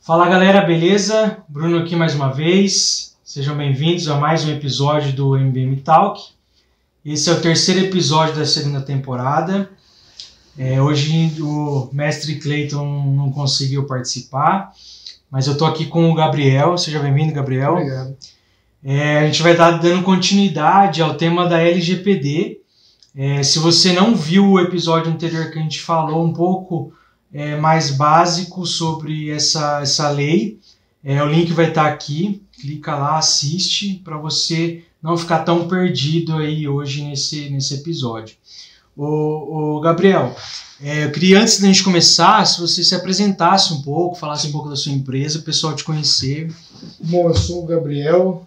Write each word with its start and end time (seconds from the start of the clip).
Fala 0.00 0.26
galera, 0.28 0.62
beleza? 0.62 1.36
Bruno 1.48 1.78
aqui 1.78 1.94
mais 1.94 2.14
uma 2.14 2.32
vez. 2.32 3.14
Sejam 3.22 3.54
bem-vindos 3.56 4.08
a 4.08 4.16
mais 4.16 4.46
um 4.46 4.52
episódio 4.52 5.12
do 5.12 5.36
MBM 5.36 5.76
Talk. 5.82 6.22
Esse 7.04 7.28
é 7.28 7.34
o 7.34 7.42
terceiro 7.42 7.84
episódio 7.84 8.36
da 8.36 8.46
segunda 8.46 8.80
temporada. 8.80 9.68
É, 10.56 10.80
hoje 10.80 11.42
o 11.42 11.90
mestre 11.92 12.36
Clayton 12.36 13.14
não 13.14 13.30
conseguiu 13.30 13.86
participar, 13.86 14.72
mas 15.30 15.46
eu 15.46 15.58
tô 15.58 15.66
aqui 15.66 15.84
com 15.84 16.10
o 16.10 16.14
Gabriel. 16.14 16.78
Seja 16.78 17.00
bem-vindo, 17.00 17.34
Gabriel. 17.34 17.72
Obrigado. 17.72 18.16
É, 18.84 19.20
a 19.20 19.26
gente 19.26 19.42
vai 19.42 19.52
estar 19.52 19.70
dando 19.70 20.02
continuidade 20.02 21.00
ao 21.00 21.14
tema 21.14 21.48
da 21.48 21.58
LGPD. 21.58 22.60
É, 23.16 23.42
se 23.42 23.58
você 23.58 23.94
não 23.94 24.14
viu 24.14 24.46
o 24.46 24.60
episódio 24.60 25.10
anterior 25.10 25.50
que 25.50 25.58
a 25.58 25.62
gente 25.62 25.80
falou 25.80 26.22
um 26.22 26.34
pouco 26.34 26.92
é, 27.32 27.56
mais 27.56 27.92
básico 27.92 28.66
sobre 28.66 29.30
essa, 29.30 29.80
essa 29.80 30.10
lei, 30.10 30.58
é, 31.02 31.22
o 31.22 31.26
link 31.26 31.50
vai 31.54 31.68
estar 31.68 31.86
aqui. 31.86 32.42
Clica 32.60 32.94
lá, 32.94 33.16
assiste 33.16 34.02
para 34.04 34.18
você 34.18 34.84
não 35.02 35.16
ficar 35.16 35.40
tão 35.40 35.66
perdido 35.66 36.36
aí 36.36 36.68
hoje 36.68 37.02
nesse, 37.02 37.48
nesse 37.48 37.74
episódio. 37.74 38.36
O 38.96 39.80
Gabriel, 39.80 40.36
é, 40.80 41.04
eu 41.04 41.10
queria 41.10 41.40
antes 41.40 41.58
da 41.58 41.66
gente 41.66 41.82
começar, 41.82 42.46
se 42.46 42.60
você 42.60 42.84
se 42.84 42.94
apresentasse 42.94 43.72
um 43.72 43.82
pouco, 43.82 44.14
falasse 44.14 44.46
um 44.46 44.52
pouco 44.52 44.68
da 44.68 44.76
sua 44.76 44.92
empresa, 44.92 45.38
o 45.38 45.42
pessoal 45.42 45.74
te 45.74 45.82
conhecer. 45.82 46.54
Bom, 47.00 47.28
eu 47.28 47.34
sou 47.34 47.64
o 47.64 47.66
Gabriel 47.66 48.46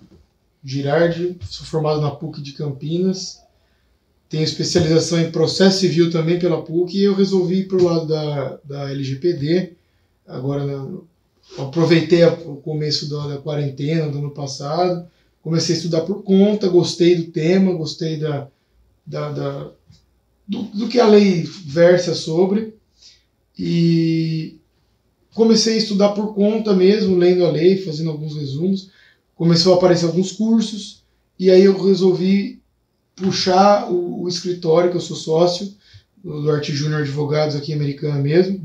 Girardi, 0.67 1.38
sou 1.49 1.66
formado 1.66 2.02
na 2.02 2.12
PUC 2.12 2.41
de 2.41 2.52
Campinas, 2.52 3.41
tenho 4.27 4.44
especialização 4.44 5.18
em 5.18 5.32
processo 5.32 5.79
civil 5.79 6.12
também 6.12 6.37
pela 6.37 6.62
PUC 6.62 6.98
e 6.98 7.04
eu 7.04 7.15
resolvi 7.15 7.60
ir 7.60 7.68
para 7.70 7.77
o 7.77 7.84
lado 7.85 8.05
da, 8.05 8.60
da 8.65 8.91
LGPD. 8.91 9.71
Agora, 10.27 10.65
né, 10.65 10.98
aproveitei 11.57 12.26
o 12.26 12.57
começo 12.57 13.10
da, 13.10 13.27
da 13.27 13.38
quarentena 13.38 14.10
do 14.10 14.18
ano 14.18 14.32
passado, 14.32 15.07
comecei 15.41 15.73
a 15.73 15.77
estudar 15.77 16.01
por 16.01 16.21
conta, 16.21 16.68
gostei 16.68 17.15
do 17.15 17.32
tema, 17.32 17.71
gostei 17.71 18.18
da, 18.18 18.49
da, 19.05 19.32
da 19.32 19.71
do, 20.45 20.63
do 20.63 20.90
que 20.90 20.99
a 20.99 21.07
lei 21.07 21.43
versa 21.43 22.13
sobre 22.13 22.73
e 23.57 24.60
comecei 25.34 25.76
a 25.76 25.77
estudar 25.77 26.10
por 26.10 26.35
conta 26.35 26.73
mesmo, 26.73 27.15
lendo 27.15 27.45
a 27.45 27.51
lei, 27.51 27.77
fazendo 27.77 28.10
alguns 28.10 28.35
resumos. 28.35 28.90
Começou 29.38 29.74
a 29.74 29.77
aparecer 29.77 30.05
alguns 30.05 30.32
cursos 30.32 31.04
e 31.40 31.49
aí 31.49 31.63
eu 31.63 31.82
resolvi 31.82 32.62
puxar 33.16 33.90
o, 33.90 34.24
o 34.24 34.27
escritório 34.27 34.91
que 34.91 34.98
eu 34.98 35.02
sou 35.02 35.16
sócio 35.16 35.74
do 36.24 36.52
Arte 36.52 36.74
Júnior 36.74 37.02
Advogados 37.02 37.55
aqui 37.55 37.71
em 37.71 37.76
Americana 37.76 38.20
mesmo. 38.20 38.62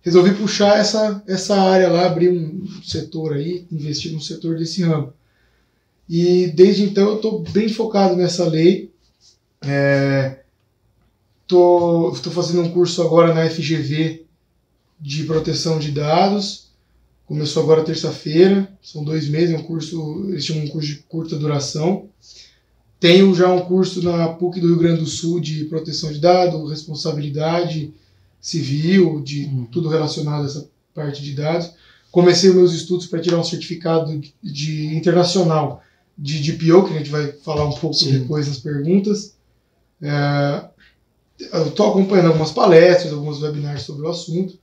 Resolvi 0.00 0.34
puxar 0.34 0.78
essa, 0.78 1.22
essa 1.26 1.60
área 1.60 1.88
lá, 1.88 2.06
abrir 2.06 2.30
um 2.30 2.66
setor 2.82 3.34
aí, 3.34 3.66
investir 3.70 4.12
no 4.12 4.20
setor 4.20 4.56
desse 4.56 4.82
ramo. 4.82 5.12
E 6.08 6.48
desde 6.48 6.82
então 6.84 7.08
eu 7.10 7.16
estou 7.16 7.42
bem 7.42 7.68
focado 7.68 8.16
nessa 8.16 8.44
lei. 8.48 8.90
É, 9.62 10.40
Tô, 11.46 12.12
tô 12.22 12.30
fazendo 12.30 12.62
um 12.62 12.72
curso 12.72 13.00
agora 13.02 13.32
na 13.32 13.48
FGV 13.48 14.24
de 15.00 15.24
proteção 15.24 15.78
de 15.78 15.92
dados. 15.92 16.65
Começou 17.26 17.64
agora 17.64 17.82
terça-feira, 17.82 18.70
são 18.80 19.02
dois 19.02 19.28
meses, 19.28 19.52
é 19.52 19.58
um 19.58 19.62
curso, 19.62 20.26
eles 20.28 20.44
chamam 20.44 20.64
um 20.64 20.68
curso 20.68 20.88
de 20.88 20.96
curta 21.08 21.36
duração. 21.36 22.08
Tenho 23.00 23.34
já 23.34 23.52
um 23.52 23.62
curso 23.62 24.00
na 24.00 24.28
PUC 24.28 24.60
do 24.60 24.68
Rio 24.68 24.78
Grande 24.78 25.00
do 25.00 25.06
Sul 25.06 25.40
de 25.40 25.64
proteção 25.64 26.12
de 26.12 26.20
dados, 26.20 26.70
responsabilidade 26.70 27.92
civil, 28.40 29.20
de 29.22 29.44
uhum. 29.44 29.66
tudo 29.66 29.88
relacionado 29.88 30.44
a 30.44 30.46
essa 30.46 30.68
parte 30.94 31.20
de 31.20 31.34
dados. 31.34 31.72
Comecei 32.12 32.52
meus 32.52 32.72
estudos 32.72 33.06
para 33.06 33.20
tirar 33.20 33.38
um 33.38 33.44
certificado 33.44 34.16
de, 34.18 34.32
de 34.42 34.94
internacional 34.94 35.82
de 36.16 36.40
DPO, 36.40 36.84
que 36.84 36.94
a 36.94 36.98
gente 36.98 37.10
vai 37.10 37.32
falar 37.32 37.66
um 37.66 37.72
pouco 37.72 37.96
Sim. 37.96 38.20
depois 38.20 38.46
nas 38.46 38.58
perguntas. 38.58 39.34
É, 40.00 40.64
eu 41.52 41.66
estou 41.66 41.90
acompanhando 41.90 42.28
algumas 42.28 42.52
palestras, 42.52 43.12
alguns 43.12 43.42
webinars 43.42 43.82
sobre 43.82 44.06
o 44.06 44.10
assunto, 44.10 44.56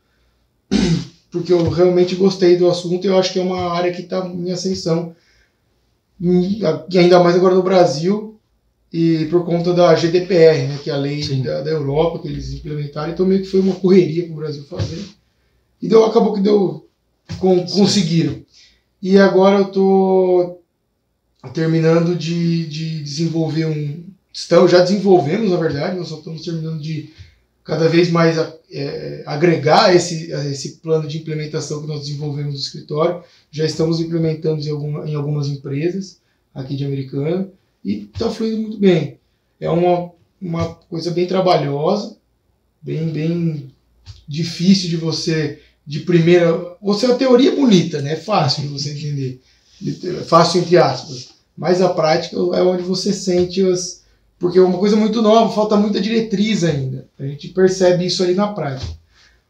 porque 1.34 1.52
eu 1.52 1.68
realmente 1.68 2.16
gostei 2.16 2.56
do 2.56 2.70
assunto 2.70 3.04
e 3.04 3.08
eu 3.08 3.18
acho 3.18 3.34
que 3.34 3.40
é 3.40 3.42
uma 3.42 3.74
área 3.74 3.92
que 3.92 4.04
está 4.04 4.24
em 4.28 4.52
ascensão, 4.52 5.16
e 6.22 6.62
ainda 6.96 7.24
mais 7.24 7.36
agora 7.36 7.56
no 7.56 7.64
Brasil, 7.64 8.40
e 8.94 9.26
por 9.26 9.44
conta 9.44 9.74
da 9.74 9.96
GDPR, 9.96 10.68
né, 10.68 10.80
que 10.84 10.92
é 10.92 10.94
a 10.94 10.98
lei 10.98 11.24
da, 11.42 11.62
da, 11.62 11.72
Europa 11.72 12.20
que 12.20 12.28
eles 12.28 12.54
implementaram, 12.54 13.12
então 13.12 13.26
meio 13.26 13.42
que 13.42 13.48
foi 13.48 13.62
uma 13.62 13.74
correria 13.74 14.26
para 14.26 14.34
o 14.34 14.38
Brasil 14.38 14.64
fazer. 14.66 15.04
E 15.82 15.88
deu, 15.88 16.06
acabou 16.06 16.34
que 16.34 16.40
deu, 16.40 16.88
com, 17.40 17.66
conseguiram. 17.66 18.40
E 19.02 19.18
agora 19.18 19.58
eu 19.58 19.66
estou 19.66 20.64
terminando 21.52 22.16
de, 22.16 22.68
de 22.68 23.02
desenvolver 23.02 23.66
um, 23.66 24.04
estamos, 24.32 24.70
já 24.70 24.82
desenvolvemos, 24.82 25.50
na 25.50 25.58
verdade, 25.58 25.98
nós 25.98 26.10
só 26.10 26.20
estamos 26.20 26.44
terminando 26.44 26.80
de 26.80 27.12
cada 27.64 27.90
vez 27.90 28.12
mais 28.12 28.38
é, 28.74 29.24
agregar 29.26 29.96
esse, 29.96 30.32
esse 30.32 30.78
plano 30.78 31.08
de 31.08 31.20
implementação 31.20 31.82
que 31.82 31.88
nós 31.88 32.02
desenvolvemos 32.02 32.54
no 32.54 32.60
escritório. 32.60 33.24
Já 33.52 33.66
estamos 33.66 34.00
implementando 34.00 34.62
em, 34.62 34.70
alguma, 34.70 35.10
em 35.10 35.16
algumas 35.16 35.48
empresas 35.48 36.20
aqui 36.54 36.76
de 36.76 36.84
Americana 36.84 37.50
e 37.84 38.10
está 38.14 38.30
fluindo 38.30 38.62
muito 38.62 38.78
bem. 38.78 39.18
É 39.60 39.70
uma, 39.70 40.12
uma 40.42 40.76
coisa 40.76 41.12
bem 41.12 41.28
trabalhosa, 41.28 42.18
bem, 42.82 43.10
bem 43.10 43.72
difícil 44.28 44.90
de 44.90 44.98
você, 44.98 45.60
de 45.86 46.02
primeira. 46.02 46.76
Você, 46.82 47.06
a 47.06 47.16
teoria 47.16 47.52
é 47.52 47.56
bonita, 47.56 48.02
né? 48.02 48.14
É 48.14 48.18
fácil 48.18 48.64
de 48.64 48.70
você 48.70 48.92
entender. 48.92 49.42
Fácil 50.26 50.62
entre 50.62 50.78
aspas. 50.78 51.30
Mas 51.56 51.82
a 51.82 51.90
prática 51.90 52.36
é 52.36 52.62
onde 52.62 52.84
você 52.84 53.14
sente 53.14 53.62
as, 53.62 54.04
porque 54.40 54.58
é 54.58 54.62
uma 54.62 54.80
coisa 54.80 54.96
muito 54.96 55.22
nova, 55.22 55.54
falta 55.54 55.78
muita 55.78 56.02
diretriz 56.02 56.64
ainda. 56.64 56.93
A 57.20 57.26
gente 57.26 57.50
percebe 57.50 58.06
isso 58.06 58.24
ali 58.24 58.34
na 58.34 58.48
prática. 58.48 58.92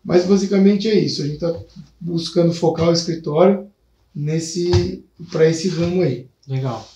Mas 0.03 0.25
basicamente 0.25 0.88
é 0.88 1.00
isso. 1.00 1.22
A 1.22 1.25
gente 1.25 1.35
está 1.35 1.56
buscando 2.00 2.53
focar 2.53 2.90
o 2.90 2.94
escritório 2.94 3.68
nesse 4.13 5.03
para 5.31 5.47
esse 5.47 5.69
ramo 5.69 6.01
aí. 6.01 6.28
Legal. 6.47 6.88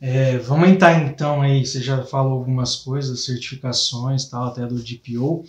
É, 0.00 0.36
vamos 0.38 0.68
entrar 0.68 1.06
então 1.06 1.40
aí. 1.40 1.64
Você 1.64 1.80
já 1.80 2.02
falou 2.02 2.32
algumas 2.32 2.76
coisas, 2.76 3.24
certificações, 3.24 4.24
tal, 4.26 4.48
até 4.48 4.66
do 4.66 4.82
DPO. 4.82 5.44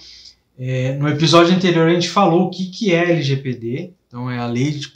É, 0.58 0.96
no 0.96 1.10
episódio 1.10 1.54
anterior 1.54 1.90
a 1.90 1.94
gente 1.94 2.10
falou 2.10 2.46
o 2.46 2.50
que, 2.50 2.68
que 2.68 2.94
é 2.94 3.12
LGPD. 3.12 3.92
Então 4.08 4.30
é 4.30 4.38
a 4.38 4.48
Lei 4.48 4.72
de 4.72 4.90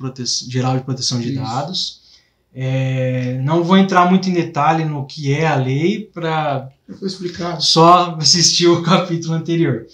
Geral 0.49 0.77
de 0.77 0.83
Proteção 0.83 1.19
de 1.19 1.33
isso. 1.33 1.41
Dados. 1.41 1.98
É, 2.53 3.39
não 3.43 3.63
vou 3.63 3.77
entrar 3.77 4.09
muito 4.09 4.29
em 4.29 4.33
detalhe 4.33 4.83
no 4.83 5.05
que 5.05 5.31
é 5.33 5.47
a 5.47 5.55
lei 5.55 6.09
para 6.13 6.69
só 7.59 8.17
assistir 8.19 8.67
o 8.67 8.81
capítulo 8.83 9.35
anterior. 9.35 9.85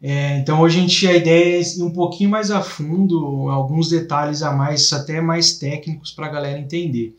É, 0.00 0.38
então 0.38 0.60
hoje 0.60 0.78
a 0.78 0.80
gente 0.82 1.08
a 1.08 1.16
ideia 1.16 1.58
é 1.58 1.62
ir 1.62 1.82
um 1.82 1.90
pouquinho 1.90 2.30
mais 2.30 2.50
a 2.50 2.60
fundo, 2.60 3.48
alguns 3.48 3.88
detalhes 3.88 4.42
a 4.42 4.52
mais, 4.52 4.92
até 4.92 5.20
mais 5.20 5.58
técnicos 5.58 6.12
para 6.12 6.26
a 6.26 6.30
galera 6.30 6.58
entender. 6.58 7.16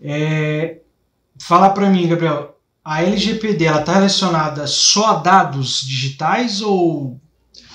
É, 0.00 0.78
fala 1.38 1.70
para 1.70 1.88
mim, 1.88 2.06
Gabriel, 2.06 2.56
a 2.84 3.02
LGPD 3.02 3.64
ela 3.64 3.80
está 3.80 3.94
relacionada 3.94 4.66
só 4.66 5.06
a 5.06 5.14
dados 5.14 5.82
digitais 5.82 6.60
ou 6.60 7.18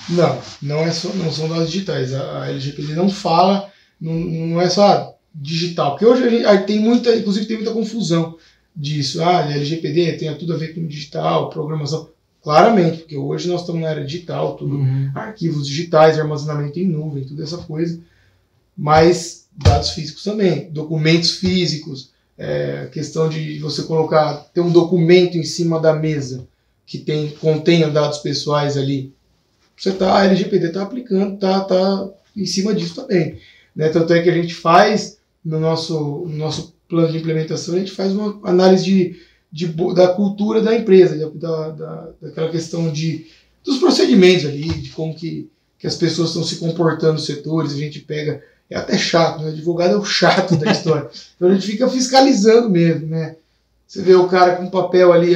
não? 0.08 0.40
Não 0.62 0.80
é 0.80 0.92
só, 0.92 1.10
não 1.10 1.32
são 1.32 1.50
dados 1.50 1.72
digitais. 1.72 2.14
A, 2.14 2.44
a 2.44 2.50
LGPD 2.50 2.94
não 2.94 3.10
fala, 3.10 3.72
não, 4.00 4.14
não 4.14 4.62
é 4.62 4.70
só 4.70 5.17
digital. 5.40 5.92
Porque 5.92 6.06
hoje 6.06 6.24
a 6.24 6.30
gente, 6.30 6.66
tem 6.66 6.80
muita, 6.80 7.16
inclusive 7.16 7.46
tem 7.46 7.58
muita 7.58 7.72
confusão 7.72 8.38
disso. 8.76 9.24
Ah, 9.24 9.42
LGPD 9.52 10.14
tem 10.14 10.36
tudo 10.36 10.54
a 10.54 10.58
ver 10.58 10.74
com 10.74 10.86
digital, 10.86 11.50
programação. 11.50 12.10
Claramente, 12.42 13.00
porque 13.00 13.18
hoje 13.18 13.48
nós 13.48 13.62
estamos 13.62 13.82
na 13.82 13.90
era 13.90 14.06
digital, 14.06 14.56
tudo 14.56 14.78
uhum. 14.78 15.12
arquivos 15.14 15.68
digitais, 15.68 16.18
armazenamento 16.18 16.80
em 16.80 16.88
nuvem, 16.88 17.24
tudo 17.24 17.44
essa 17.44 17.58
coisa. 17.58 18.00
Mas 18.76 19.48
dados 19.52 19.90
físicos 19.92 20.24
também, 20.24 20.72
documentos 20.72 21.32
físicos, 21.32 22.12
é, 22.38 22.88
questão 22.92 23.28
de 23.28 23.60
você 23.60 23.84
colocar, 23.84 24.36
ter 24.54 24.62
um 24.62 24.72
documento 24.72 25.38
em 25.38 25.44
cima 25.44 25.80
da 25.80 25.94
mesa 25.94 26.48
que 26.86 27.00
tem, 27.00 27.32
contenha 27.32 27.90
dados 27.90 28.20
pessoais 28.20 28.78
ali. 28.78 29.14
Você 29.76 29.92
tá, 29.92 30.20
a 30.20 30.26
LGPD 30.26 30.68
está 30.68 30.84
aplicando, 30.84 31.38
tá, 31.38 31.60
tá 31.62 32.10
em 32.36 32.46
cima 32.46 32.74
disso 32.74 32.96
também. 32.96 33.40
Né? 33.76 33.90
Tanto 33.90 34.14
é 34.14 34.22
que 34.22 34.30
a 34.30 34.34
gente 34.34 34.54
faz 34.54 35.17
no 35.48 35.62
nosso, 35.62 36.26
no 36.28 36.36
nosso 36.36 36.76
plano 36.90 37.12
de 37.12 37.18
implementação, 37.18 37.76
a 37.76 37.80
gente 37.80 37.92
faz 37.92 38.12
uma 38.12 38.38
análise 38.44 38.84
de, 38.84 39.16
de 39.52 39.68
da 39.94 40.10
cultura 40.10 40.62
da 40.62 40.76
empresa, 40.76 41.32
da, 41.36 41.70
da, 41.70 42.10
daquela 42.22 42.52
questão 42.52 42.92
de, 42.92 43.28
dos 43.64 43.78
procedimentos 43.78 44.46
ali, 44.46 44.68
de 44.68 44.90
como 44.90 45.16
que, 45.16 45.50
que 45.80 45.88
as 45.88 45.96
pessoas 45.96 46.30
estão 46.30 46.44
se 46.44 46.58
comportando 46.58 47.14
nos 47.14 47.26
setores, 47.26 47.72
a 47.72 47.78
gente 47.78 48.02
pega, 48.02 48.44
é 48.70 48.76
até 48.76 48.98
chato, 48.98 49.40
né? 49.40 49.46
O 49.46 49.54
advogado 49.54 49.94
é 49.94 49.98
o 49.98 50.04
chato 50.04 50.58
da 50.58 50.70
história. 50.70 51.10
então 51.36 51.48
a 51.48 51.54
gente 51.54 51.66
fica 51.66 51.88
fiscalizando 51.88 52.70
mesmo, 52.70 53.08
né? 53.08 53.38
Você 53.88 54.02
vê 54.02 54.16
o 54.16 54.28
cara 54.28 54.58
com 54.58 54.70
papel 54.70 55.14
ali, 55.14 55.34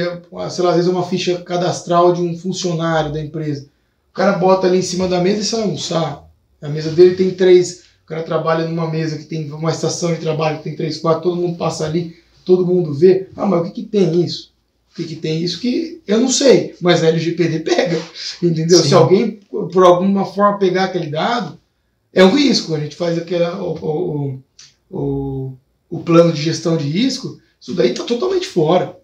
sei 0.50 0.64
lá, 0.64 0.70
às 0.70 0.76
vezes 0.76 0.90
uma 0.90 1.06
ficha 1.06 1.40
cadastral 1.40 2.12
de 2.12 2.20
um 2.20 2.36
funcionário 2.36 3.10
da 3.10 3.20
empresa. 3.20 3.66
O 4.10 4.14
cara 4.14 4.32
bota 4.32 4.66
ali 4.66 4.76
em 4.76 4.82
cima 4.82 5.08
da 5.08 5.22
mesa 5.22 5.40
e 5.40 5.44
sai 5.44 5.62
almoçar. 5.62 6.28
A 6.60 6.68
mesa 6.68 6.90
dele 6.90 7.16
tem 7.16 7.30
três. 7.30 7.84
O 8.12 8.14
cara 8.14 8.26
trabalha 8.26 8.68
numa 8.68 8.90
mesa 8.90 9.16
que 9.16 9.24
tem 9.24 9.50
uma 9.50 9.70
estação 9.70 10.12
de 10.12 10.20
trabalho 10.20 10.58
que 10.58 10.64
tem 10.64 10.76
três, 10.76 10.98
quatro, 10.98 11.22
todo 11.22 11.40
mundo 11.40 11.56
passa 11.56 11.86
ali, 11.86 12.14
todo 12.44 12.66
mundo 12.66 12.92
vê. 12.92 13.28
Ah, 13.34 13.46
mas 13.46 13.62
o 13.62 13.64
que, 13.64 13.82
que 13.82 13.88
tem 13.88 14.22
isso? 14.22 14.52
O 14.90 14.96
que, 14.96 15.04
que 15.04 15.16
tem 15.16 15.42
isso 15.42 15.58
que 15.58 16.02
eu 16.06 16.20
não 16.20 16.28
sei, 16.28 16.74
mas 16.78 17.02
a 17.02 17.08
LGPD 17.08 17.60
pega. 17.60 17.98
Entendeu? 18.42 18.82
Sim. 18.82 18.88
Se 18.88 18.94
alguém, 18.94 19.40
por 19.50 19.82
alguma 19.82 20.26
forma, 20.26 20.58
pegar 20.58 20.84
aquele 20.84 21.06
dado, 21.06 21.58
é 22.12 22.22
um 22.22 22.36
risco. 22.36 22.74
A 22.74 22.80
gente 22.80 22.94
faz 22.96 23.16
aquela, 23.16 23.62
o, 23.62 23.72
o, 23.80 24.42
o, 24.90 25.52
o 25.88 26.00
plano 26.00 26.34
de 26.34 26.42
gestão 26.42 26.76
de 26.76 26.84
risco, 26.84 27.40
isso 27.58 27.72
daí 27.72 27.92
está 27.92 28.04
totalmente 28.04 28.46
fora. 28.46 28.94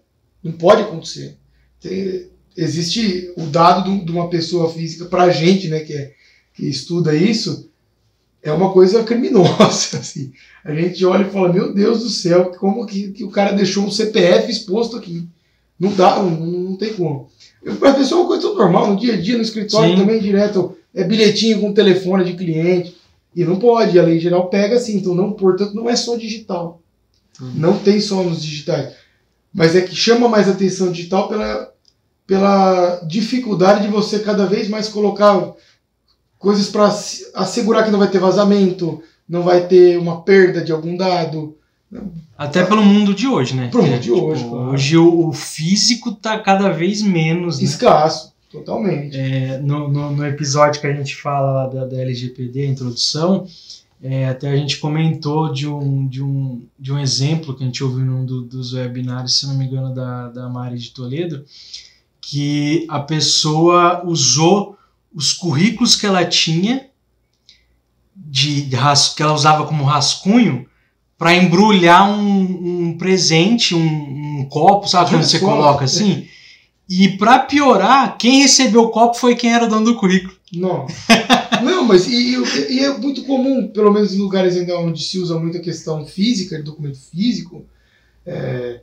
Não 0.43 0.51
pode 0.51 0.83
acontecer. 0.83 1.35
Tem, 1.81 2.27
existe 2.55 3.33
o 3.35 3.47
dado 3.47 4.05
de 4.05 4.11
uma 4.11 4.29
pessoa 4.29 4.71
física 4.71 5.05
para 5.05 5.23
a 5.23 5.31
gente, 5.31 5.67
né, 5.67 5.79
que, 5.79 5.93
é, 5.93 6.13
que 6.53 6.67
estuda 6.67 7.15
isso, 7.15 7.68
é 8.41 8.51
uma 8.51 8.71
coisa 8.71 9.03
criminosa. 9.03 9.97
Assim. 9.99 10.31
A 10.63 10.73
gente 10.73 11.03
olha 11.05 11.27
e 11.27 11.31
fala, 11.31 11.51
meu 11.51 11.73
Deus 11.73 12.03
do 12.03 12.09
céu, 12.09 12.51
como 12.59 12.85
que, 12.85 13.11
que 13.11 13.23
o 13.23 13.31
cara 13.31 13.53
deixou 13.53 13.83
um 13.83 13.91
CPF 13.91 14.49
exposto 14.49 14.97
aqui? 14.97 15.27
Não 15.79 15.93
dá, 15.93 16.17
não, 16.17 16.31
não 16.31 16.75
tem 16.75 16.93
como. 16.93 17.29
Para 17.79 17.91
a 17.91 17.93
pessoa 17.93 18.19
é 18.19 18.23
uma 18.23 18.27
coisa 18.27 18.43
tão 18.43 18.55
normal, 18.55 18.87
no 18.87 18.99
dia 18.99 19.13
a 19.13 19.17
dia, 19.17 19.37
no 19.37 19.43
escritório 19.43 19.95
Sim. 19.95 20.01
também 20.01 20.19
direto, 20.19 20.75
é 20.93 21.03
bilhetinho 21.03 21.61
com 21.61 21.73
telefone 21.73 22.25
de 22.25 22.33
cliente. 22.33 22.97
E 23.35 23.45
não 23.45 23.57
pode, 23.57 23.97
a 23.97 24.03
lei 24.03 24.19
geral 24.19 24.49
pega 24.49 24.75
assim, 24.75 24.97
então 24.97 25.13
não, 25.13 25.31
portanto, 25.31 25.73
não 25.73 25.89
é 25.89 25.95
só 25.95 26.17
digital. 26.17 26.81
Hum. 27.41 27.51
Não 27.55 27.77
tem 27.77 28.01
só 28.01 28.23
nos 28.23 28.41
digitais. 28.41 28.93
Mas 29.53 29.75
é 29.75 29.81
que 29.81 29.95
chama 29.95 30.27
mais 30.27 30.49
atenção 30.49 30.91
digital 30.91 31.27
pela, 31.27 31.71
pela 32.27 33.01
dificuldade 33.07 33.83
de 33.83 33.87
você 33.87 34.19
cada 34.19 34.45
vez 34.45 34.67
mais 34.67 34.89
colocar 34.89 35.53
coisas 36.39 36.69
para 36.69 36.85
assegurar 37.35 37.83
que 37.83 37.91
não 37.91 37.99
vai 37.99 38.09
ter 38.09 38.17
vazamento, 38.17 39.03
não 39.27 39.43
vai 39.43 39.67
ter 39.67 39.99
uma 39.99 40.21
perda 40.21 40.63
de 40.63 40.71
algum 40.71 40.95
dado. 40.95 41.55
Até 42.37 42.63
pelo 42.63 42.81
mundo 42.81 43.13
de 43.13 43.27
hoje, 43.27 43.55
né? 43.55 43.67
Pro 43.67 43.83
mundo 43.83 43.93
é, 43.93 43.97
de 43.97 44.03
tipo, 44.03 44.21
hoje. 44.21 44.43
Claro. 44.45 44.71
Hoje 44.71 44.97
o, 44.97 45.27
o, 45.27 45.33
físico 45.33 46.13
tá 46.13 46.39
cada 46.39 46.69
vez 46.69 47.01
menos. 47.01 47.59
Né? 47.59 47.65
Escasso, 47.65 48.33
totalmente. 48.49 49.17
É, 49.17 49.59
no, 49.59 49.89
no, 49.89 50.11
no, 50.11 50.25
episódio 50.25 50.79
que 50.79 50.87
a 50.87 50.93
gente 50.93 51.15
fala 51.15 51.67
da, 51.67 51.85
da 51.85 51.97
LGPD, 51.97 52.61
a 52.61 52.69
introdução, 52.69 53.45
é, 54.01 54.27
até 54.29 54.49
a 54.49 54.55
gente 54.55 54.77
comentou 54.77 55.51
de 55.51 55.67
um, 55.67 56.07
de, 56.07 56.23
um, 56.23 56.61
de 56.79 56.93
um 56.93 56.99
exemplo 56.99 57.53
que 57.53 57.63
a 57.63 57.65
gente 57.65 57.83
ouviu 57.83 58.05
num 58.05 58.25
do, 58.25 58.43
dos 58.43 58.73
webinários, 58.73 59.39
se 59.39 59.47
não 59.47 59.55
me 59.55 59.65
engano, 59.65 59.93
da, 59.93 60.29
da 60.29 60.47
Mari 60.47 60.77
de 60.77 60.91
Toledo, 60.91 61.43
que 62.21 62.85
a 62.87 62.99
pessoa 62.99 64.03
usou 64.05 64.78
os 65.13 65.33
currículos 65.33 65.95
que 65.95 66.05
ela 66.05 66.25
tinha, 66.25 66.87
de, 68.15 68.61
de 68.61 68.77
que 69.15 69.23
ela 69.23 69.33
usava 69.33 69.65
como 69.65 69.83
rascunho, 69.83 70.67
para 71.17 71.35
embrulhar 71.35 72.09
um, 72.09 72.87
um, 72.87 72.97
presente, 72.97 73.75
um, 73.75 74.39
um 74.39 74.45
copo, 74.45 74.87
sabe 74.87 75.09
quando 75.09 75.23
você 75.23 75.39
coloca 75.39 75.83
assim? 75.83 76.27
E 76.89 77.09
para 77.09 77.39
piorar, 77.39 78.17
quem 78.17 78.41
recebeu 78.41 78.83
o 78.83 78.89
copo 78.89 79.15
foi 79.15 79.35
quem 79.35 79.53
era 79.53 79.65
o 79.65 79.69
dono 79.69 79.85
do 79.85 79.95
currículo. 79.95 80.33
Não. 80.51 80.87
Não, 81.61 81.83
mas 81.83 82.07
e, 82.07 82.35
e, 82.69 82.79
é 82.79 82.97
muito 82.97 83.23
comum, 83.25 83.67
pelo 83.67 83.91
menos 83.91 84.13
em 84.13 84.17
lugares 84.17 84.55
ainda 84.55 84.79
onde 84.79 85.03
se 85.03 85.19
usa 85.19 85.37
muito 85.37 85.57
a 85.57 85.61
questão 85.61 86.05
física, 86.05 86.57
de 86.57 86.63
documento 86.63 86.97
físico, 86.97 87.65
é, 88.25 88.81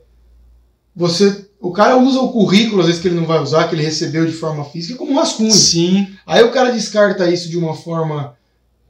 você, 0.97 1.45
o 1.61 1.71
cara 1.71 1.95
usa 1.95 2.19
o 2.19 2.31
currículo, 2.31 2.81
às 2.81 2.87
vezes 2.87 2.99
que 2.99 3.07
ele 3.07 3.19
não 3.19 3.27
vai 3.27 3.39
usar, 3.39 3.67
que 3.67 3.75
ele 3.75 3.83
recebeu 3.83 4.25
de 4.25 4.31
forma 4.31 4.65
física, 4.65 4.97
como 4.97 5.13
rascunho. 5.13 5.51
Sim. 5.51 6.07
Aí 6.25 6.43
o 6.43 6.49
cara 6.49 6.71
descarta 6.71 7.29
isso 7.29 7.49
de 7.49 7.57
uma 7.57 7.75
forma 7.75 8.35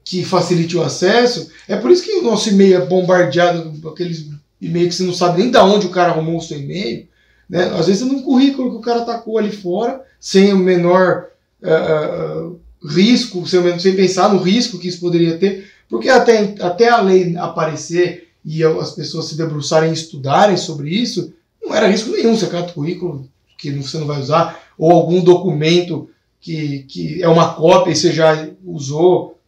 que 0.06 0.24
facilite 0.24 0.78
o 0.78 0.82
acesso. 0.82 1.52
É 1.68 1.76
por 1.76 1.92
isso 1.92 2.04
que 2.04 2.14
o 2.14 2.24
nosso 2.24 2.48
e-mail 2.48 2.78
é 2.78 2.86
bombardeado 2.86 3.78
com 3.82 3.90
aqueles 3.90 4.30
e-mails 4.62 4.92
que 4.92 4.96
você 4.96 5.04
não 5.04 5.14
sabe 5.14 5.42
nem 5.42 5.52
de 5.52 5.58
onde 5.58 5.86
o 5.86 5.90
cara 5.90 6.14
arrumou 6.14 6.38
o 6.38 6.42
seu 6.42 6.58
e-mail. 6.58 7.06
Né? 7.50 7.66
Às 7.78 7.88
vezes 7.88 8.02
é 8.02 8.06
num 8.06 8.22
currículo 8.22 8.72
que 8.72 8.78
o 8.78 8.82
cara 8.82 9.02
tacou 9.02 9.38
ali 9.38 9.52
fora, 9.52 10.02
sem 10.18 10.54
o 10.54 10.58
menor 10.58 11.26
uh, 11.62 12.48
uh, 12.48 12.60
risco, 12.88 13.46
sem, 13.46 13.80
sem 13.80 13.96
pensar 13.98 14.34
no 14.34 14.40
risco 14.40 14.80
que 14.80 14.88
isso 14.88 15.02
poderia 15.02 15.38
ter, 15.38 15.70
porque 15.90 16.08
até, 16.08 16.56
até 16.62 16.88
a 16.88 17.02
lei 17.02 17.36
aparecer 17.36 18.30
e 18.46 18.64
as 18.64 18.92
pessoas 18.92 19.26
se 19.26 19.38
debruçarem 19.38 19.90
e 19.90 19.94
estudarem 19.94 20.56
sobre 20.56 20.90
isso, 20.90 21.34
não 21.68 21.76
era 21.76 21.88
risco 21.88 22.12
nenhum 22.12 22.36
você 22.36 22.48
cata 22.48 22.72
o 22.72 22.74
currículo 22.74 23.28
que 23.58 23.72
você 23.72 23.98
não 23.98 24.06
vai 24.06 24.20
usar, 24.20 24.60
ou 24.78 24.92
algum 24.92 25.22
documento 25.22 26.10
que, 26.40 26.84
que 26.84 27.24
é 27.24 27.28
uma 27.28 27.54
cópia 27.54 27.92
e 27.92 27.96
você 27.96 28.12
já 28.14 28.48
usou 28.64 29.40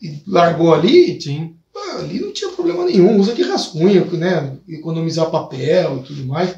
e 0.00 0.22
largou 0.26 0.72
ali, 0.72 1.20
Sim. 1.20 1.54
ali 1.98 2.20
não 2.20 2.32
tinha 2.32 2.50
problema 2.52 2.84
nenhum. 2.84 3.18
Usa 3.18 3.34
de 3.34 3.42
rascunho, 3.42 4.06
né? 4.12 4.56
Economizar 4.68 5.30
papel 5.30 5.98
e 5.98 6.06
tudo 6.06 6.24
mais. 6.24 6.56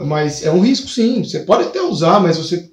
Mas 0.00 0.44
é 0.44 0.50
um 0.50 0.60
risco 0.60 0.88
sim. 0.88 1.22
Você 1.22 1.40
pode 1.40 1.64
até 1.64 1.80
usar, 1.80 2.20
mas 2.20 2.36
você 2.36 2.68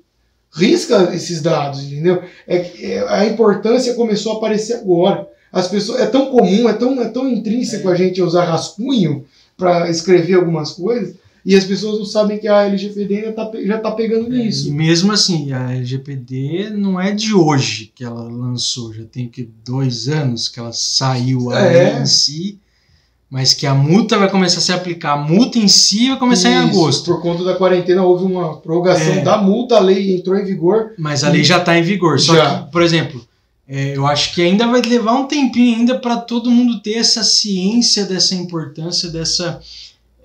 risca 0.54 1.14
esses 1.14 1.42
dados, 1.42 1.84
entendeu? 1.84 2.24
É, 2.48 2.58
é 2.84 3.06
a 3.08 3.26
importância 3.26 3.94
começou 3.94 4.34
a 4.34 4.38
aparecer 4.38 4.74
agora. 4.76 5.28
As 5.52 5.68
pessoas 5.68 6.02
é 6.02 6.08
tão 6.08 6.32
comum, 6.32 6.68
é 6.68 6.74
tão, 6.74 7.00
é 7.02 7.10
tão 7.10 7.30
intrínseco 7.30 7.90
é. 7.90 7.92
a 7.92 7.96
gente 7.96 8.22
usar 8.22 8.46
rascunho 8.46 9.26
para 9.56 9.90
escrever 9.90 10.36
algumas 10.36 10.72
coisas 10.72 11.16
e 11.46 11.56
as 11.56 11.66
pessoas 11.66 12.00
não 12.00 12.06
sabem 12.06 12.38
que 12.38 12.48
a 12.48 12.64
LGPD 12.64 13.18
ainda 13.18 13.34
tá, 13.34 13.52
já 13.66 13.76
está 13.76 13.92
pegando 13.92 14.34
é, 14.34 14.38
nisso. 14.38 14.70
E 14.70 14.72
mesmo 14.72 15.12
assim, 15.12 15.52
a 15.52 15.74
LGPD 15.74 16.70
não 16.70 17.00
é 17.00 17.12
de 17.12 17.34
hoje 17.34 17.92
que 17.94 18.04
ela 18.04 18.24
lançou, 18.24 18.94
já 18.94 19.04
tem 19.04 19.28
que 19.28 19.50
dois 19.66 20.08
anos 20.08 20.48
que 20.48 20.60
ela 20.60 20.72
saiu 20.72 21.52
é. 21.52 22.02
em 22.02 22.06
si, 22.06 22.60
mas 23.30 23.54
que 23.54 23.66
a 23.66 23.74
multa 23.74 24.18
vai 24.18 24.30
começar 24.30 24.60
a 24.60 24.62
se 24.62 24.72
aplicar. 24.72 25.14
A 25.14 25.18
multa 25.18 25.58
em 25.58 25.68
si 25.68 26.10
vai 26.10 26.20
começar 26.20 26.50
Isso, 26.50 26.60
em 26.60 26.70
agosto. 26.70 27.06
Por 27.12 27.22
conta 27.22 27.44
da 27.44 27.56
quarentena 27.56 28.04
houve 28.04 28.24
uma 28.24 28.58
prorrogação 28.58 29.14
é. 29.14 29.22
da 29.22 29.38
multa, 29.38 29.76
a 29.76 29.80
lei 29.80 30.16
entrou 30.16 30.38
em 30.38 30.46
vigor. 30.46 30.94
Mas 30.98 31.24
a 31.24 31.30
lei 31.30 31.44
já 31.44 31.58
está 31.58 31.78
em 31.78 31.82
vigor. 31.82 32.20
Só 32.20 32.36
já. 32.36 32.60
que, 32.60 32.72
por 32.72 32.82
exemplo, 32.82 33.26
é, 33.68 33.98
eu 33.98 34.06
acho 34.06 34.34
que 34.36 34.42
ainda 34.42 34.68
vai 34.68 34.82
levar 34.82 35.14
um 35.16 35.26
tempinho 35.26 35.80
ainda 35.80 35.98
para 35.98 36.18
todo 36.18 36.52
mundo 36.52 36.80
ter 36.80 36.94
essa 36.94 37.24
ciência 37.24 38.06
dessa 38.06 38.36
importância 38.36 39.10
dessa 39.10 39.60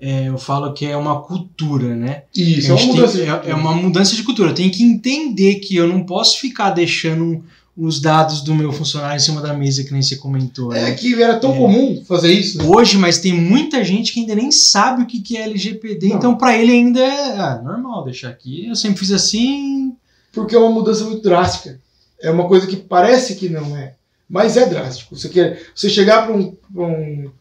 é, 0.01 0.29
eu 0.29 0.37
falo 0.37 0.73
que 0.73 0.85
é 0.85 0.95
uma 0.95 1.21
cultura, 1.21 1.95
né? 1.95 2.23
Isso, 2.35 2.71
é 2.71 2.73
uma, 2.73 2.85
mudança 2.85 3.17
tem, 3.17 3.29
é, 3.29 3.41
é, 3.51 3.55
uma 3.55 3.73
mudança 3.73 4.15
de 4.15 4.23
cultura. 4.23 4.53
Tem 4.53 4.69
que 4.69 4.83
entender 4.83 5.55
que 5.55 5.75
eu 5.75 5.87
não 5.87 6.03
posso 6.03 6.39
ficar 6.39 6.69
deixando 6.69 7.43
os 7.75 8.01
dados 8.01 8.41
do 8.41 8.53
meu 8.53 8.71
funcionário 8.71 9.15
em 9.17 9.19
cima 9.19 9.41
da 9.41 9.53
mesa, 9.53 9.83
que 9.83 9.91
nem 9.91 10.01
você 10.01 10.15
comentou. 10.15 10.73
É 10.73 10.83
né? 10.83 10.91
que 10.93 11.21
era 11.21 11.37
tão 11.39 11.53
é. 11.53 11.57
comum 11.57 12.03
fazer 12.05 12.31
isso. 12.31 12.57
Né? 12.57 12.65
Hoje, 12.65 12.97
mas 12.97 13.19
tem 13.19 13.33
muita 13.33 13.83
gente 13.83 14.13
que 14.13 14.21
ainda 14.21 14.35
nem 14.35 14.51
sabe 14.51 15.03
o 15.03 15.07
que 15.07 15.37
é 15.37 15.43
LGPD, 15.43 16.09
não. 16.09 16.17
então 16.17 16.37
para 16.37 16.57
ele 16.57 16.71
ainda 16.71 16.99
é 16.99 17.37
ah, 17.37 17.61
normal 17.63 18.03
deixar 18.03 18.29
aqui. 18.29 18.67
Eu 18.67 18.75
sempre 18.75 18.99
fiz 18.99 19.11
assim. 19.11 19.93
Porque 20.31 20.55
é 20.55 20.59
uma 20.59 20.71
mudança 20.71 21.03
muito 21.05 21.23
drástica. 21.23 21.79
É 22.21 22.29
uma 22.29 22.47
coisa 22.47 22.67
que 22.67 22.75
parece 22.75 23.35
que 23.35 23.47
não 23.47 23.75
é, 23.77 23.95
mas 24.29 24.57
é 24.57 24.65
drástico. 24.65 25.15
Você, 25.15 25.29
quer, 25.29 25.61
você 25.73 25.89
chegar 25.89 26.25
para 26.25 26.35
um, 26.35 26.53
um 26.75 27.31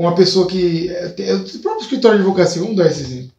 uma 0.00 0.14
pessoa 0.14 0.46
que. 0.46 0.88
É, 0.88 1.14
é, 1.18 1.34
o 1.34 1.58
próprio 1.58 1.82
escritório 1.82 2.18
de 2.18 2.24
advocacia, 2.24 2.62
vamos 2.62 2.76
dar 2.76 2.86
esse 2.86 3.02
exemplo. 3.02 3.32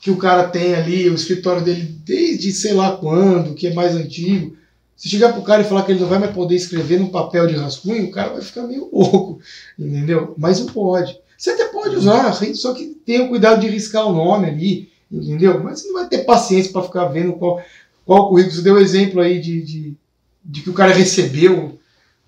Que 0.00 0.10
o 0.10 0.16
cara 0.16 0.48
tem 0.48 0.74
ali 0.74 1.10
o 1.10 1.14
escritório 1.14 1.62
dele 1.62 1.94
desde 2.04 2.52
sei 2.52 2.72
lá 2.72 2.96
quando, 2.96 3.54
que 3.54 3.66
é 3.66 3.74
mais 3.74 3.94
antigo. 3.94 4.56
Se 4.96 5.10
chegar 5.10 5.34
pro 5.34 5.42
cara 5.42 5.60
e 5.60 5.66
falar 5.66 5.82
que 5.82 5.92
ele 5.92 6.00
não 6.00 6.08
vai 6.08 6.18
mais 6.18 6.32
poder 6.32 6.54
escrever 6.54 6.98
num 6.98 7.10
papel 7.10 7.46
de 7.46 7.54
rascunho, 7.54 8.06
o 8.06 8.10
cara 8.10 8.32
vai 8.32 8.40
ficar 8.40 8.62
meio 8.62 8.88
louco, 8.92 9.40
entendeu? 9.78 10.34
Mas 10.38 10.58
não 10.60 10.66
pode. 10.68 11.18
Você 11.36 11.50
até 11.50 11.66
pode 11.66 11.96
usar, 11.96 12.32
só 12.54 12.72
que 12.72 12.96
tenha 13.04 13.28
cuidado 13.28 13.60
de 13.60 13.68
riscar 13.68 14.06
o 14.06 14.12
nome 14.12 14.46
ali, 14.46 14.88
entendeu? 15.12 15.62
Mas 15.62 15.80
você 15.80 15.88
não 15.88 15.94
vai 15.94 16.08
ter 16.08 16.24
paciência 16.24 16.72
para 16.72 16.82
ficar 16.82 17.06
vendo 17.06 17.34
qual, 17.34 17.62
qual 18.06 18.28
currículo. 18.30 18.54
Você 18.54 18.62
deu 18.62 18.78
exemplo 18.78 19.20
aí 19.20 19.38
de, 19.38 19.62
de, 19.62 19.94
de 20.42 20.62
que 20.62 20.70
o 20.70 20.74
cara 20.74 20.94
recebeu. 20.94 21.78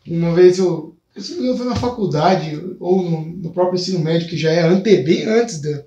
Uma 0.06 0.34
vez 0.34 0.58
eu, 0.58 0.91
se 1.20 1.32
não 1.32 1.38
me 1.38 1.44
engano, 1.44 1.58
foi 1.58 1.66
na 1.66 1.76
faculdade 1.76 2.76
ou 2.80 3.02
no, 3.02 3.26
no, 3.26 3.50
próprio 3.50 3.78
ensino 3.78 3.98
médio, 3.98 4.28
que 4.28 4.36
já 4.36 4.50
é 4.50 4.62
ante, 4.62 4.96
bem 4.98 5.24
antes 5.24 5.60
da, 5.60 5.82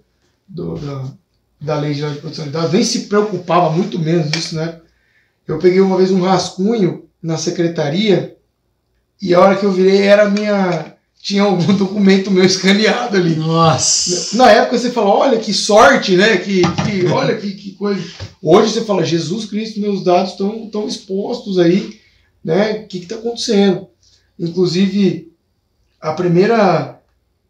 do, 0.48 0.76
da, 0.76 1.14
da 1.60 1.80
lei 1.80 1.94
de 1.94 2.02
proteção 2.20 2.46
de 2.46 2.52
dados, 2.52 2.72
nem 2.72 2.84
se 2.84 3.02
preocupava 3.08 3.72
muito 3.72 3.98
menos 3.98 4.30
disso, 4.30 4.56
né? 4.56 4.80
Eu 5.48 5.60
peguei 5.60 5.80
uma 5.80 5.98
vez 5.98 6.12
um 6.12 6.22
rascunho 6.22 7.06
na 7.22 7.38
secretaria 7.38 8.36
e 9.22 9.34
a 9.34 9.40
hora 9.40 9.56
que 9.56 9.66
eu 9.66 9.72
virei 9.72 10.02
era 10.02 10.30
minha. 10.30 10.94
Tinha 11.22 11.42
algum 11.42 11.74
documento 11.74 12.30
meu 12.30 12.46
escaneado 12.46 13.18
ali. 13.18 13.36
Nossa! 13.36 14.38
Na 14.38 14.52
época 14.52 14.78
você 14.78 14.92
fala, 14.92 15.10
olha 15.10 15.40
que 15.40 15.54
sorte, 15.54 16.16
né? 16.16 16.38
Que, 16.38 16.62
que 16.62 17.08
olha 17.08 17.36
que, 17.36 17.52
que 17.52 17.72
coisa. 17.72 18.02
Hoje 18.44 18.74
você 18.74 18.82
fala, 18.82 19.04
Jesus 19.04 19.46
Cristo, 19.46 19.80
meus 19.80 20.04
dados 20.04 20.34
estão 20.34 20.88
expostos 20.88 21.58
aí, 21.58 22.00
né? 22.44 22.74
O 22.84 22.88
que 22.88 23.00
está 23.00 23.16
acontecendo? 23.16 23.88
Inclusive, 24.40 25.32
a 26.00 26.14
primeira 26.14 27.02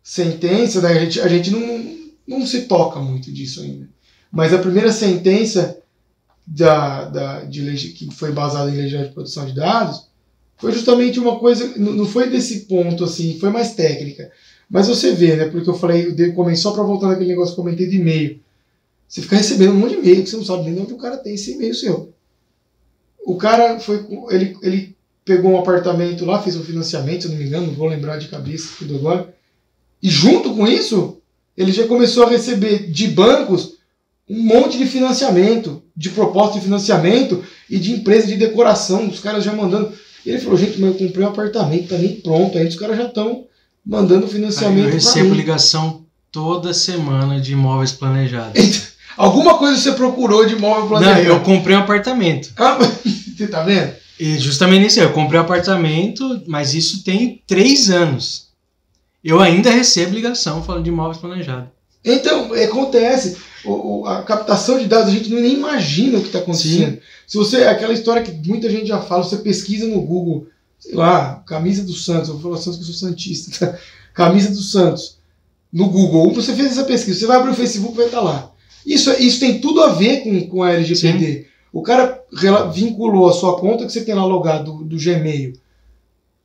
sentença, 0.04 0.82
né, 0.82 0.90
a, 0.90 1.00
gente, 1.00 1.22
a 1.22 1.28
gente 1.28 1.52
não 1.52 1.96
não 2.28 2.46
se 2.46 2.64
toca 2.64 3.00
muito 3.00 3.32
disso 3.32 3.62
ainda. 3.62 3.88
Mas 4.32 4.54
a 4.54 4.58
primeira 4.58 4.92
sentença 4.92 5.78
da, 6.46 7.06
da, 7.06 7.44
de 7.44 7.76
que 7.94 8.14
foi 8.14 8.32
baseada 8.32 8.70
em 8.70 8.76
legislação 8.76 9.08
de 9.08 9.14
proteção 9.14 9.46
de 9.46 9.56
dados 9.56 10.08
foi 10.58 10.72
justamente 10.72 11.20
uma 11.20 11.38
coisa, 11.38 11.78
não 11.78 12.06
foi 12.06 12.30
desse 12.30 12.62
ponto 12.62 13.04
assim, 13.04 13.38
foi 13.40 13.50
mais 13.50 13.74
técnica. 13.74 14.32
Mas 14.70 14.88
você 14.88 15.12
vê, 15.12 15.36
né? 15.36 15.46
Porque 15.50 15.70
eu 15.70 15.76
falei, 15.76 16.16
eu 16.18 16.34
comecei 16.34 16.64
só 16.64 16.72
para 16.72 16.84
voltar 16.84 17.10
naquele 17.10 17.30
negócio 17.30 17.54
que 17.54 17.60
eu 17.60 17.64
comentei 17.64 17.88
de 17.88 17.98
e-mail. 17.98 18.40
Você 19.08 19.22
fica 19.22 19.36
recebendo 19.36 19.74
um 19.74 19.78
monte 19.78 19.92
de 19.92 20.00
e-mail 20.00 20.24
que 20.24 20.30
você 20.30 20.38
não 20.38 20.46
sabe 20.46 20.64
nem 20.64 20.74
de 20.74 20.80
onde 20.82 20.94
o 20.94 20.98
cara 20.98 21.18
tem 21.18 21.36
esse 21.36 21.54
e-mail 21.54 21.76
seu. 21.76 22.14
O 23.26 23.36
cara 23.36 23.80
foi, 23.80 24.06
ele, 24.32 24.58
ele 24.62 24.95
pegou 25.26 25.52
um 25.52 25.60
apartamento 25.60 26.24
lá, 26.24 26.40
fez 26.40 26.56
um 26.56 26.64
financiamento, 26.64 27.24
se 27.24 27.28
eu 27.28 27.32
não 27.32 27.40
me 27.40 27.46
engano, 27.46 27.68
não 27.68 27.74
vou 27.74 27.88
lembrar 27.88 28.18
de 28.18 28.28
cabeça 28.28 28.70
tudo 28.78 28.96
agora. 28.96 29.34
E 30.02 30.08
junto 30.08 30.54
com 30.54 30.68
isso, 30.68 31.18
ele 31.58 31.72
já 31.72 31.88
começou 31.88 32.26
a 32.26 32.30
receber 32.30 32.92
de 32.92 33.08
bancos 33.08 33.74
um 34.30 34.44
monte 34.44 34.78
de 34.78 34.86
financiamento, 34.86 35.84
de 35.98 36.10
proposta 36.10 36.60
de 36.60 36.66
financiamento 36.66 37.44
e 37.70 37.80
de 37.80 37.92
empresa 37.92 38.28
de 38.28 38.38
decoração, 38.38 39.08
os 39.08 39.20
caras 39.20 39.44
já 39.44 39.52
mandando. 39.52 39.92
Ele 40.24 40.40
falou, 40.40 40.58
gente, 40.58 40.80
mas 40.80 40.92
eu 40.92 41.08
comprei 41.08 41.26
um 41.26 41.30
apartamento, 41.30 41.90
tá 41.90 41.98
nem 41.98 42.20
pronto, 42.22 42.58
aí 42.58 42.68
os 42.68 42.76
caras 42.76 42.98
já 42.98 43.06
estão 43.06 43.46
mandando 43.86 44.28
financiamento. 44.28 44.86
Aí 44.86 44.90
eu 44.90 44.94
recebo 44.94 45.34
ligação 45.34 46.06
toda 46.32 46.74
semana 46.74 47.40
de 47.40 47.54
imóveis 47.54 47.92
planejados. 47.92 48.96
Alguma 49.18 49.58
coisa 49.58 49.80
você 49.80 49.94
procurou 49.94 50.46
de 50.46 50.56
imóvel 50.56 50.88
planejado? 50.88 51.24
Não, 51.24 51.30
eu 51.30 51.40
comprei 51.42 51.76
um 51.76 51.80
apartamento. 51.80 52.52
Ah, 52.58 52.78
você 53.38 53.48
tá 53.48 53.64
vendo? 53.64 53.94
E 54.20 54.38
justamente 54.38 54.88
isso, 54.88 55.00
eu 55.00 55.12
comprei 55.12 55.40
um 55.40 55.44
apartamento, 55.44 56.42
mas 56.48 56.74
isso 56.74 57.04
tem 57.04 57.42
três 57.46 57.90
anos. 57.90 58.48
Eu 59.24 59.40
ainda 59.40 59.70
recebo 59.70 60.14
ligação 60.14 60.64
falando 60.64 60.84
de 60.84 60.90
imóveis 60.90 61.18
planejados. 61.18 61.70
Então, 62.04 62.54
acontece. 62.54 63.38
O, 63.66 64.02
o, 64.02 64.06
a 64.06 64.22
captação 64.22 64.78
de 64.78 64.86
dados, 64.86 65.10
a 65.10 65.12
gente 65.12 65.30
nem 65.34 65.54
imagina 65.54 66.20
o 66.20 66.22
que 66.22 66.28
está 66.28 66.40
acontecendo. 66.40 66.94
Sim. 66.94 67.00
Se 67.26 67.38
você, 67.38 67.64
aquela 67.64 67.94
história 67.94 68.22
que 68.22 68.32
muita 68.48 68.70
gente 68.70 68.88
já 68.88 69.02
fala, 69.02 69.24
você 69.24 69.38
pesquisa 69.38 69.88
no 69.88 70.02
Google, 70.02 70.48
sei 70.80 70.94
lá, 70.94 71.44
camisa 71.48 71.84
do 71.84 71.94
Santos, 71.94 72.30
eu 72.30 72.38
vou 72.38 72.52
falar 72.52 72.62
Santos 72.62 72.78
que 72.78 72.84
eu 72.84 72.94
sou 72.94 73.10
Santista, 73.10 73.72
tá? 73.72 73.80
camisa 74.14 74.52
do 74.52 74.62
Santos, 74.62 75.18
no 75.74 75.90
Google, 75.90 76.32
você 76.32 76.54
fez 76.54 76.72
essa 76.72 76.84
pesquisa, 76.84 77.20
você 77.20 77.26
vai 77.26 77.38
abrir 77.38 77.52
o 77.52 77.56
Facebook 77.56 77.98
vai 77.98 78.06
estar 78.06 78.20
tá 78.20 78.24
lá. 78.24 78.52
Isso, 78.86 79.12
isso 79.14 79.40
tem 79.40 79.60
tudo 79.60 79.82
a 79.82 79.94
ver 79.94 80.22
com, 80.22 80.48
com 80.48 80.64
a 80.64 80.74
LGPD. 80.74 81.34
Sim. 81.34 81.46
O 81.76 81.82
cara 81.82 82.24
vinculou 82.74 83.28
a 83.28 83.34
sua 83.34 83.60
conta 83.60 83.86
que 83.86 83.92
você 83.92 84.06
tem 84.06 84.16
lá 84.16 84.24
logado 84.24 84.72
do, 84.72 84.86
do 84.86 84.98
Gmail 84.98 85.52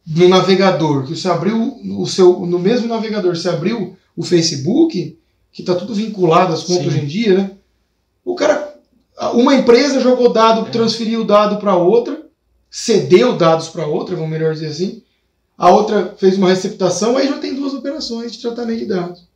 no 0.05 0.29
navegador, 0.29 1.05
que 1.05 1.15
você 1.15 1.29
abriu 1.29 1.79
o 1.85 2.05
seu 2.05 2.41
no 2.41 2.59
mesmo 2.59 2.89
navegador, 2.89 3.37
você 3.37 3.49
abriu 3.49 3.97
o 4.17 4.25
Facebook, 4.25 5.17
que 5.53 5.63
está 5.63 5.77
tudo 5.77 5.95
vinculado 5.95 6.53
às 6.53 6.65
contas 6.65 6.83
Sim. 6.83 6.89
hoje 6.89 7.01
em 7.03 7.07
dia, 7.07 7.39
né? 7.39 7.51
O 8.25 8.35
cara, 8.35 8.75
uma 9.35 9.55
empresa 9.55 10.01
jogou 10.01 10.33
dado, 10.33 10.67
é. 10.67 10.71
transferiu 10.71 11.21
o 11.21 11.25
dado 11.25 11.59
para 11.59 11.77
outra, 11.77 12.27
cedeu 12.69 13.37
dados 13.37 13.69
para 13.69 13.87
outra, 13.87 14.17
vamos 14.17 14.33
melhor 14.33 14.53
dizer 14.53 14.67
assim. 14.67 15.01
A 15.57 15.71
outra 15.71 16.13
fez 16.19 16.37
uma 16.39 16.49
receptação, 16.49 17.17
aí 17.17 17.29
já 17.29 17.39
tem 17.39 17.55
duas 17.55 17.73
operações 17.73 18.33
de 18.33 18.41
tratamento 18.41 18.81
de 18.81 18.87
dados. 18.87 19.29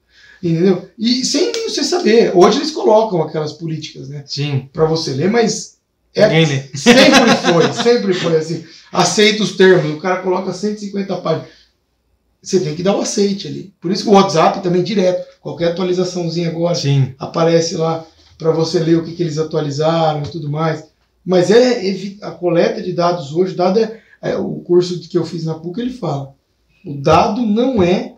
Entendeu? 0.42 0.88
E 0.98 1.24
sem 1.24 1.52
você 1.52 1.84
saber. 1.84 2.36
Hoje 2.36 2.58
eles 2.58 2.72
colocam 2.72 3.22
aquelas 3.22 3.52
políticas, 3.52 4.08
né? 4.08 4.24
Sim. 4.26 4.68
Para 4.72 4.86
você 4.86 5.12
ler, 5.12 5.30
mas 5.30 5.74
é, 6.14 6.47
sempre 6.75 7.37
foi, 7.52 7.73
sempre 7.73 8.14
foi 8.14 8.37
assim. 8.37 8.64
Aceita 8.92 9.42
os 9.42 9.56
termos, 9.56 9.92
o 9.92 10.00
cara 10.00 10.23
coloca 10.23 10.52
150 10.52 11.16
páginas. 11.16 11.49
Você 12.40 12.61
tem 12.61 12.75
que 12.75 12.83
dar 12.83 12.94
o 12.94 13.00
aceite 13.00 13.49
ali. 13.49 13.73
Por 13.80 13.90
isso 13.90 14.04
que 14.04 14.11
o 14.11 14.12
WhatsApp 14.12 14.62
também 14.62 14.83
direto, 14.83 15.26
qualquer 15.40 15.73
atualizaçãozinha 15.73 16.50
agora 16.50 16.75
Sim. 16.75 17.14
aparece 17.18 17.75
lá 17.76 18.04
para 18.38 18.52
você 18.52 18.78
ler 18.80 18.99
o 18.99 19.04
que, 19.04 19.12
que, 19.12 19.23
eles 19.23 19.38
atualizaram 19.38 20.23
e 20.23 20.28
tudo 20.30 20.50
mais. 20.50 20.85
Mas 21.25 21.50
é 21.50 21.80
a 22.21 22.30
coleta 22.30 22.83
de 22.83 22.92
dados 22.92 23.33
hoje, 23.33 23.54
dado 23.54 23.80
é, 23.80 24.00
é, 24.21 24.37
o 24.37 24.56
curso 24.56 25.00
que 25.00 25.16
eu 25.16 25.25
fiz 25.25 25.44
na 25.44 25.54
PUC, 25.54 25.80
ele 25.80 25.92
fala. 25.92 26.35
O 26.85 26.94
dado 27.00 27.40
não 27.40 27.83
é 27.83 28.16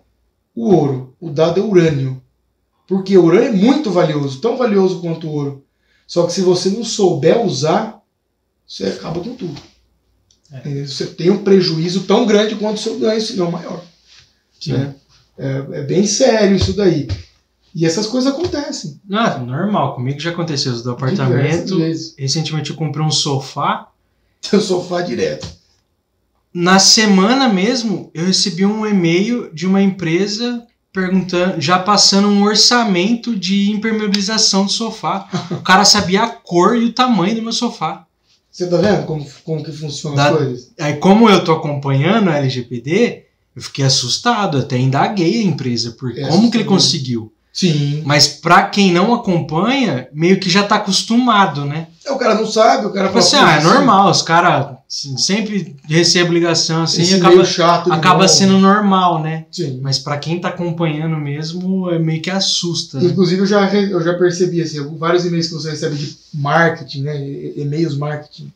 o 0.54 0.74
ouro, 0.74 1.14
o 1.20 1.30
dado 1.30 1.60
é 1.60 1.62
urânio. 1.62 2.20
Porque 2.88 3.16
o 3.16 3.24
urânio 3.24 3.48
é 3.48 3.52
muito 3.52 3.90
valioso, 3.92 4.40
tão 4.40 4.56
valioso 4.56 5.00
quanto 5.00 5.28
o 5.28 5.32
ouro. 5.32 5.65
Só 6.06 6.26
que 6.26 6.32
se 6.32 6.40
você 6.40 6.70
não 6.70 6.84
souber 6.84 7.40
usar, 7.44 8.00
você 8.66 8.84
acaba 8.84 9.20
com 9.20 9.34
tudo. 9.34 9.60
É. 10.52 10.84
Você 10.84 11.06
tem 11.06 11.30
um 11.30 11.42
prejuízo 11.42 12.04
tão 12.04 12.26
grande 12.26 12.54
quanto 12.54 12.76
o 12.76 12.80
seu 12.80 12.98
ganho, 12.98 13.20
se 13.20 13.36
não 13.36 13.50
maior. 13.50 13.82
Né? 14.66 14.94
É, 15.38 15.64
é, 15.72 15.82
bem 15.82 16.06
sério 16.06 16.56
isso 16.56 16.72
daí. 16.72 17.08
E 17.74 17.84
essas 17.84 18.06
coisas 18.06 18.32
acontecem. 18.32 19.00
Ah, 19.12 19.38
normal. 19.38 19.94
Comigo 19.94 20.18
já 20.18 20.30
aconteceu 20.30 20.72
isso 20.72 20.82
do 20.82 20.92
apartamento. 20.92 21.76
Recentemente 22.16 22.70
eu 22.70 22.76
comprei 22.76 23.04
um 23.04 23.10
sofá. 23.10 23.88
Teu 24.48 24.60
sofá 24.60 25.02
direto. 25.02 25.46
Na 26.54 26.78
semana 26.78 27.50
mesmo, 27.50 28.10
eu 28.14 28.24
recebi 28.24 28.64
um 28.64 28.86
e-mail 28.86 29.52
de 29.52 29.66
uma 29.66 29.82
empresa 29.82 30.66
perguntando, 30.96 31.60
já 31.60 31.78
passando 31.78 32.26
um 32.26 32.42
orçamento 32.42 33.36
de 33.36 33.70
impermeabilização 33.70 34.64
do 34.64 34.72
sofá. 34.72 35.28
o 35.50 35.60
cara 35.60 35.84
sabia 35.84 36.22
a 36.22 36.28
cor 36.28 36.74
e 36.74 36.86
o 36.86 36.92
tamanho 36.92 37.36
do 37.36 37.42
meu 37.42 37.52
sofá. 37.52 38.06
Você 38.50 38.66
tá 38.66 38.78
vendo 38.78 39.04
como, 39.04 39.26
como 39.44 39.62
que 39.62 39.70
funcionam 39.70 40.18
as 40.18 40.34
coisas? 40.34 40.72
Aí, 40.80 40.96
como 40.96 41.28
eu 41.28 41.44
tô 41.44 41.52
acompanhando 41.52 42.30
a 42.30 42.38
LGPD, 42.38 43.24
eu 43.54 43.60
fiquei 43.60 43.84
assustado, 43.84 44.56
até 44.56 44.78
indaguei 44.78 45.40
a 45.40 45.44
empresa, 45.44 45.90
por 45.92 46.16
é 46.16 46.26
como 46.28 46.50
que 46.50 46.56
ele 46.56 46.64
conseguiu. 46.64 47.30
Sim. 47.56 48.02
Mas 48.04 48.28
para 48.28 48.64
quem 48.64 48.92
não 48.92 49.14
acompanha, 49.14 50.08
meio 50.12 50.38
que 50.38 50.50
já 50.50 50.62
tá 50.62 50.76
acostumado, 50.76 51.64
né? 51.64 51.86
É, 52.04 52.12
o 52.12 52.18
cara 52.18 52.34
não 52.34 52.46
sabe, 52.46 52.84
o 52.84 52.92
cara 52.92 53.08
fala 53.08 53.20
assim, 53.20 53.36
ah, 53.36 53.52
é 53.52 53.56
assim. 53.56 53.66
normal, 53.66 54.10
os 54.10 54.20
caras 54.20 54.76
assim, 54.86 55.16
sempre 55.16 55.74
recebem 55.88 56.34
ligação 56.34 56.82
assim, 56.82 57.00
Esse 57.00 57.14
acaba, 57.14 57.44
chato 57.46 57.90
acaba 57.90 58.28
sendo 58.28 58.58
normal, 58.58 59.22
né? 59.22 59.46
Sim. 59.50 59.80
Mas 59.82 59.98
para 59.98 60.18
quem 60.18 60.38
tá 60.38 60.48
acompanhando 60.48 61.16
mesmo, 61.16 61.90
é 61.90 61.98
meio 61.98 62.20
que 62.20 62.28
assusta. 62.28 63.00
Né? 63.00 63.06
Inclusive, 63.06 63.40
eu 63.40 63.46
já, 63.46 63.74
eu 63.74 64.02
já 64.02 64.12
percebi 64.12 64.60
assim, 64.60 64.86
vários 64.98 65.24
e-mails 65.24 65.46
que 65.46 65.54
você 65.54 65.70
recebe 65.70 65.96
de 65.96 66.14
marketing, 66.34 67.02
né? 67.04 67.16
E-mails 67.56 67.96
marketing, 67.96 68.52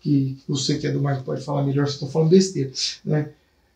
que 0.00 0.38
você 0.48 0.76
que 0.76 0.86
é 0.86 0.92
do 0.92 1.02
marketing 1.02 1.26
pode 1.26 1.44
falar 1.44 1.64
melhor 1.64 1.88
se 1.88 1.94
eu 1.94 2.00
tô 2.00 2.06
falando 2.06 2.30
besteira, 2.30 2.70
né? 3.04 3.30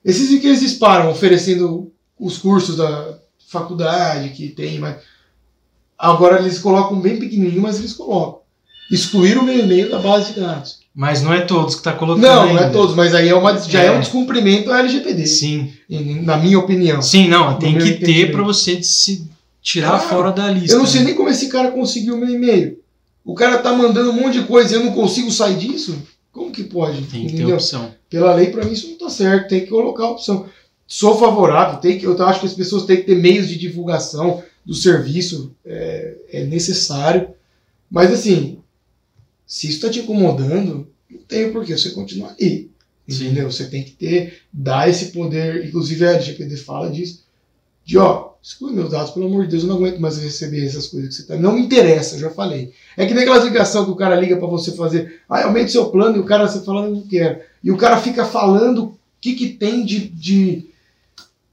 Esses 0.05 0.29
que 0.41 0.47
eles 0.47 0.61
disparam 0.61 1.11
oferecendo 1.11 1.91
os 2.17 2.39
cursos 2.39 2.77
da 2.77 3.19
faculdade 3.49 4.28
que 4.31 4.49
tem, 4.49 4.78
mas 4.78 4.97
agora 5.99 6.40
eles 6.40 6.59
colocam 6.59 7.00
bem 7.00 7.19
pequenininho, 7.19 7.62
mas 7.62 7.78
eles 7.78 7.93
colocam. 7.93 8.40
Excluíram 8.90 9.43
o 9.43 9.45
meu 9.45 9.59
e-mail 9.59 9.90
da 9.90 9.99
base 9.99 10.33
de 10.33 10.40
dados. 10.40 10.78
Mas 10.95 11.23
não 11.23 11.33
é 11.33 11.43
todos 11.43 11.75
que 11.75 11.81
está 11.81 11.93
colocando. 11.93 12.23
Não, 12.23 12.43
ainda. 12.43 12.61
não 12.61 12.69
é 12.69 12.71
todos, 12.71 12.95
mas 12.95 13.14
aí 13.14 13.28
é 13.28 13.35
uma, 13.35 13.59
já 13.59 13.83
é, 13.83 13.87
é 13.87 13.90
um 13.93 14.00
descumprimento 14.00 14.69
da 14.69 14.81
LGPD. 14.81 15.26
Sim. 15.26 15.73
Na 16.23 16.37
minha 16.37 16.59
opinião. 16.59 17.00
Sim, 17.02 17.28
não, 17.28 17.59
tem 17.59 17.76
que 17.76 17.93
ter 17.95 18.33
para 18.33 18.43
você 18.43 18.83
se 18.83 19.28
tirar 19.62 19.99
fora 19.99 20.33
da 20.33 20.50
lista. 20.50 20.75
Eu 20.75 20.78
não 20.78 20.87
sei 20.87 21.00
né? 21.00 21.07
nem 21.09 21.14
como 21.14 21.28
esse 21.28 21.49
cara 21.49 21.71
conseguiu 21.71 22.14
o 22.14 22.19
meu 22.19 22.31
e-mail. 22.31 22.78
O 23.25 23.35
cara 23.35 23.59
tá 23.59 23.73
mandando 23.73 24.11
um 24.11 24.14
monte 24.14 24.40
de 24.40 24.47
coisa 24.47 24.73
e 24.73 24.78
eu 24.78 24.85
não 24.85 24.93
consigo 24.93 25.31
sair 25.31 25.57
disso? 25.57 26.02
Como 26.33 26.50
que 26.50 26.64
pode? 26.64 27.02
Tem 27.02 27.21
que 27.21 27.26
entendeu? 27.26 27.49
ter 27.49 27.55
opção. 27.55 27.90
Pela 28.09 28.35
lei, 28.35 28.47
para 28.47 28.64
mim, 28.64 28.73
isso 28.73 28.87
não 28.87 28.95
está 28.95 29.11
certo. 29.11 29.49
Tem 29.49 29.61
que 29.61 29.67
colocar 29.67 30.05
a 30.05 30.11
opção. 30.11 30.47
Sou 30.88 31.16
favorável. 31.18 31.78
Tem 31.78 31.99
que, 31.99 32.07
eu 32.07 32.21
acho 32.26 32.40
que 32.40 32.47
as 32.47 32.54
pessoas 32.54 32.85
têm 32.85 32.97
que 32.97 33.04
ter 33.04 33.14
meios 33.14 33.47
de 33.47 33.59
divulgação 33.59 34.42
do 34.66 34.75
serviço. 34.75 35.54
É, 35.64 36.16
é 36.33 36.45
necessário. 36.45 37.28
Mas, 37.90 38.11
assim, 38.12 38.59
se 39.47 39.68
isso 39.68 39.76
está 39.76 39.90
te 39.90 40.00
incomodando, 40.00 40.88
não 41.09 41.21
tem 41.28 41.52
por 41.52 41.64
que 41.64 41.76
você 41.76 41.90
continuar 41.90 42.35
aí. 42.40 42.71
Entendeu? 43.07 43.50
Você 43.50 43.66
tem 43.66 43.85
que 43.85 43.92
ter, 43.92 44.40
dar 44.52 44.88
esse 44.88 45.12
poder. 45.12 45.66
Inclusive, 45.66 46.07
a 46.07 46.12
LGPD 46.12 46.57
fala 46.57 46.90
disso. 46.90 47.23
De, 47.85 47.97
ó, 47.99 48.28
Exclui 48.42 48.73
meus 48.73 48.90
dados, 48.90 49.11
pelo 49.11 49.26
amor 49.26 49.45
de 49.45 49.50
Deus, 49.50 49.62
eu 49.62 49.68
não 49.68 49.76
aguento 49.76 50.00
mais 50.00 50.16
receber 50.16 50.64
essas 50.64 50.87
coisas 50.87 51.11
que 51.11 51.14
você 51.16 51.26
tá. 51.26 51.37
Não 51.37 51.52
me 51.52 51.61
interessa, 51.61 52.18
já 52.18 52.30
falei. 52.30 52.73
É 52.97 53.04
que 53.04 53.12
nem 53.12 53.25
aquelas 53.25 53.45
ligações 53.45 53.85
que 53.85 53.90
o 53.90 53.97
cara 53.97 54.18
liga 54.18 54.37
para 54.37 54.47
você 54.47 54.73
fazer, 54.73 55.21
ah, 55.28 55.45
aumente 55.45 55.73
seu 55.73 55.90
plano, 55.90 56.16
e 56.16 56.21
o 56.21 56.25
cara 56.25 56.47
você 56.47 56.64
falando 56.64 56.95
não 56.95 57.02
quer. 57.02 57.50
E 57.62 57.71
o 57.71 57.76
cara 57.76 57.99
fica 57.99 58.25
falando 58.25 58.85
o 58.85 58.99
que, 59.21 59.35
que 59.35 59.49
tem 59.49 59.85
de, 59.85 60.09
de, 60.09 60.71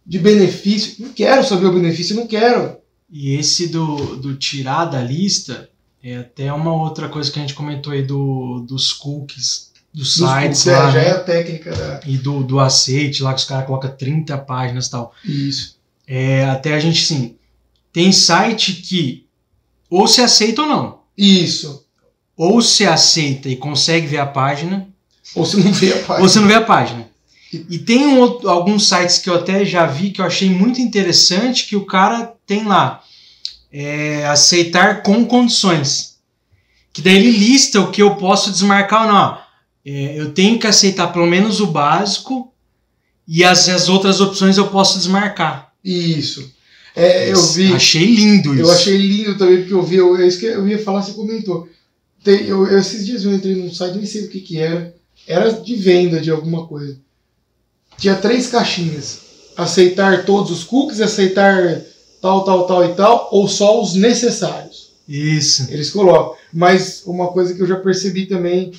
de 0.05 0.19
benefício. 0.19 0.95
Não 0.99 1.13
quero 1.13 1.43
saber 1.43 1.65
o 1.65 1.73
benefício, 1.73 2.15
não 2.15 2.27
quero. 2.27 2.77
E 3.09 3.35
esse 3.35 3.67
do, 3.67 4.17
do 4.17 4.35
tirar 4.35 4.85
da 4.85 5.01
lista 5.01 5.69
é 6.03 6.17
até 6.17 6.51
uma 6.51 6.73
outra 6.73 7.09
coisa 7.09 7.31
que 7.31 7.39
a 7.39 7.41
gente 7.41 7.53
comentou 7.53 7.93
aí 7.93 8.03
do, 8.03 8.59
dos 8.67 8.93
cookies 8.93 9.71
dos, 9.95 10.17
dos 10.17 10.27
sites 10.27 10.63
cookies, 10.63 10.65
lá. 10.65 10.89
É, 10.89 10.91
já 10.91 10.99
né? 10.99 11.07
é 11.07 11.11
a 11.11 11.19
técnica 11.19 11.71
da. 11.73 12.01
E 12.05 12.17
do, 12.17 12.43
do 12.43 12.59
aceite 12.59 13.23
lá 13.23 13.33
que 13.33 13.39
os 13.39 13.45
caras 13.45 13.65
colocam 13.65 13.95
30 13.95 14.37
páginas 14.39 14.87
e 14.87 14.91
tal. 14.91 15.13
Isso. 15.23 15.77
É, 16.05 16.45
até 16.45 16.73
a 16.73 16.79
gente, 16.79 17.03
sim. 17.03 17.37
Tem 17.93 18.11
site 18.11 18.73
que 18.73 19.25
ou 19.89 20.07
se 20.07 20.21
aceita 20.21 20.63
ou 20.63 20.67
não. 20.67 20.99
Isso. 21.17 21.85
Ou 22.35 22.61
se 22.61 22.85
aceita 22.85 23.47
e 23.47 23.55
consegue 23.55 24.07
ver 24.07 24.17
a 24.17 24.25
página. 24.25 24.87
Ou 25.33 25.45
se 25.45 25.57
não 25.57 25.71
vê 25.71 25.93
a 25.93 25.97
página. 25.99 26.21
Ou 26.21 26.29
você 26.29 26.39
não 26.39 26.47
vê 26.47 26.55
a 26.55 26.61
página. 26.61 27.09
E 27.69 27.79
tem 27.79 28.05
um 28.05 28.19
outro, 28.19 28.49
alguns 28.49 28.87
sites 28.87 29.19
que 29.19 29.29
eu 29.29 29.35
até 29.35 29.63
já 29.63 29.85
vi 29.85 30.09
que 30.09 30.21
eu 30.21 30.25
achei 30.25 30.49
muito 30.49 30.81
interessante 30.81 31.67
que 31.67 31.75
o 31.75 31.85
cara 31.85 32.33
tem 32.45 32.65
lá 32.65 33.03
é, 33.71 34.25
aceitar 34.27 35.03
com 35.03 35.25
condições. 35.25 36.15
Que 36.93 37.01
daí 37.01 37.17
ele 37.17 37.31
lista 37.31 37.81
o 37.81 37.91
que 37.91 38.01
eu 38.01 38.15
posso 38.15 38.51
desmarcar 38.51 39.05
ou 39.05 39.13
não. 39.13 39.37
É, 39.85 40.19
eu 40.19 40.31
tenho 40.33 40.57
que 40.57 40.65
aceitar 40.65 41.07
pelo 41.11 41.27
menos 41.27 41.59
o 41.59 41.67
básico 41.67 42.53
e 43.27 43.43
as, 43.43 43.67
as 43.67 43.89
outras 43.89 44.21
opções 44.21 44.57
eu 44.57 44.67
posso 44.67 44.97
desmarcar. 44.97 45.73
Isso. 45.83 46.53
É, 46.95 47.31
eu 47.31 47.41
vi. 47.47 47.73
Achei 47.73 48.05
lindo 48.05 48.53
isso. 48.53 48.63
Eu 48.63 48.71
achei 48.71 48.97
lindo 48.97 49.37
também, 49.37 49.57
porque 49.57 49.73
eu 49.73 49.83
vi, 49.83 49.97
eu, 49.97 50.15
que 50.15 50.45
eu 50.45 50.67
ia 50.67 50.81
falar, 50.81 51.01
você 51.01 51.11
comentou. 51.11 51.67
Tem, 52.23 52.45
eu, 52.47 52.65
eu, 52.65 52.79
esses 52.79 53.05
dias 53.05 53.25
eu 53.25 53.33
entrei 53.33 53.55
num 53.55 53.71
site, 53.71 53.97
nem 53.97 54.05
sei 54.05 54.25
o 54.25 54.29
que 54.29 54.39
que 54.39 54.57
era. 54.57 54.95
Era 55.27 55.51
de 55.51 55.75
venda 55.75 56.21
de 56.21 56.31
alguma 56.31 56.65
coisa. 56.65 56.97
Tinha 57.97 58.15
três 58.15 58.47
caixinhas. 58.47 59.19
Aceitar 59.57 60.25
todos 60.25 60.51
os 60.51 60.63
cookies, 60.63 60.99
aceitar 60.99 61.81
tal, 62.21 62.43
tal, 62.43 62.67
tal 62.67 62.85
e 62.85 62.93
tal, 62.93 63.29
ou 63.31 63.47
só 63.47 63.81
os 63.81 63.93
necessários. 63.93 64.91
Isso. 65.07 65.67
Eles 65.69 65.91
colocam. 65.91 66.35
Mas 66.51 67.03
uma 67.05 67.27
coisa 67.27 67.53
que 67.53 67.61
eu 67.61 67.67
já 67.67 67.77
percebi 67.77 68.25
também 68.25 68.73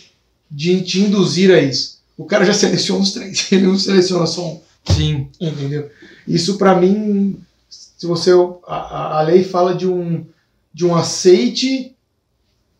de 0.50 0.82
te 0.82 1.00
induzir 1.00 1.50
a 1.50 1.60
isso. 1.60 1.98
O 2.16 2.24
cara 2.24 2.44
já 2.44 2.52
seleciona 2.52 3.02
os 3.02 3.12
três, 3.12 3.46
ele 3.52 3.66
não 3.66 3.78
seleciona 3.78 4.26
só 4.26 4.46
um. 4.46 4.60
Sim. 4.92 5.28
Entendeu? 5.40 5.90
Isso 6.26 6.56
para 6.58 6.78
mim, 6.78 7.38
se 7.68 8.06
você 8.06 8.30
a, 8.66 9.18
a 9.18 9.22
lei 9.22 9.44
fala 9.44 9.74
de 9.74 9.86
um 9.86 10.24
de 10.72 10.84
um 10.84 10.94
aceite 10.94 11.94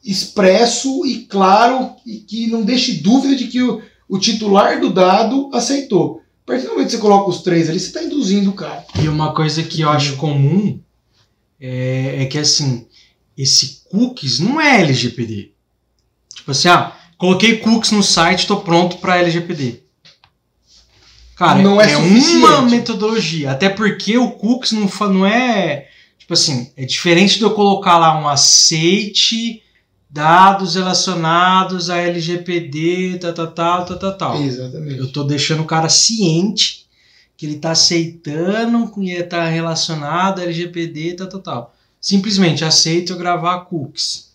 expresso 0.04 1.06
e 1.06 1.22
claro 1.22 1.96
e 2.04 2.18
que 2.18 2.46
não 2.46 2.62
deixe 2.62 3.00
dúvida 3.00 3.34
de 3.34 3.46
que 3.46 3.62
o, 3.62 3.82
o 4.08 4.18
titular 4.18 4.78
do 4.80 4.92
dado 4.92 5.50
aceitou. 5.52 6.22
A 6.46 6.52
partir 6.52 6.66
do 6.66 6.72
momento 6.72 6.86
que 6.86 6.92
você 6.92 6.98
coloca 6.98 7.30
os 7.30 7.42
três 7.42 7.68
ali, 7.68 7.80
você 7.80 7.86
está 7.86 8.02
induzindo 8.02 8.50
o 8.50 8.54
cara. 8.54 8.84
E 9.02 9.08
uma 9.08 9.34
coisa 9.34 9.62
que 9.62 9.80
eu 9.80 9.90
acho 9.90 10.16
comum 10.16 10.80
é, 11.60 12.22
é 12.22 12.26
que 12.26 12.38
assim, 12.38 12.86
esse 13.36 13.82
cookies 13.90 14.38
não 14.38 14.60
é 14.60 14.80
LGPD. 14.80 15.52
Tipo 16.34 16.52
assim, 16.52 16.68
ah, 16.68 16.96
Coloquei 17.18 17.56
cookies 17.56 17.92
no 17.92 18.02
site, 18.02 18.40
estou 18.40 18.60
pronto 18.60 18.98
para 18.98 19.18
LGPD. 19.18 19.80
Cara, 21.34 21.62
não 21.62 21.80
é, 21.80 21.92
é 21.92 21.96
uma 21.96 22.62
metodologia. 22.62 23.50
Até 23.50 23.68
porque 23.68 24.16
o 24.18 24.32
cookies 24.32 24.72
não, 24.72 24.88
não 25.10 25.26
é. 25.26 25.88
Tipo 26.18 26.34
assim, 26.34 26.70
é 26.76 26.84
diferente 26.84 27.38
de 27.38 27.44
eu 27.44 27.50
colocar 27.50 27.98
lá 27.98 28.18
um 28.20 28.28
aceite, 28.28 29.62
dados 30.08 30.74
relacionados 30.74 31.90
a 31.90 31.98
LGPD, 31.98 33.18
tal, 33.20 33.32
tal, 33.32 33.52
tal, 33.52 33.98
tal, 33.98 34.16
tal. 34.16 34.42
Exatamente. 34.42 34.98
Eu 34.98 35.06
estou 35.06 35.24
deixando 35.24 35.62
o 35.62 35.66
cara 35.66 35.88
ciente 35.88 36.86
que 37.36 37.44
ele 37.44 37.56
está 37.56 37.72
aceitando 37.72 38.90
que 38.90 39.10
está 39.10 39.44
relacionado 39.46 40.40
a 40.40 40.44
LGPD, 40.44 41.14
tal, 41.14 41.28
tal, 41.28 41.40
tal. 41.40 41.74
Simplesmente 42.00 42.64
aceito 42.64 43.12
eu 43.12 43.18
gravar 43.18 43.60
cookies. 43.60 44.26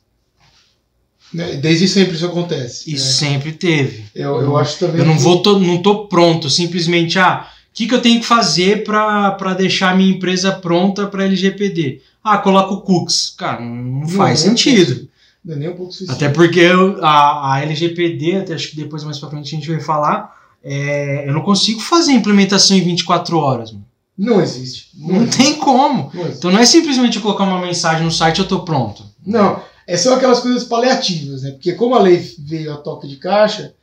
Né? 1.34 1.56
Desde 1.56 1.88
sempre 1.88 2.16
isso 2.16 2.26
acontece. 2.26 2.94
Isso 2.94 3.06
né? 3.06 3.30
sempre 3.30 3.52
teve. 3.54 4.04
Eu, 4.14 4.42
eu 4.42 4.58
acho 4.58 4.78
também. 4.78 5.00
Eu 5.00 5.06
não 5.06 5.18
vou, 5.18 5.42
tô, 5.42 5.58
não 5.58 5.82
tô 5.82 6.08
pronto, 6.08 6.50
simplesmente, 6.50 7.18
ah, 7.18 7.48
o 7.70 7.74
que, 7.74 7.88
que 7.88 7.96
eu 7.96 8.02
tenho 8.02 8.20
que 8.20 8.26
fazer 8.26 8.84
para 8.84 9.54
deixar 9.54 9.92
a 9.92 9.96
minha 9.96 10.12
empresa 10.12 10.52
pronta 10.52 11.08
para 11.08 11.24
LGPD? 11.24 12.02
Ah, 12.24 12.38
coloco 12.38 12.82
cookies. 12.82 13.34
Cara, 13.38 13.62
não, 13.62 14.02
não 14.02 14.08
faz 14.10 14.42
sentido. 14.42 15.10
Não 15.44 15.56
é 15.56 15.58
nem 15.58 15.70
um 15.70 15.76
pouco 15.76 15.92
Até 16.08 16.30
porque 16.30 16.60
eu, 16.60 17.04
a, 17.04 17.56
a 17.56 17.62
LGPD, 17.62 18.38
até 18.38 18.54
acho 18.54 18.70
que 18.70 18.76
depois 18.76 19.04
mais 19.04 19.18
para 19.20 19.30
frente 19.30 19.54
a 19.56 19.58
gente 19.58 19.70
vai 19.70 19.80
falar, 19.80 20.36
é, 20.64 21.28
eu 21.28 21.34
não 21.34 21.42
consigo 21.42 21.80
fazer 21.80 22.12
implementação 22.14 22.78
em 22.78 22.84
24 22.84 23.38
horas. 23.38 23.72
Mano. 23.72 23.86
Não 24.18 24.40
existe. 24.40 24.90
Não, 24.96 25.16
não 25.16 25.24
existe. 25.24 25.38
tem 25.38 25.56
como. 25.56 26.12
Não 26.14 26.28
então 26.28 26.52
não 26.52 26.60
é 26.60 26.66
simplesmente 26.66 27.20
colocar 27.20 27.44
uma 27.44 27.60
mensagem 27.60 28.04
no 28.04 28.12
site 28.12 28.38
e 28.38 28.42
eu 28.42 28.48
tô 28.48 28.60
pronto. 28.64 29.04
Não. 29.26 29.60
É 29.88 29.98
são 29.98 30.14
aquelas 30.14 30.40
coisas 30.40 30.64
paliativas, 30.64 31.42
né? 31.42 31.52
Porque 31.52 31.74
como 31.74 31.96
a 31.96 32.00
lei 32.00 32.24
veio 32.40 32.72
a 32.72 32.78
toque 32.78 33.08
de 33.08 33.16
caixa, 33.16 33.74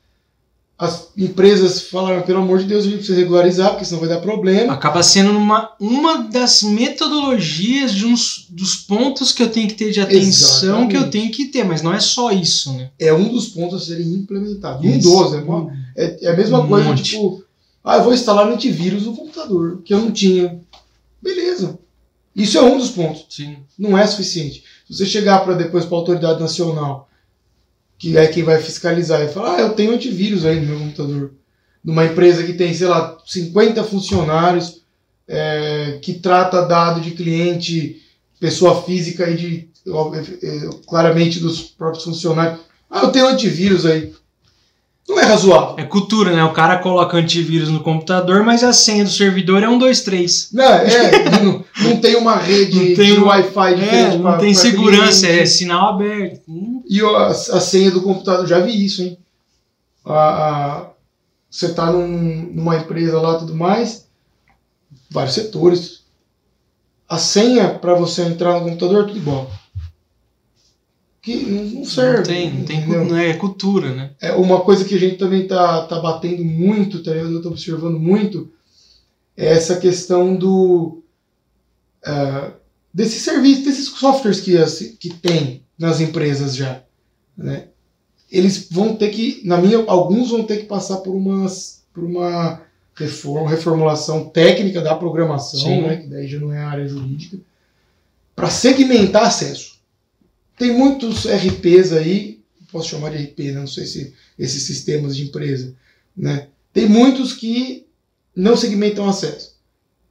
as 0.78 1.08
empresas 1.16 1.82
falaram, 1.82 2.22
pelo 2.22 2.38
amor 2.38 2.60
de 2.60 2.66
Deus, 2.66 2.84
a 2.84 2.86
gente 2.86 2.98
precisa 2.98 3.18
regularizar, 3.18 3.70
porque 3.70 3.84
senão 3.84 3.98
vai 3.98 4.08
dar 4.08 4.20
problema. 4.20 4.72
Acaba 4.72 5.02
sendo 5.02 5.36
uma, 5.36 5.72
uma 5.80 6.22
das 6.22 6.62
metodologias 6.62 7.92
de 7.92 8.06
uns, 8.06 8.46
dos 8.48 8.76
pontos 8.76 9.32
que 9.32 9.42
eu 9.42 9.50
tenho 9.50 9.66
que 9.66 9.74
ter 9.74 9.90
de 9.90 10.00
atenção 10.00 10.84
Exatamente. 10.84 10.90
que 10.90 10.96
eu 10.96 11.10
tenho 11.10 11.32
que 11.32 11.46
ter, 11.46 11.64
mas 11.64 11.82
não 11.82 11.92
é 11.92 11.98
só 11.98 12.30
isso, 12.30 12.72
né? 12.74 12.90
É 12.96 13.12
um 13.12 13.28
dos 13.28 13.48
pontos 13.48 13.82
a 13.82 13.84
serem 13.86 14.06
implementados. 14.14 14.84
Um 14.86 14.98
dos, 15.00 15.34
é, 15.34 15.38
uma, 15.38 15.72
é, 15.96 16.24
é, 16.24 16.30
a 16.30 16.36
mesma 16.36 16.60
um 16.60 16.68
coisa, 16.68 16.88
monte. 16.88 17.02
tipo, 17.02 17.42
ah, 17.82 17.96
eu 17.96 18.04
vou 18.04 18.14
instalar 18.14 18.46
um 18.46 18.54
antivírus 18.54 19.04
no 19.04 19.16
computador, 19.16 19.82
que 19.84 19.92
eu 19.92 19.98
não 19.98 20.12
tinha. 20.12 20.60
Beleza. 21.20 21.76
Isso 22.36 22.56
é 22.56 22.62
um 22.62 22.78
dos 22.78 22.90
pontos. 22.90 23.26
Sim. 23.30 23.56
Não 23.76 23.98
é 23.98 24.06
suficiente. 24.06 24.62
Se 24.86 24.94
você 24.94 25.06
chegar 25.06 25.40
para 25.40 25.54
depois 25.54 25.84
para 25.84 25.96
a 25.96 26.00
autoridade 26.00 26.40
nacional, 26.40 27.07
que 27.98 28.16
é 28.16 28.26
quem 28.28 28.44
vai 28.44 28.60
fiscalizar, 28.62 29.22
e 29.22 29.28
falar, 29.28 29.56
ah, 29.56 29.60
eu 29.60 29.70
tenho 29.70 29.92
antivírus 29.92 30.46
aí 30.46 30.60
no 30.60 30.66
meu 30.66 30.78
computador, 30.78 31.32
numa 31.84 32.04
empresa 32.04 32.44
que 32.44 32.52
tem, 32.52 32.72
sei 32.72 32.86
lá, 32.86 33.18
50 33.26 33.82
funcionários, 33.84 34.82
é, 35.26 35.98
que 36.00 36.14
trata 36.14 36.64
dado 36.64 37.00
de 37.00 37.10
cliente, 37.10 38.00
pessoa 38.40 38.82
física 38.82 39.28
e 39.28 39.36
de 39.36 39.68
é, 40.42 40.68
claramente 40.86 41.40
dos 41.40 41.62
próprios 41.62 42.04
funcionários. 42.04 42.60
Ah, 42.88 43.02
eu 43.02 43.12
tenho 43.12 43.26
antivírus 43.26 43.84
aí. 43.84 44.12
Não 45.08 45.18
é 45.18 45.24
razoável. 45.24 45.74
É 45.78 45.84
cultura, 45.84 46.32
né? 46.32 46.44
O 46.44 46.52
cara 46.52 46.78
coloca 46.78 47.16
antivírus 47.16 47.70
no 47.70 47.80
computador, 47.80 48.44
mas 48.44 48.62
a 48.62 48.74
senha 48.74 49.04
do 49.04 49.10
servidor 49.10 49.62
é 49.62 49.68
um, 49.68 49.78
dois, 49.78 50.02
três. 50.02 50.50
Não, 50.52 50.64
é, 50.64 51.40
não, 51.42 51.64
não 51.80 51.96
tem 51.98 52.14
uma 52.16 52.36
rede 52.36 52.94
tem 52.94 53.14
de 53.14 53.18
Wi-Fi 53.18 53.72
é, 53.72 53.74
diferente. 53.74 54.14
É, 54.14 54.18
não 54.18 54.22
pra, 54.22 54.36
tem 54.36 54.52
pra 54.52 54.60
segurança, 54.60 55.26
cliente. 55.26 55.42
é 55.42 55.46
sinal 55.46 55.94
aberto. 55.94 56.42
Hum. 56.46 56.82
E 56.86 57.00
a, 57.00 57.26
a, 57.26 57.60
senha 57.60 57.90
do 57.90 58.02
computador, 58.02 58.46
já 58.46 58.60
vi 58.60 58.84
isso, 58.84 59.02
hein? 59.02 59.18
A, 60.04 60.14
a, 60.14 60.86
você 61.50 61.72
tá 61.72 61.90
num, 61.90 62.50
numa 62.52 62.76
empresa 62.76 63.18
lá 63.18 63.36
e 63.36 63.38
tudo 63.38 63.54
mais, 63.54 64.06
vários 65.10 65.34
setores. 65.34 66.02
A 67.08 67.16
senha 67.16 67.70
para 67.70 67.94
você 67.94 68.24
entrar 68.24 68.52
no 68.52 68.66
computador 68.66 69.04
é 69.04 69.06
tudo 69.06 69.18
igual 69.18 69.50
que 71.28 71.74
não 71.74 71.84
serve. 71.84 72.16
Não 72.16 72.64
tem, 72.64 72.86
não 72.86 73.08
tem 73.08 73.18
é 73.18 73.34
cultura, 73.34 73.94
né? 73.94 74.10
É 74.20 74.32
uma 74.32 74.60
coisa 74.60 74.84
que 74.84 74.94
a 74.94 74.98
gente 74.98 75.16
também 75.16 75.46
tá, 75.46 75.82
tá 75.86 76.00
batendo 76.00 76.42
muito, 76.42 77.02
tá, 77.02 77.10
eu 77.10 77.36
estou 77.36 77.52
observando 77.52 77.98
muito, 77.98 78.50
é 79.36 79.48
essa 79.48 79.76
questão 79.76 80.34
do 80.34 81.02
uh, 82.06 82.52
desses 82.92 83.22
serviços, 83.22 83.64
desses 83.64 83.86
softwares 83.88 84.40
que, 84.40 84.56
que 84.96 85.10
tem 85.10 85.62
nas 85.78 86.00
empresas 86.00 86.56
já, 86.56 86.82
né? 87.36 87.68
Eles 88.30 88.68
vão 88.70 88.94
ter 88.94 89.08
que, 89.08 89.40
na 89.44 89.56
minha, 89.56 89.84
alguns 89.86 90.30
vão 90.30 90.42
ter 90.42 90.58
que 90.58 90.66
passar 90.66 90.98
por 90.98 91.14
umas, 91.14 91.82
por 91.94 92.04
uma 92.04 92.60
reforma, 92.94 93.48
reformulação 93.48 94.28
técnica 94.28 94.82
da 94.82 94.94
programação, 94.94 95.60
Sim. 95.60 95.82
né? 95.82 95.96
Que 95.96 96.06
daí 96.08 96.26
já 96.26 96.38
não 96.38 96.52
é 96.52 96.58
área 96.58 96.86
jurídica, 96.86 97.38
para 98.34 98.50
segmentar 98.50 99.26
acesso. 99.26 99.77
Tem 100.58 100.76
muitos 100.76 101.26
RPs 101.26 101.92
aí, 101.92 102.40
posso 102.70 102.88
chamar 102.88 103.10
de 103.10 103.22
RP, 103.22 103.38
né? 103.52 103.60
não 103.60 103.66
sei 103.66 103.86
se 103.86 104.14
esses 104.38 104.62
sistemas 104.64 105.16
de 105.16 105.24
empresa, 105.24 105.74
né? 106.16 106.48
Tem 106.72 106.88
muitos 106.88 107.32
que 107.32 107.86
não 108.34 108.56
segmentam 108.56 109.08
acesso. 109.08 109.56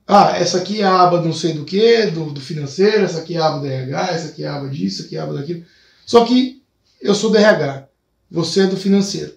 Ah, 0.08 0.38
essa 0.38 0.60
aqui 0.60 0.82
é 0.82 0.86
a 0.86 1.02
aba 1.02 1.22
não 1.22 1.34
sei 1.34 1.54
do 1.54 1.66
que, 1.66 2.08
do, 2.08 2.32
do 2.32 2.40
financeiro, 2.40 3.04
essa 3.04 3.20
aqui 3.20 3.36
é 3.36 3.40
a 3.40 3.48
aba 3.48 3.60
do 3.60 3.66
RH, 3.66 4.08
essa 4.12 4.28
aqui 4.30 4.44
é 4.44 4.48
a 4.48 4.56
aba 4.56 4.70
disso, 4.70 5.00
essa 5.00 5.08
aqui 5.08 5.18
é 5.18 5.20
a 5.20 5.24
aba 5.24 5.34
daquilo. 5.34 5.66
Só 6.06 6.26
que 6.26 6.64
eu 7.02 7.14
sou 7.14 7.30
do 7.30 7.38
RH, 7.38 7.90
você 8.32 8.62
é 8.62 8.68
do 8.68 8.78
financeiro, 8.78 9.34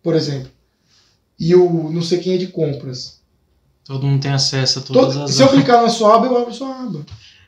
por 0.00 0.14
exemplo. 0.14 0.50
E 1.38 1.54
o 1.56 1.90
não 1.90 2.02
sei 2.02 2.18
quem 2.18 2.34
é 2.34 2.38
de 2.38 2.46
compras. 2.46 3.20
Todo 3.84 4.06
mundo 4.06 4.22
tem 4.22 4.30
acesso 4.30 4.78
a 4.78 4.82
todas 4.82 5.14
Todo, 5.14 5.24
as 5.24 5.34
Se 5.34 5.42
eu 5.42 5.48
clicar 5.54 5.82
na 5.82 5.88
sua 5.88 6.14
aba, 6.14 6.26
eu 6.26 6.36
abro 6.36 6.50
a 6.50 6.54
sua 6.54 6.82
aba. 6.82 7.04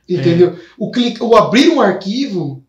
Entendeu? 0.08 0.50
É. 0.50 0.56
O, 0.78 0.90
clique, 0.90 1.22
o 1.22 1.36
abrir 1.36 1.68
um 1.70 1.80
arquivo 1.80 2.62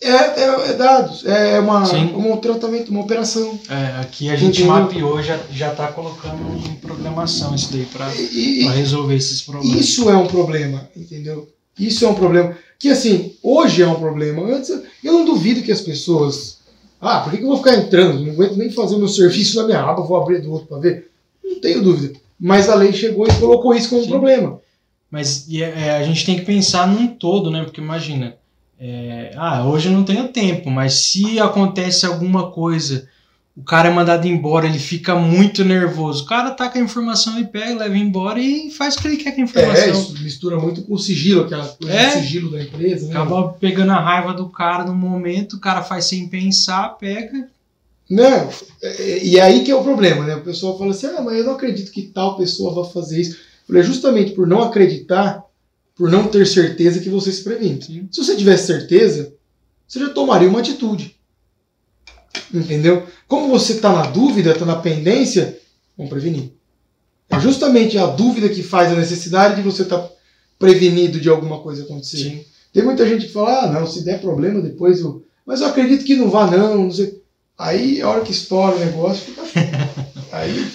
é, 0.00 0.10
é, 0.10 0.70
é 0.70 0.72
dados, 0.74 1.24
é 1.24 1.58
uma, 1.60 1.82
um 1.94 2.36
tratamento, 2.36 2.90
uma 2.90 3.00
operação. 3.00 3.58
É, 3.68 4.00
aqui 4.00 4.28
a 4.28 4.36
gente 4.36 4.62
Entendeu? 4.62 4.82
mapeou, 4.82 5.22
já 5.22 5.38
já 5.50 5.72
está 5.72 5.88
colocando 5.88 6.56
em 6.68 6.74
programação 6.76 7.54
isso 7.54 7.72
daí 7.72 7.86
para 7.86 8.08
resolver 8.72 9.14
esses 9.14 9.40
problemas. 9.40 9.80
Isso 9.80 10.10
é 10.10 10.16
um 10.16 10.26
problema, 10.26 10.88
entendeu? 10.94 11.48
Isso 11.78 12.04
é 12.04 12.08
um 12.08 12.14
problema. 12.14 12.56
Que 12.78 12.90
assim, 12.90 13.34
hoje 13.42 13.82
é 13.82 13.86
um 13.86 13.94
problema. 13.94 14.42
Antes, 14.42 14.70
eu 15.02 15.12
não 15.12 15.24
duvido 15.24 15.62
que 15.62 15.72
as 15.72 15.80
pessoas. 15.80 16.58
Ah, 17.00 17.20
por 17.20 17.30
que, 17.30 17.38
que 17.38 17.44
eu 17.44 17.48
vou 17.48 17.58
ficar 17.58 17.74
entrando? 17.74 18.20
Não 18.20 18.32
aguento 18.32 18.56
nem 18.56 18.70
fazer 18.70 18.94
o 18.94 18.98
meu 18.98 19.08
serviço 19.08 19.56
na 19.56 19.66
minha 19.66 19.80
aba, 19.80 20.02
vou 20.02 20.16
abrir 20.16 20.40
do 20.40 20.52
outro 20.52 20.68
para 20.68 20.78
ver. 20.78 21.10
Não 21.42 21.60
tenho 21.60 21.82
dúvida. 21.82 22.18
Mas 22.38 22.68
a 22.68 22.74
lei 22.74 22.92
chegou 22.92 23.26
e 23.26 23.34
colocou 23.40 23.74
isso 23.74 23.88
como 23.88 24.02
Sim. 24.02 24.08
um 24.08 24.10
problema. 24.10 24.60
Mas 25.10 25.46
é, 25.52 25.60
é, 25.86 25.96
a 25.96 26.02
gente 26.02 26.24
tem 26.26 26.36
que 26.36 26.44
pensar 26.44 26.86
num 26.88 27.06
todo, 27.06 27.50
né? 27.50 27.62
Porque 27.64 27.80
imagina, 27.80 28.36
é, 28.80 29.32
ah, 29.36 29.64
hoje 29.64 29.88
eu 29.88 29.92
não 29.92 30.04
tenho 30.04 30.28
tempo, 30.28 30.70
mas 30.70 30.94
se 30.94 31.38
acontece 31.38 32.04
alguma 32.04 32.50
coisa 32.50 33.08
o 33.56 33.62
cara 33.62 33.88
é 33.88 33.92
mandado 33.92 34.26
embora, 34.26 34.66
ele 34.66 34.80
fica 34.80 35.14
muito 35.14 35.64
nervoso. 35.64 36.24
O 36.24 36.26
cara 36.26 36.50
tá 36.50 36.68
com 36.68 36.76
a 36.76 36.80
informação 36.80 37.38
e 37.38 37.44
pega, 37.44 37.76
leva 37.76 37.96
embora 37.96 38.40
e 38.40 38.68
faz 38.72 38.96
o 38.96 38.98
que 39.00 39.06
ele 39.06 39.16
quer 39.16 39.30
com 39.32 39.42
a 39.42 39.44
informação. 39.44 39.84
É, 39.84 39.90
isso 39.90 40.22
mistura 40.24 40.58
muito 40.58 40.82
com 40.82 40.94
o 40.94 40.98
sigilo, 40.98 41.42
aquela 41.42 41.64
coisa 41.68 41.94
É. 41.94 42.06
do 42.08 42.12
sigilo 42.14 42.50
da 42.50 42.60
empresa. 42.60 43.06
Né? 43.06 43.12
Acaba 43.14 43.50
pegando 43.52 43.92
a 43.92 44.00
raiva 44.00 44.34
do 44.34 44.48
cara 44.48 44.82
no 44.82 44.92
momento, 44.92 45.52
o 45.54 45.60
cara 45.60 45.82
faz 45.84 46.06
sem 46.06 46.26
pensar, 46.26 46.98
pega. 46.98 47.48
Não, 48.10 48.48
é- 48.82 49.24
e 49.24 49.38
é 49.38 49.42
aí 49.42 49.62
que 49.62 49.70
é 49.70 49.74
o 49.76 49.84
problema, 49.84 50.24
né? 50.24 50.34
O 50.34 50.42
pessoal 50.42 50.76
fala 50.76 50.90
assim, 50.90 51.06
ah, 51.06 51.22
mas 51.22 51.36
eu 51.38 51.44
não 51.44 51.52
acredito 51.54 51.92
que 51.92 52.02
tal 52.02 52.36
pessoa 52.36 52.74
vá 52.74 52.84
fazer 52.90 53.20
isso. 53.20 53.36
Eu 53.64 53.68
falei, 53.68 53.82
é 53.82 53.84
justamente 53.84 54.32
por 54.32 54.46
não 54.46 54.62
acreditar, 54.62 55.42
por 55.94 56.10
não 56.10 56.28
ter 56.28 56.46
certeza 56.46 57.00
que 57.00 57.08
você 57.08 57.32
se 57.32 57.42
previne. 57.42 57.82
Sim. 57.82 58.08
Se 58.10 58.22
você 58.22 58.36
tivesse 58.36 58.66
certeza, 58.66 59.34
você 59.86 60.00
já 60.00 60.10
tomaria 60.10 60.48
uma 60.48 60.60
atitude. 60.60 61.16
Entendeu? 62.52 63.06
Como 63.26 63.48
você 63.48 63.74
está 63.74 63.92
na 63.92 64.06
dúvida, 64.06 64.52
está 64.52 64.66
na 64.66 64.76
pendência, 64.76 65.58
vamos 65.96 66.10
prevenir. 66.10 66.52
É 67.30 67.40
justamente 67.40 67.96
a 67.96 68.06
dúvida 68.06 68.48
que 68.48 68.62
faz 68.62 68.92
a 68.92 68.96
necessidade 68.96 69.56
de 69.56 69.62
você 69.62 69.82
estar 69.82 70.08
prevenido 70.58 71.18
de 71.18 71.28
alguma 71.28 71.60
coisa 71.60 71.82
acontecer. 71.82 72.46
Tem 72.72 72.82
muita 72.82 73.08
gente 73.08 73.26
que 73.26 73.32
fala, 73.32 73.62
ah, 73.62 73.70
não, 73.70 73.86
se 73.86 74.04
der 74.04 74.20
problema 74.20 74.60
depois 74.60 75.00
eu. 75.00 75.24
Mas 75.46 75.60
eu 75.60 75.68
acredito 75.68 76.04
que 76.04 76.16
não 76.16 76.28
vá, 76.28 76.50
não, 76.50 76.76
não 76.76 76.90
sei. 76.90 77.22
Aí, 77.56 78.02
a 78.02 78.08
hora 78.08 78.22
que 78.22 78.32
estoura 78.32 78.76
o 78.76 78.80
negócio, 78.80 79.26
fica. 79.26 79.42
Aí. 80.32 80.66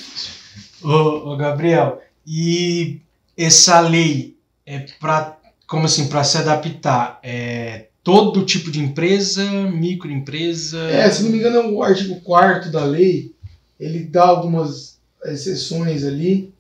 Ô, 0.82 1.34
ô, 1.34 1.38
Gabriel, 1.38 2.02
e 2.32 3.02
essa 3.36 3.80
lei 3.80 4.38
é 4.63 4.86
para 5.00 5.39
como 5.65 5.86
assim, 5.86 6.08
para 6.08 6.24
se 6.24 6.38
adaptar, 6.38 7.20
é 7.22 7.88
todo 8.04 8.46
tipo 8.46 8.72
de 8.72 8.80
empresa, 8.80 9.44
microempresa? 9.72 10.80
É, 10.89 11.10
se 11.12 11.24
não 11.24 11.30
me 11.30 11.38
engano, 11.38 11.74
o 11.74 11.84
artigo 11.84 12.20
4 12.22 12.72
da 12.72 12.84
lei, 12.84 13.36
ele 13.80 14.04
dá 14.04 14.26
algumas 14.26 15.00
exceções 15.26 16.04
ali 16.04 16.54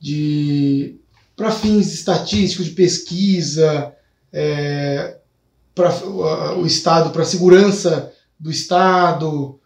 de 0.00 0.96
para 1.36 1.50
fins 1.50 1.92
estatísticos, 1.94 2.66
de 2.66 2.72
pesquisa, 2.72 3.94
é, 4.32 5.16
para 5.74 5.90
o 6.56 6.66
Estado, 6.66 7.10
para 7.10 7.24
segurança 7.24 8.12
do 8.38 8.50
Estado. 8.50 9.58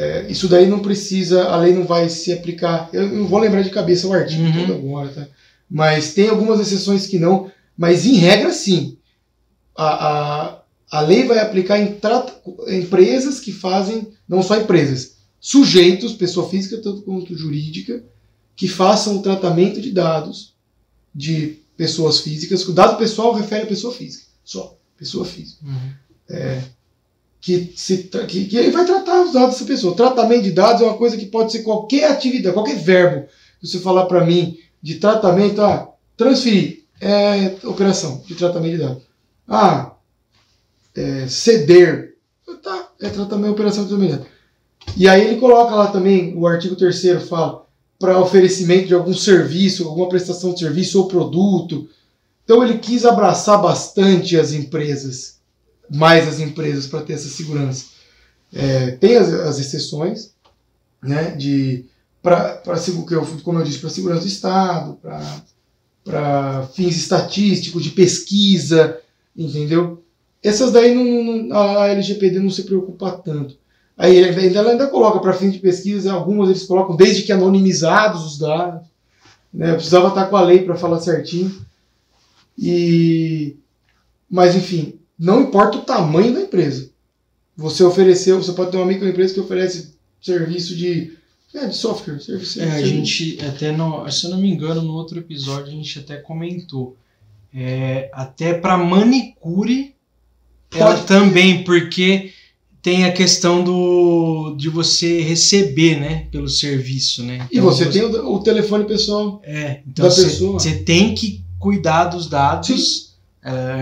É, 0.00 0.26
isso 0.30 0.46
daí 0.46 0.68
não 0.68 0.78
precisa, 0.78 1.44
a 1.48 1.56
lei 1.56 1.74
não 1.74 1.84
vai 1.84 2.08
se 2.08 2.32
aplicar. 2.32 2.88
Eu 2.92 3.08
não 3.08 3.26
vou 3.26 3.40
lembrar 3.40 3.62
de 3.62 3.70
cabeça 3.70 4.06
o 4.06 4.12
artigo 4.12 4.44
Uhum. 4.44 4.52
todo 4.66 4.72
agora, 4.74 5.08
tá? 5.08 5.26
Mas 5.68 6.14
tem 6.14 6.28
algumas 6.28 6.60
exceções 6.60 7.06
que 7.08 7.18
não. 7.18 7.50
Mas 7.76 8.06
em 8.06 8.14
regra, 8.14 8.52
sim. 8.52 8.96
A, 9.76 9.88
a, 10.08 10.62
a 10.90 11.00
lei 11.00 11.24
vai 11.24 11.40
aplicar 11.40 11.78
em 11.80 11.94
trata- 11.94 12.32
empresas 12.68 13.40
que 13.40 13.50
fazem, 13.52 14.08
não 14.28 14.40
só 14.42 14.56
empresas, 14.56 15.16
sujeitos, 15.40 16.12
pessoa 16.14 16.48
física 16.48 16.78
tanto 16.80 17.02
quanto 17.02 17.36
jurídica, 17.36 18.02
que 18.54 18.68
façam 18.68 19.16
o 19.16 19.22
tratamento 19.22 19.80
de 19.80 19.90
dados 19.90 20.54
de 21.14 21.58
pessoas 21.76 22.20
físicas. 22.20 22.66
O 22.68 22.72
dado 22.72 22.96
pessoal 22.98 23.32
refere 23.32 23.62
a 23.64 23.66
pessoa 23.66 23.92
física, 23.92 24.26
só, 24.44 24.76
pessoa 24.96 25.24
física. 25.24 25.58
Uhum. 25.66 25.90
Que, 27.40 27.72
se, 27.76 28.10
que, 28.26 28.46
que 28.46 28.56
ele 28.56 28.72
vai 28.72 28.84
tratar 28.84 29.22
os 29.22 29.32
dados 29.32 29.54
dessa 29.54 29.64
pessoa. 29.64 29.94
Tratamento 29.94 30.42
de 30.42 30.50
dados 30.50 30.82
é 30.82 30.84
uma 30.84 30.96
coisa 30.96 31.16
que 31.16 31.26
pode 31.26 31.52
ser 31.52 31.62
qualquer 31.62 32.10
atividade, 32.10 32.54
qualquer 32.54 32.76
verbo. 32.76 33.28
Você 33.62 33.78
falar 33.78 34.06
para 34.06 34.24
mim 34.24 34.58
de 34.82 34.96
tratamento, 34.96 35.60
ah, 35.62 35.88
transferir, 36.16 36.84
é 37.00 37.56
operação 37.64 38.22
de 38.26 38.34
tratamento 38.34 38.72
de 38.72 38.82
dados. 38.82 39.02
Ah, 39.46 39.92
é, 40.96 41.26
ceder, 41.28 42.16
tá, 42.62 42.90
é 43.00 43.08
tratamento, 43.08 43.52
operação 43.52 43.84
de 43.84 43.90
tratamento 43.90 44.12
de 44.12 44.18
dados. 44.18 44.38
E 44.96 45.08
aí 45.08 45.26
ele 45.26 45.40
coloca 45.40 45.74
lá 45.74 45.88
também, 45.88 46.36
o 46.36 46.46
artigo 46.46 46.74
3 46.74 47.22
fala, 47.28 47.66
para 47.98 48.20
oferecimento 48.20 48.86
de 48.86 48.94
algum 48.94 49.14
serviço, 49.14 49.86
alguma 49.86 50.08
prestação 50.08 50.52
de 50.52 50.60
serviço 50.60 51.00
ou 51.00 51.08
produto. 51.08 51.88
Então 52.44 52.62
ele 52.62 52.78
quis 52.78 53.04
abraçar 53.04 53.60
bastante 53.60 54.36
as 54.36 54.52
empresas, 54.52 55.37
mais 55.90 56.26
as 56.28 56.40
empresas, 56.40 56.86
para 56.86 57.02
ter 57.02 57.14
essa 57.14 57.28
segurança. 57.28 57.86
É, 58.52 58.92
tem 58.92 59.16
as, 59.16 59.28
as 59.32 59.58
exceções, 59.58 60.34
né, 61.02 61.32
de, 61.32 61.84
eu- 63.14 63.26
como 63.42 63.58
eu 63.58 63.64
disse, 63.64 63.78
para 63.78 63.90
segurança 63.90 64.22
do 64.22 64.26
Estado, 64.28 64.98
para 66.04 66.68
fins 66.74 66.96
estatísticos, 66.96 67.82
de 67.84 67.90
pesquisa, 67.90 68.98
entendeu? 69.36 70.02
Essas 70.42 70.72
daí 70.72 70.94
não, 70.94 71.42
não- 71.48 71.56
a 71.78 71.88
LGPD 71.88 72.38
não 72.40 72.50
se 72.50 72.62
preocupa 72.64 73.10
tanto. 73.12 73.56
Aí 73.96 74.16
ela 74.56 74.70
ainda 74.70 74.86
coloca 74.86 75.18
para 75.18 75.32
fins 75.32 75.52
de 75.52 75.58
pesquisa, 75.58 76.12
algumas 76.12 76.48
eles 76.48 76.62
colocam 76.64 76.94
desde 76.96 77.22
que 77.24 77.32
anonimizados 77.32 78.24
os 78.24 78.38
dados. 78.38 78.86
Né? 79.52 79.74
Precisava 79.74 80.08
estar 80.08 80.26
com 80.26 80.36
a 80.36 80.42
lei 80.42 80.62
para 80.62 80.76
falar 80.76 81.00
certinho. 81.00 81.52
E 82.56 83.56
mas 84.30 84.54
enfim, 84.54 84.97
não 85.18 85.42
importa 85.42 85.78
o 85.78 85.82
tamanho 85.82 86.32
da 86.32 86.42
empresa. 86.42 86.90
Você 87.56 87.82
ofereceu, 87.82 88.40
você 88.42 88.52
pode 88.52 88.70
ter 88.70 88.76
uma 88.76 88.86
microempresa 88.86 89.34
que 89.34 89.40
oferece 89.40 89.94
serviço 90.22 90.76
de, 90.76 91.12
é, 91.54 91.66
de 91.66 91.76
software, 91.76 92.20
serviço. 92.20 92.60
É, 92.60 92.64
a 92.64 92.70
serviço- 92.74 92.86
gente 92.88 93.44
até 93.44 93.72
no, 93.72 94.08
se 94.10 94.24
eu 94.26 94.30
não 94.30 94.38
me 94.38 94.48
engano, 94.50 94.82
no 94.82 94.92
outro 94.92 95.18
episódio 95.18 95.66
a 95.66 95.70
gente 95.70 95.98
até 95.98 96.16
comentou. 96.18 96.96
É, 97.52 98.10
até 98.12 98.54
para 98.54 98.76
manicure 98.76 99.94
ela 100.70 100.94
Pode- 100.94 101.06
também, 101.06 101.64
porque 101.64 102.30
tem 102.82 103.04
a 103.06 103.12
questão 103.12 103.64
do 103.64 104.54
de 104.56 104.68
você 104.68 105.20
receber, 105.22 105.98
né, 105.98 106.26
pelo 106.30 106.48
serviço, 106.48 107.22
né? 107.24 107.48
E 107.50 107.56
Então, 107.58 107.64
você 107.64 107.86
tem 107.86 108.02
o, 108.02 108.34
o 108.34 108.40
telefone 108.42 108.84
pessoal. 108.84 109.40
é, 109.44 109.80
então 109.86 110.04
da 110.04 110.10
você, 110.10 110.24
pessoa. 110.24 110.52
você 110.52 110.76
tem 110.84 111.14
que 111.14 111.42
cuidar 111.58 112.04
dos 112.04 112.28
dados. 112.28 113.07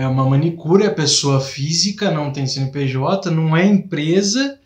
É 0.01 0.07
uma 0.07 0.23
manicure, 0.29 0.83
é 0.85 0.89
pessoa 0.89 1.39
física, 1.41 2.11
não 2.11 2.31
tem 2.31 2.45
CNPJ, 2.47 3.29
não 3.31 3.55
é 3.55 3.65
empresa. 3.65 4.57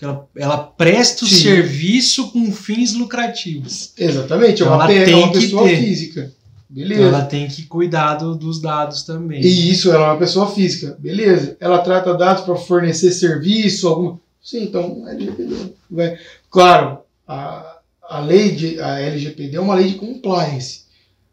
Ela, 0.00 0.26
ela 0.36 0.58
presta 0.58 1.24
o 1.24 1.28
Sim. 1.28 1.36
serviço 1.42 2.32
com 2.32 2.50
fins 2.50 2.92
lucrativos. 2.92 3.92
Exatamente, 3.96 4.62
é 4.62 4.64
Então 4.64 4.66
uma, 4.68 4.74
ela 4.74 4.86
pe- 4.88 4.98
é 4.98 5.04
tem 5.04 5.14
uma 5.14 5.32
que 5.32 5.40
pessoa 5.40 5.68
ter. 5.68 5.76
física. 5.76 6.32
Beleza. 6.68 7.00
Então 7.02 7.14
ela 7.14 7.24
tem 7.24 7.46
que 7.48 7.62
cuidar 7.64 8.14
do- 8.16 8.34
dos 8.34 8.60
dados 8.60 9.02
também. 9.04 9.40
E 9.42 9.70
isso, 9.70 9.92
ela 9.92 10.06
é 10.06 10.10
uma 10.10 10.18
pessoa 10.18 10.50
física. 10.50 10.96
Beleza. 10.98 11.56
Ela 11.60 11.78
trata 11.78 12.14
dados 12.14 12.42
para 12.44 12.56
fornecer 12.56 13.12
serviço, 13.12 13.86
alguma. 13.86 14.18
Sim, 14.42 14.64
então 14.64 15.04
é 15.06 15.12
LGPD. 15.12 15.54
Vai. 15.88 16.18
Claro, 16.50 16.98
a, 17.28 17.76
a 18.10 18.18
lei 18.20 18.50
de 18.50 18.80
a 18.80 18.98
LGPD 18.98 19.56
é 19.56 19.60
uma 19.60 19.74
lei 19.74 19.86
de 19.88 19.94
compliance. 19.94 20.80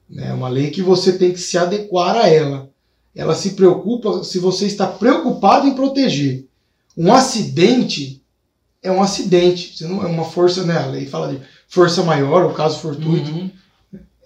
né? 0.08 0.28
É 0.30 0.34
uma 0.34 0.48
lei 0.50 0.70
que 0.70 0.82
você 0.84 1.14
tem 1.14 1.32
que 1.32 1.40
se 1.40 1.58
adequar 1.58 2.16
a 2.16 2.28
ela. 2.30 2.69
Ela 3.16 3.36
se 3.36 3.52
preocupa 3.52 4.24
se 4.24 4.40
você 4.40 4.66
está 4.66 4.88
preocupado 4.88 5.68
em 5.68 5.74
proteger. 5.74 6.46
Um 6.96 7.14
acidente 7.14 8.22
é 8.82 8.92
um 8.92 9.02
acidente. 9.02 9.76
Você 9.78 9.88
não 9.88 10.04
é 10.04 10.08
uma 10.08 10.24
força, 10.26 10.64
né? 10.64 10.78
A 10.78 10.86
lei 10.88 11.06
fala 11.06 11.34
de 11.34 11.42
força 11.68 12.04
maior, 12.04 12.46
o 12.46 12.54
caso 12.54 12.80
fortuito 12.80 13.32
Uhum. 13.32 13.50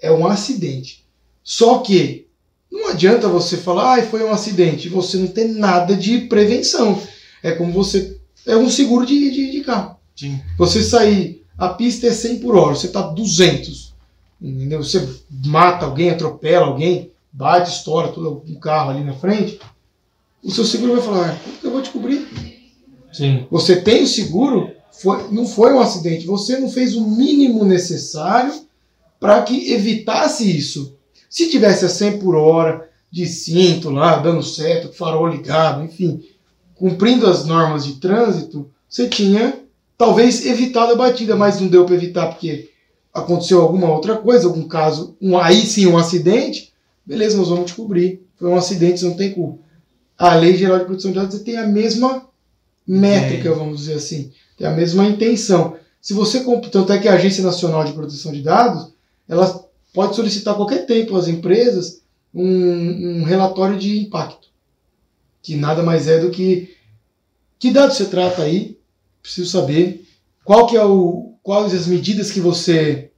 é 0.02 0.12
um 0.12 0.28
acidente. 0.28 1.04
Só 1.44 1.80
que 1.80 2.28
não 2.72 2.90
adianta 2.90 3.28
você 3.28 3.58
falar, 3.58 4.00
ah, 4.00 4.04
foi 4.04 4.24
um 4.24 4.32
acidente, 4.32 4.90
você 4.90 5.18
não 5.18 5.28
tem 5.28 5.48
nada 5.50 5.96
de 5.96 6.22
prevenção. 6.22 7.00
É 7.42 7.52
como 7.52 7.72
você. 7.72 8.18
É 8.46 8.56
um 8.58 8.70
seguro 8.70 9.06
de, 9.06 9.32
de, 9.32 9.52
de 9.52 9.62
carro. 9.62 9.96
Sim. 10.16 10.40
Você 10.58 10.84
sair, 10.84 11.44
a 11.58 11.70
pista 11.70 12.08
é 12.08 12.12
100 12.12 12.40
por 12.40 12.56
hora, 12.56 12.76
você 12.76 12.88
tá 12.90 13.02
200. 13.02 13.94
Entendeu? 14.42 14.84
Você 14.84 15.08
mata 15.46 15.86
alguém, 15.86 16.10
atropela 16.10 16.66
alguém, 16.68 17.12
bate, 17.34 17.72
estoura 17.72 18.10
todo 18.10 18.44
um 18.48 18.56
carro 18.56 18.92
ali 18.92 19.04
na 19.04 19.14
frente. 19.14 19.60
O 20.44 20.52
seu 20.52 20.64
seguro 20.64 20.94
vai 20.94 21.02
falar, 21.02 21.30
ah, 21.30 21.38
como 21.44 21.58
que 21.58 21.66
eu 21.66 21.72
vou 21.72 21.82
te 21.82 21.90
cobrir? 21.90 22.28
Sim. 23.12 23.48
Você 23.50 23.82
tem 23.82 24.04
o 24.04 24.08
seguro, 24.08 24.72
foi, 24.92 25.32
não 25.32 25.48
foi 25.48 25.74
um 25.74 25.80
acidente, 25.80 26.28
você 26.28 26.58
não 26.58 26.70
fez 26.70 26.96
o 26.96 27.08
mínimo 27.08 27.66
necessário 27.66 28.54
para 29.20 29.42
que 29.42 29.72
evitasse 29.72 30.56
isso. 30.56 30.96
Se 31.30 31.50
tivesse 31.50 31.86
a 31.86 31.90
100 31.90 32.20
por 32.20 32.36
hora, 32.36 32.90
de 33.12 33.28
cinto 33.28 33.90
lá, 33.90 34.18
dando 34.18 34.42
certo, 34.42 34.92
farol 34.92 35.28
ligado, 35.28 35.84
enfim, 35.84 36.24
cumprindo 36.76 37.28
as 37.28 37.46
normas 37.46 37.86
de 37.86 37.94
trânsito, 37.94 38.70
você 38.90 39.08
tinha 39.08 39.60
talvez 39.96 40.46
evitado 40.46 40.94
a 40.94 40.96
batida, 40.96 41.36
mas 41.36 41.62
não 41.62 41.68
deu 41.68 41.86
para 41.86 41.96
evitar 41.96 42.28
porque 42.28 42.72
aconteceu 43.14 43.62
alguma 43.62 43.90
outra 43.92 44.18
coisa, 44.18 44.48
algum 44.48 44.68
caso, 44.68 45.16
um, 45.22 45.38
aí 45.38 45.66
sim 45.66 45.86
um 45.86 45.98
acidente, 45.98 46.73
beleza, 47.06 47.38
nós 47.38 47.50
vamos 47.50 47.72
te 47.72 47.76
cobrir. 47.76 48.26
Foi 48.36 48.50
um 48.50 48.56
acidente, 48.56 49.00
você 49.00 49.06
não 49.06 49.16
tem 49.16 49.34
culpa. 49.34 49.64
A 50.18 50.36
Lei 50.36 50.56
Geral 50.56 50.80
de 50.80 50.86
Proteção 50.86 51.12
de 51.12 51.18
Dados 51.18 51.40
tem 51.42 51.58
a 51.58 51.68
mesma 51.68 52.28
métrica, 52.88 53.50
É. 53.50 53.54
vamos 53.54 53.80
dizer 53.80 53.96
assim, 53.96 54.32
tem 54.58 54.68
a 54.68 54.72
mesma 54.72 55.06
intenção. 55.06 55.78
Se 56.02 56.14
você, 56.14 56.44
tanto 56.72 56.92
é 56.92 56.98
que 56.98 57.08
a 57.08 57.14
Agência 57.14 57.44
Nacional 57.44 57.84
de 57.86 57.94
Proteção 57.94 58.32
de 58.32 58.42
Dados, 58.42 58.94
ela 59.28 59.66
pode 59.94 60.16
solicitar 60.16 60.54
a 60.54 60.58
qualquer 60.58 60.86
tempo 60.86 61.16
às 61.16 61.28
empresas 61.28 62.02
um, 62.34 63.20
um 63.20 63.24
relatório 63.24 63.78
de 63.78 64.00
impacto, 64.00 64.50
que 65.42 65.56
nada 65.56 65.84
mais 65.84 66.08
é 66.08 66.20
do 66.20 66.30
que 66.32 66.76
que 67.60 67.72
dados 67.72 67.96
você 67.96 68.06
trata 68.06 68.44
aí, 68.44 68.78
preciso 69.22 69.50
saber, 69.50 70.06
qual 70.44 70.68
que 70.68 70.76
é 70.76 70.84
o, 70.84 71.36
quais 71.42 71.74
as 71.74 71.88
medidas 71.88 72.30
que 72.30 72.42
você 72.42 73.12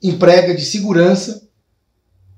emprega 0.00 0.54
de 0.54 0.64
segurança 0.64 1.47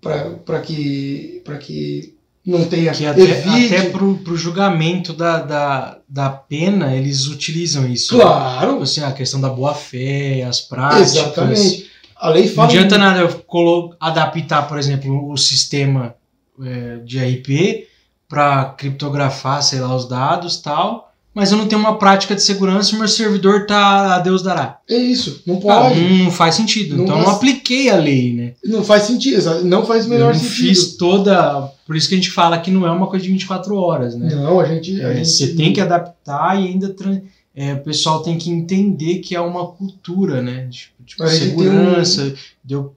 para 0.01 0.61
que, 0.61 1.43
que 1.61 2.15
não 2.45 2.65
tenha 2.65 2.93
que 2.93 3.07
até, 3.07 3.21
evite... 3.21 3.75
até 3.75 3.91
pro, 3.91 4.17
pro 4.19 4.37
julgamento 4.37 5.13
da, 5.13 5.41
da, 5.41 5.99
da 6.09 6.31
pena 6.31 6.95
eles 6.95 7.27
utilizam 7.27 7.87
isso. 7.87 8.17
Claro. 8.17 8.77
Né? 8.77 8.83
Assim, 8.83 9.03
a 9.03 9.13
questão 9.13 9.41
da 9.41 9.49
boa 9.49 9.75
fé, 9.75 10.43
as 10.43 10.61
práticas. 10.61 11.17
Exatamente. 11.17 11.91
A 12.17 12.31
lei 12.31 12.49
fala. 12.49 12.69
Não 12.69 12.75
adianta 12.75 12.99
nada 12.99 13.21
eu 13.21 13.97
adaptar, 14.01 14.69
por 14.69 14.79
exemplo, 14.79 15.31
o 15.31 15.37
sistema 15.37 16.15
é, 16.63 16.97
de 16.99 17.19
RP 17.19 17.89
para 18.29 18.67
criptografar, 18.67 19.63
sei 19.63 19.81
lá, 19.81 19.95
os 19.95 20.09
dados 20.09 20.59
tal 20.59 21.10
mas 21.33 21.53
eu 21.53 21.59
não 21.59 21.69
tenho 21.69 21.81
uma 21.81 21.97
prática 21.97 22.35
de 22.35 22.43
segurança 22.43 22.95
e 22.95 22.99
meu 22.99 23.07
servidor 23.07 23.65
tá 23.67 24.17
a 24.17 24.19
Deus 24.19 24.43
dará. 24.43 24.81
É 24.89 24.97
isso, 24.97 25.43
não 25.47 25.61
pode. 25.61 25.95
Ah, 25.95 26.25
não, 26.25 26.31
faz 26.31 26.57
sentido. 26.57 26.97
Não 26.97 27.05
então 27.05 27.15
faz... 27.15 27.27
eu 27.27 27.31
não 27.31 27.37
apliquei 27.37 27.89
a 27.89 27.97
lei, 27.97 28.35
né? 28.35 28.55
Não 28.65 28.83
faz 28.83 29.05
sentido, 29.05 29.65
não 29.65 29.87
faz 29.87 30.07
o 30.07 30.09
menor 30.09 30.31
eu 30.31 30.35
não 30.35 30.41
sentido. 30.41 30.69
fiz 30.69 30.97
toda. 30.97 31.73
Por 31.87 31.95
isso 31.95 32.09
que 32.09 32.15
a 32.15 32.19
gente 32.19 32.31
fala 32.31 32.59
que 32.59 32.71
não 32.71 32.87
é 32.87 32.91
uma 32.91 33.07
coisa 33.07 33.25
de 33.25 33.31
24 33.31 33.77
horas, 33.77 34.17
né? 34.17 34.35
Não, 34.35 34.59
a 34.59 34.67
gente. 34.67 35.01
A 35.01 35.11
é, 35.11 35.17
gente... 35.17 35.29
Você 35.29 35.55
tem 35.55 35.73
que 35.73 35.81
adaptar 35.81 36.61
e 36.61 36.67
ainda. 36.67 36.95
É, 37.55 37.75
o 37.75 37.83
pessoal 37.83 38.23
tem 38.23 38.39
que 38.39 38.51
entender 38.51 39.19
que 39.19 39.35
é 39.35 39.41
uma 39.41 39.67
cultura, 39.69 40.43
né? 40.43 40.69
Tipo, 40.71 41.05
tipo 41.05 41.29
segurança, 41.29 42.25
um... 42.25 42.35
de 42.65 42.75
eu 42.75 42.95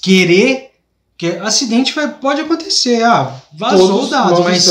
querer 0.00 0.69
porque 1.20 1.36
acidente 1.36 1.94
vai, 1.94 2.10
pode 2.14 2.40
acontecer. 2.40 3.04
Ah, 3.04 3.38
vazou 3.52 3.88
todos, 3.88 4.06
o 4.06 4.10
dado, 4.10 4.42
mas 4.42 4.66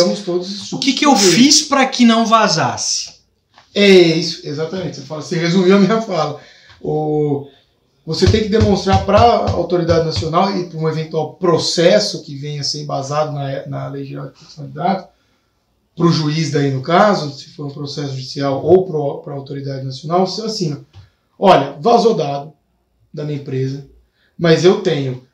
o 0.73 0.79
que, 0.79 0.93
que 0.93 1.05
eu 1.05 1.15
fiz 1.15 1.61
para 1.61 1.85
que 1.85 2.03
não 2.03 2.25
vazasse? 2.25 3.19
É 3.75 3.87
isso, 3.87 4.41
exatamente. 4.47 4.95
Você, 4.95 5.03
fala, 5.03 5.21
você 5.21 5.37
resumiu 5.37 5.75
a 5.75 5.79
minha 5.79 6.01
fala. 6.01 6.41
O, 6.81 7.47
você 8.03 8.25
tem 8.25 8.41
que 8.41 8.49
demonstrar 8.49 9.05
para 9.05 9.19
a 9.19 9.51
autoridade 9.51 10.07
nacional 10.07 10.57
e 10.57 10.67
para 10.67 10.79
um 10.79 10.89
eventual 10.89 11.35
processo 11.35 12.23
que 12.23 12.33
venha 12.33 12.61
a 12.61 12.63
ser 12.63 12.81
embasado 12.81 13.31
na, 13.31 13.67
na 13.67 13.87
Lei 13.87 14.03
Geral 14.03 14.25
de 14.25 14.31
Proteção 14.31 14.65
de 14.65 14.73
Dados, 14.73 15.05
para 15.95 16.07
o 16.07 16.11
juiz 16.11 16.49
daí 16.49 16.71
no 16.71 16.81
caso, 16.81 17.31
se 17.31 17.49
for 17.49 17.67
um 17.67 17.71
processo 17.71 18.09
judicial 18.09 18.65
ou 18.65 19.21
para 19.21 19.33
a 19.33 19.35
autoridade 19.35 19.85
nacional, 19.85 20.25
você 20.25 20.41
assina. 20.41 20.81
Olha, 21.37 21.77
vazou 21.79 22.15
dado 22.15 22.53
da 23.13 23.23
minha 23.23 23.37
empresa, 23.37 23.87
mas 24.35 24.65
eu 24.65 24.81
tenho 24.81 25.28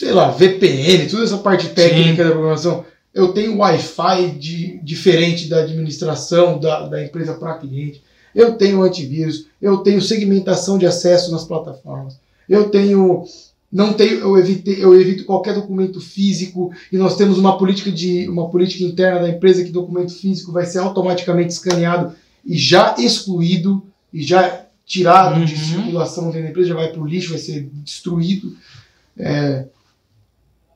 sei 0.00 0.12
lá, 0.12 0.30
VPN, 0.30 1.10
toda 1.10 1.24
essa 1.24 1.36
parte 1.36 1.68
técnica 1.68 2.22
Sim. 2.22 2.28
da 2.28 2.30
programação. 2.30 2.86
Eu 3.12 3.34
tenho 3.34 3.58
Wi-Fi 3.58 4.30
de, 4.30 4.80
diferente 4.82 5.46
da 5.46 5.58
administração 5.58 6.58
da, 6.58 6.88
da 6.88 7.04
empresa 7.04 7.34
para 7.34 7.58
cliente. 7.58 8.02
Eu 8.34 8.54
tenho 8.54 8.82
antivírus. 8.82 9.44
Eu 9.60 9.78
tenho 9.78 10.00
segmentação 10.00 10.78
de 10.78 10.86
acesso 10.86 11.30
nas 11.30 11.44
plataformas. 11.44 12.18
Eu 12.48 12.70
tenho. 12.70 13.24
Não 13.70 13.92
tenho, 13.92 14.20
eu, 14.20 14.38
evitei, 14.38 14.82
eu 14.82 14.98
evito 14.98 15.26
qualquer 15.26 15.54
documento 15.54 16.00
físico 16.00 16.72
e 16.90 16.96
nós 16.96 17.14
temos 17.14 17.36
uma 17.36 17.58
política 17.58 17.92
de 17.92 18.26
uma 18.26 18.48
política 18.48 18.82
interna 18.82 19.20
da 19.20 19.28
empresa 19.28 19.62
que 19.62 19.70
documento 19.70 20.12
físico 20.14 20.50
vai 20.50 20.64
ser 20.64 20.78
automaticamente 20.78 21.52
escaneado 21.52 22.12
e 22.44 22.56
já 22.56 22.96
excluído 22.98 23.84
e 24.12 24.22
já 24.22 24.64
tirado 24.84 25.38
uhum. 25.38 25.44
de 25.44 25.56
circulação 25.56 26.24
dentro 26.24 26.42
da 26.42 26.48
empresa, 26.48 26.68
já 26.70 26.74
vai 26.74 26.88
para 26.88 27.00
o 27.00 27.06
lixo, 27.06 27.30
vai 27.30 27.38
ser 27.38 27.70
destruído. 27.84 28.56
É, 29.16 29.66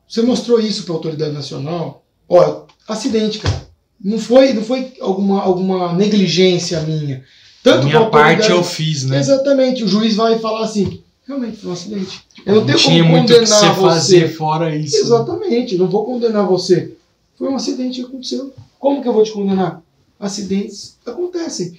você 0.09 0.23
mostrou 0.23 0.61
isso 0.61 0.85
para 0.85 0.93
a 0.93 0.97
autoridade 0.97 1.33
nacional? 1.33 2.05
Ó, 2.29 2.65
acidente, 2.89 3.39
cara. 3.39 3.65
Não 4.03 4.19
foi, 4.19 4.53
não 4.53 4.63
foi 4.63 4.93
alguma, 5.01 5.43
alguma 5.43 5.93
negligência 5.95 6.81
minha. 6.81 7.25
Tanto 7.63 7.87
minha 7.87 8.05
parte 8.11 8.51
eu 8.51 8.63
fiz, 8.63 9.05
né? 9.05 9.19
Exatamente. 9.19 9.83
O 9.83 9.89
juiz 9.89 10.15
vai 10.15 10.39
falar 10.39 10.65
assim: 10.65 11.03
realmente 11.27 11.57
foi 11.57 11.71
um 11.71 11.73
acidente. 11.73 12.23
Eu 12.45 12.57
não, 12.57 12.67
tenho 12.67 12.79
tinha 12.79 13.03
como 13.03 13.17
muito 13.17 13.33
condenar 13.33 13.47
que 13.47 13.47
você, 13.47 13.67
você 13.67 13.81
fazer 13.81 14.29
fora 14.29 14.77
isso. 14.77 14.97
Exatamente. 14.97 15.79
Não 15.79 15.89
vou 15.89 16.05
condenar 16.05 16.47
você. 16.47 16.95
Foi 17.39 17.49
um 17.49 17.57
acidente 17.57 18.01
que 18.01 18.07
aconteceu. 18.07 18.53
Como 18.79 19.01
que 19.01 19.09
eu 19.09 19.13
vou 19.13 19.25
te 19.25 19.33
condenar? 19.33 19.83
Acidentes 20.21 20.99
acontecem. 21.07 21.79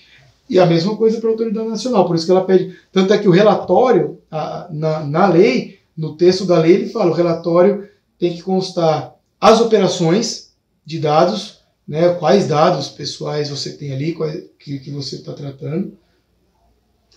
E 0.49 0.59
a 0.59 0.65
mesma 0.65 0.95
coisa 0.95 1.19
para 1.19 1.29
a 1.29 1.31
autoridade 1.33 1.67
nacional. 1.67 2.05
Por 2.07 2.15
isso 2.15 2.25
que 2.25 2.31
ela 2.31 2.43
pede. 2.43 2.75
Tanto 2.91 3.13
é 3.13 3.17
que 3.19 3.27
o 3.27 3.31
relatório, 3.31 4.19
a, 4.31 4.67
na, 4.71 5.05
na 5.05 5.27
lei, 5.27 5.79
no 5.95 6.15
texto 6.15 6.45
da 6.45 6.57
lei, 6.57 6.73
ele 6.73 6.89
fala: 6.89 7.11
o 7.11 7.13
relatório 7.15 7.87
tem 8.19 8.35
que 8.35 8.41
constar 8.41 9.15
as 9.39 9.59
operações 9.61 10.51
de 10.85 10.99
dados, 10.99 11.59
né, 11.87 12.13
quais 12.15 12.47
dados 12.47 12.87
pessoais 12.87 13.49
você 13.49 13.73
tem 13.73 13.91
ali, 13.91 14.13
quais, 14.13 14.43
que, 14.59 14.79
que 14.79 14.91
você 14.91 15.17
está 15.17 15.33
tratando, 15.33 15.97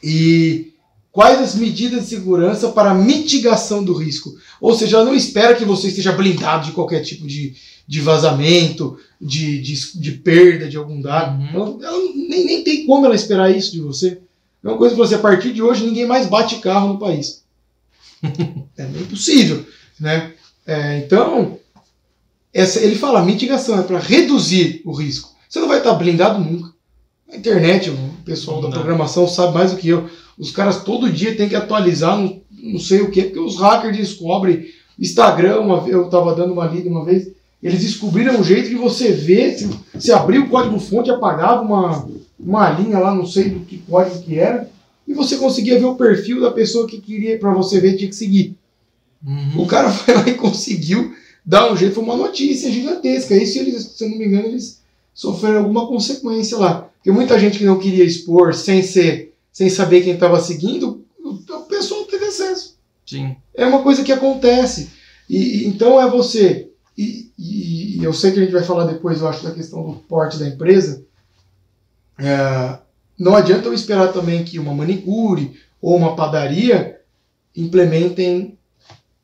e 0.03 0.75
quais 1.11 1.41
as 1.41 1.55
medidas 1.55 2.05
de 2.05 2.11
segurança 2.11 2.69
para 2.69 2.95
mitigação 2.95 3.83
do 3.83 3.93
risco. 3.93 4.37
Ou 4.61 4.75
seja, 4.75 4.97
ela 4.97 5.07
não 5.07 5.15
espera 5.15 5.55
que 5.55 5.65
você 5.65 5.89
esteja 5.89 6.13
blindado 6.13 6.67
de 6.67 6.73
qualquer 6.73 7.03
tipo 7.03 7.27
de, 7.27 7.55
de 7.87 8.01
vazamento, 8.01 8.99
de, 9.21 9.61
de, 9.61 10.01
de 10.01 10.13
perda 10.13 10.69
de 10.69 10.77
algum 10.77 11.01
dado. 11.01 11.41
Uhum. 11.41 11.81
Ela, 11.83 11.87
ela, 11.87 11.99
nem, 12.15 12.45
nem 12.45 12.63
tem 12.63 12.87
como 12.87 13.07
ela 13.07 13.15
esperar 13.15 13.51
isso 13.51 13.73
de 13.73 13.81
você. 13.81 14.21
É 14.63 14.69
uma 14.69 14.77
coisa 14.77 14.95
que 14.95 15.01
você, 15.01 15.15
a 15.15 15.19
partir 15.19 15.53
de 15.53 15.63
hoje, 15.63 15.85
ninguém 15.85 16.07
mais 16.07 16.27
bate 16.27 16.57
carro 16.57 16.93
no 16.93 16.99
país. 16.99 17.43
é 18.23 18.85
impossível, 18.85 19.65
né? 19.99 20.35
É, 20.69 20.99
então, 20.99 21.59
essa, 22.53 22.79
ele 22.79 22.95
fala, 22.95 23.25
mitigação 23.25 23.81
é 23.81 23.83
para 23.83 23.99
reduzir 23.99 24.83
o 24.85 24.93
risco. 24.93 25.31
Você 25.49 25.61
não 25.61 25.67
vai 25.67 25.79
estar 25.79 25.95
blindado 25.95 26.39
nunca. 26.39 26.71
A 27.33 27.37
internet, 27.39 27.89
o 27.89 27.97
pessoal 28.23 28.61
não 28.61 28.69
da 28.69 28.77
programação 28.77 29.27
sabe 29.27 29.55
mais 29.55 29.73
do 29.73 29.79
que 29.79 29.89
eu. 29.89 30.11
Os 30.39 30.51
caras 30.51 30.85
todo 30.85 31.11
dia 31.11 31.35
têm 31.35 31.49
que 31.49 31.57
atualizar, 31.57 32.19
não, 32.19 32.43
não 32.51 32.79
sei 32.79 33.01
o 33.01 33.11
que, 33.11 33.23
porque 33.23 33.41
os 33.41 33.57
hackers 33.57 33.97
descobrem. 33.97 34.67
Instagram, 34.99 35.61
uma, 35.61 35.89
eu 35.89 36.05
estava 36.05 36.35
dando 36.35 36.53
uma 36.53 36.67
lida 36.67 36.91
uma 36.91 37.05
vez, 37.05 37.33
eles 37.63 37.81
descobriram 37.81 38.39
um 38.39 38.45
jeito 38.45 38.69
que 38.69 38.75
você 38.75 39.11
vê, 39.11 39.57
se, 39.57 39.71
se 39.99 40.13
abrir 40.13 40.41
o 40.41 40.49
código-fonte, 40.51 41.11
apagava 41.11 41.63
uma, 41.63 42.07
uma 42.39 42.71
linha 42.71 42.99
lá, 42.99 43.15
não 43.15 43.25
sei 43.25 43.49
do 43.49 43.61
que 43.61 43.79
código 43.79 44.23
que 44.23 44.39
era, 44.39 44.69
e 45.07 45.15
você 45.15 45.39
conseguia 45.39 45.79
ver 45.79 45.87
o 45.87 45.95
perfil 45.95 46.43
da 46.43 46.51
pessoa 46.51 46.87
que 46.87 47.01
queria, 47.01 47.39
para 47.39 47.55
você 47.55 47.81
ver, 47.81 47.97
tinha 47.97 48.11
que 48.11 48.17
seguir. 48.17 48.58
Uhum. 49.25 49.63
O 49.63 49.67
cara 49.67 49.91
foi 49.91 50.15
lá 50.15 50.29
e 50.29 50.35
conseguiu 50.35 51.15
dar 51.45 51.73
um 51.73 51.77
jeito, 51.77 51.95
foi 51.95 52.05
uma 52.05 52.17
notícia 52.17 52.71
gigantesca. 52.71 53.35
Isso, 53.35 53.59
eles, 53.59 53.83
se 53.85 54.05
eu 54.05 54.11
não 54.11 54.19
me 54.19 54.27
engano, 54.27 54.49
eles 54.49 54.83
sofreram 55.15 55.59
alguma 55.59 55.87
consequência 55.87 56.59
lá. 56.59 56.89
Porque 56.97 57.11
muita 57.11 57.39
gente 57.39 57.59
que 57.59 57.65
não 57.65 57.79
queria 57.79 58.05
expor 58.05 58.55
sem 58.55 58.83
ser, 58.83 59.35
sem 59.53 59.71
saber 59.71 60.03
quem 60.03 60.15
estava 60.15 60.41
seguindo, 60.41 61.05
o 61.25 61.61
pessoal 61.63 62.05
teve 62.05 62.27
acesso. 62.27 62.77
Sim. 63.07 63.35
É 63.55 63.65
uma 63.65 63.83
coisa 63.83 64.05
que 64.05 64.13
acontece. 64.13 64.91
E, 65.29 65.67
então 65.67 66.01
é 66.01 66.09
você. 66.09 66.71
E, 66.97 67.31
e, 67.39 67.99
e, 67.99 68.05
eu 68.05 68.13
sei 68.13 68.33
que 68.33 68.39
a 68.39 68.43
gente 68.43 68.53
vai 68.53 68.63
falar 68.63 68.85
depois, 68.85 69.21
eu 69.21 69.29
acho, 69.29 69.45
da 69.45 69.53
questão 69.53 69.83
do 69.83 69.95
porte 70.01 70.39
da 70.39 70.49
empresa. 70.49 71.05
É, 72.19 72.79
não 73.19 73.35
adianta 73.35 73.69
eu 73.69 73.75
esperar 73.75 74.13
também 74.13 74.45
que 74.45 74.59
uma 74.59 74.75
manicure 74.75 75.59
ou 75.81 75.97
uma 75.97 76.17
padaria 76.17 77.01
implementem 77.57 78.58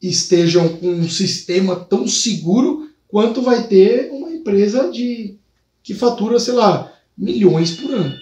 estejam 0.08 0.68
com 0.68 0.86
um 0.86 1.08
sistema 1.08 1.76
tão 1.76 2.06
seguro 2.06 2.90
quanto 3.08 3.42
vai 3.42 3.66
ter 3.66 4.10
uma 4.12 4.30
empresa 4.30 4.90
de 4.90 5.36
que 5.82 5.94
fatura, 5.94 6.38
sei 6.38 6.54
lá, 6.54 6.92
milhões 7.16 7.72
por 7.72 7.90
ano. 7.92 8.14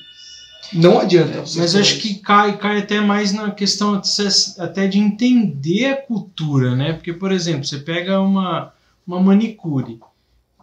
Não 0.72 0.98
adianta. 0.98 1.38
É, 1.38 1.44
mas 1.56 1.74
acho 1.74 1.98
que 1.98 2.14
cai, 2.14 2.56
cai 2.56 2.78
até 2.78 3.00
mais 3.00 3.32
na 3.32 3.50
questão 3.50 4.00
até 4.58 4.86
de 4.86 4.98
entender 4.98 5.86
a 5.86 5.96
cultura, 5.96 6.74
né? 6.74 6.94
Porque, 6.94 7.12
por 7.12 7.30
exemplo, 7.30 7.64
você 7.64 7.78
pega 7.78 8.20
uma, 8.20 8.72
uma 9.06 9.20
manicure, 9.20 10.00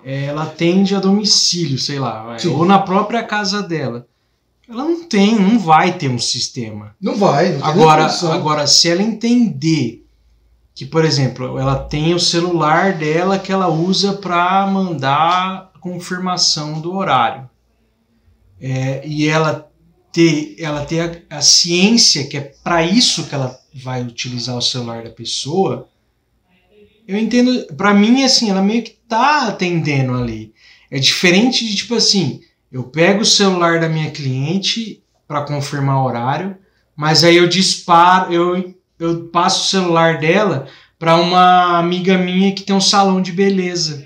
é, 0.04 0.26
ela 0.26 0.44
atende 0.44 0.96
a 0.96 1.00
domicílio, 1.00 1.78
sei 1.78 2.00
lá, 2.00 2.38
ou 2.46 2.66
na 2.66 2.80
própria 2.80 3.24
casa 3.24 3.62
dela. 3.62 4.08
Ela 4.68 4.84
não 4.84 5.04
tem, 5.04 5.36
não 5.40 5.58
vai 5.58 5.98
ter 5.98 6.10
um 6.10 6.20
sistema. 6.20 6.96
Não 7.02 7.16
vai. 7.16 7.54
Não 7.54 7.66
agora, 7.66 8.06
agora, 8.06 8.68
se 8.68 8.88
ela 8.88 9.02
entender 9.02 9.99
que, 10.80 10.86
por 10.86 11.04
exemplo, 11.04 11.60
ela 11.60 11.76
tem 11.76 12.14
o 12.14 12.20
celular 12.22 12.94
dela 12.94 13.38
que 13.38 13.52
ela 13.52 13.68
usa 13.68 14.14
para 14.14 14.66
mandar 14.66 15.74
confirmação 15.82 16.80
do 16.80 16.96
horário. 16.96 17.50
É, 18.62 19.06
e 19.06 19.28
ela 19.28 19.70
ter, 20.10 20.56
ela 20.58 20.86
ter 20.86 21.26
a, 21.30 21.40
a 21.40 21.42
ciência 21.42 22.26
que 22.28 22.38
é 22.38 22.54
para 22.64 22.82
isso 22.82 23.28
que 23.28 23.36
ela 23.36 23.60
vai 23.74 24.02
utilizar 24.04 24.56
o 24.56 24.62
celular 24.62 25.04
da 25.04 25.10
pessoa, 25.10 25.90
eu 27.06 27.18
entendo, 27.18 27.76
para 27.76 27.94
mim, 27.94 28.24
assim, 28.24 28.50
ela 28.50 28.62
meio 28.62 28.82
que 28.82 28.92
tá 29.06 29.50
atendendo 29.50 30.14
ali. 30.14 30.54
É 30.90 30.98
diferente 30.98 31.68
de 31.68 31.76
tipo 31.76 31.96
assim, 31.96 32.40
eu 32.72 32.84
pego 32.84 33.24
o 33.24 33.26
celular 33.26 33.82
da 33.82 33.90
minha 33.90 34.12
cliente 34.12 35.04
para 35.28 35.42
confirmar 35.42 35.98
o 35.98 36.06
horário, 36.06 36.58
mas 36.96 37.26
aí 37.26 37.36
eu 37.36 37.50
disparo, 37.50 38.32
eu 38.32 38.79
eu 39.00 39.28
passo 39.28 39.62
o 39.62 39.82
celular 39.82 40.20
dela 40.20 40.68
para 40.98 41.16
uma 41.16 41.80
amiga 41.80 42.18
minha 42.18 42.54
que 42.54 42.64
tem 42.64 42.76
um 42.76 42.82
salão 42.82 43.22
de 43.22 43.32
beleza. 43.32 44.06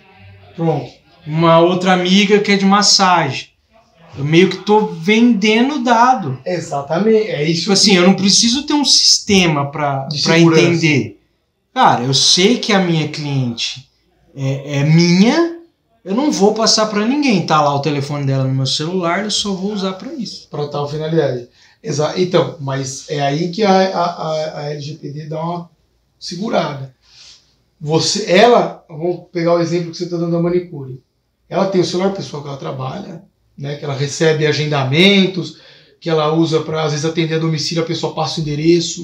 Pronto. 0.55 0.91
Uma 1.25 1.59
outra 1.59 1.93
amiga 1.93 2.39
que 2.39 2.51
é 2.51 2.57
de 2.57 2.65
massagem. 2.65 3.47
Eu 4.15 4.23
meio 4.23 4.49
que 4.49 4.57
tô 4.57 4.85
vendendo 4.85 5.83
dado. 5.83 6.37
Exatamente. 6.45 7.29
É 7.29 7.43
isso. 7.43 7.61
Tipo 7.61 7.73
assim, 7.73 7.95
eu 7.95 8.03
não 8.03 8.13
preciso 8.13 8.63
ter 8.67 8.73
um 8.73 8.85
sistema 8.85 9.71
para 9.71 10.07
entender. 10.37 11.19
Cara, 11.73 12.03
eu 12.03 12.13
sei 12.13 12.59
que 12.59 12.71
a 12.71 12.79
minha 12.79 13.07
cliente 13.07 13.89
é, 14.35 14.81
é 14.81 14.83
minha, 14.83 15.57
eu 16.05 16.13
não 16.13 16.31
vou 16.31 16.53
passar 16.53 16.85
para 16.85 17.07
ninguém. 17.07 17.43
Tá 17.43 17.59
lá 17.61 17.73
o 17.73 17.81
telefone 17.81 18.25
dela 18.25 18.43
no 18.43 18.53
meu 18.53 18.67
celular, 18.67 19.23
eu 19.23 19.31
só 19.31 19.51
vou 19.53 19.73
usar 19.73 19.93
para 19.93 20.13
isso. 20.13 20.47
para 20.51 20.67
tal 20.67 20.87
finalidade. 20.87 21.47
Exa 21.83 22.13
então, 22.17 22.55
mas 22.61 23.09
é 23.09 23.19
aí 23.19 23.51
que 23.51 23.61
a, 23.61 23.71
a, 23.71 24.59
a, 24.59 24.69
LGPD 24.71 25.25
dá 25.25 25.41
uma 25.43 25.69
segurada. 26.17 26.95
Você, 27.79 28.31
ela, 28.31 28.85
vamos 28.87 29.25
pegar 29.33 29.55
o 29.55 29.59
exemplo 29.59 29.91
que 29.91 29.97
você 29.97 30.05
está 30.05 30.15
dando 30.15 30.31
da 30.31 30.41
manicure. 30.41 31.03
Ela 31.49 31.67
tem 31.67 31.81
o 31.81 31.85
celular 31.85 32.13
pessoal 32.13 32.41
que 32.41 32.47
ela 32.47 32.57
trabalha, 32.57 33.23
né, 33.57 33.75
que 33.75 33.83
ela 33.83 33.93
recebe 33.93 34.47
agendamentos, 34.47 35.57
que 35.99 36.09
ela 36.09 36.33
usa 36.33 36.61
para 36.61 36.83
às 36.83 36.91
vezes 36.91 37.05
atender 37.05 37.35
a 37.35 37.39
domicílio, 37.39 37.83
a 37.83 37.87
pessoa 37.87 38.15
passa 38.15 38.39
o 38.39 38.43
endereço 38.43 39.03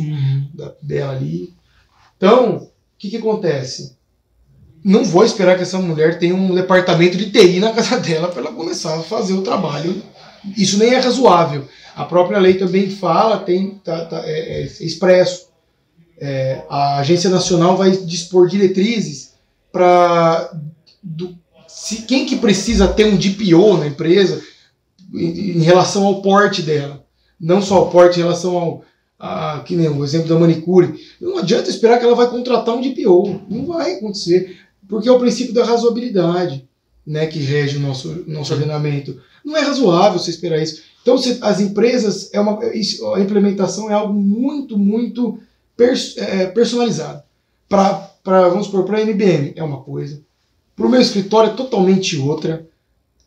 da- 0.54 0.74
dela 0.82 1.12
ali. 1.14 1.54
Então, 2.16 2.56
o 2.56 2.70
que, 2.98 3.10
que 3.10 3.18
acontece? 3.18 3.98
Não 4.84 5.04
vou 5.04 5.26
esperar 5.26 5.58
que 5.58 5.64
essa 5.64 5.78
mulher 5.78 6.18
tenha 6.18 6.34
um 6.34 6.56
departamento 6.56 7.18
de 7.18 7.30
TI 7.30 7.60
na 7.60 7.74
casa 7.74 8.00
dela 8.02 8.30
para 8.30 8.42
ela 8.42 8.54
começar 8.54 8.98
a 8.98 9.04
fazer 9.04 9.34
o 9.34 9.42
trabalho. 9.42 10.02
Isso 10.58 10.78
nem 10.78 10.94
é 10.94 11.00
razoável. 11.00 11.68
A 11.96 12.06
própria 12.06 12.40
lei 12.40 12.56
também 12.56 12.90
fala, 12.90 13.40
tem 13.40 13.80
tá, 13.84 14.06
tá, 14.06 14.22
é, 14.26 14.62
é 14.62 14.64
expresso. 14.64 15.50
É, 16.18 16.64
a 16.70 17.00
Agência 17.00 17.30
Nacional 17.30 17.78
vai 17.78 17.92
dispor 17.92 18.48
diretrizes 18.48 19.34
para 19.72 20.52
se 21.68 22.02
quem 22.04 22.26
que 22.26 22.36
precisa 22.36 22.88
ter 22.88 23.06
um 23.06 23.16
DPO 23.16 23.78
na 23.78 23.88
empresa 23.88 24.42
em, 25.14 25.58
em 25.58 25.62
relação 25.62 26.06
ao 26.06 26.22
porte 26.22 26.62
dela, 26.62 27.06
não 27.40 27.62
só 27.62 27.76
ao 27.76 27.90
porte 27.90 28.20
em 28.20 28.24
relação 28.24 28.58
ao 28.58 28.84
a, 29.20 29.62
que 29.66 29.76
nem 29.76 29.90
o 29.90 30.04
exemplo 30.04 30.30
da 30.30 30.40
manicure. 30.40 30.98
Não 31.20 31.38
adianta 31.38 31.70
esperar 31.70 32.00
que 32.00 32.06
ela 32.06 32.16
vai 32.16 32.30
contratar 32.30 32.74
um 32.74 32.82
DPO. 32.82 33.42
Não 33.50 33.66
vai 33.66 33.96
acontecer. 33.96 34.58
Porque 34.88 35.10
é 35.10 35.12
o 35.12 35.20
princípio 35.20 35.54
da 35.54 35.66
razoabilidade 35.66 36.68
né, 37.06 37.28
que 37.28 37.40
rege 37.40 37.78
o 37.78 37.82
nosso, 37.82 38.24
nosso 38.26 38.54
ordenamento. 38.54 39.20
Não 39.44 39.56
é 39.58 39.62
razoável 39.62 40.20
você 40.20 40.30
esperar 40.30 40.62
isso. 40.62 40.82
Então, 41.02 41.18
se 41.18 41.40
as 41.42 41.60
empresas, 41.60 42.30
é 42.34 42.40
uma, 42.40 42.60
a 42.60 43.20
implementação 43.20 43.90
é 43.90 43.94
algo 43.94 44.14
muito, 44.14 44.78
muito 44.78 45.40
pers, 45.76 46.16
é, 46.18 46.48
personalizado. 46.48 47.24
Pra, 47.68 48.12
vamos 48.24 48.66
supor, 48.66 48.84
para 48.84 48.98
a 48.98 49.02
MBM 49.02 49.54
é 49.56 49.64
uma 49.64 49.82
coisa, 49.82 50.22
para 50.76 50.86
o 50.86 50.90
meu 50.90 51.00
escritório 51.00 51.52
é 51.52 51.54
totalmente 51.54 52.18
outra, 52.18 52.68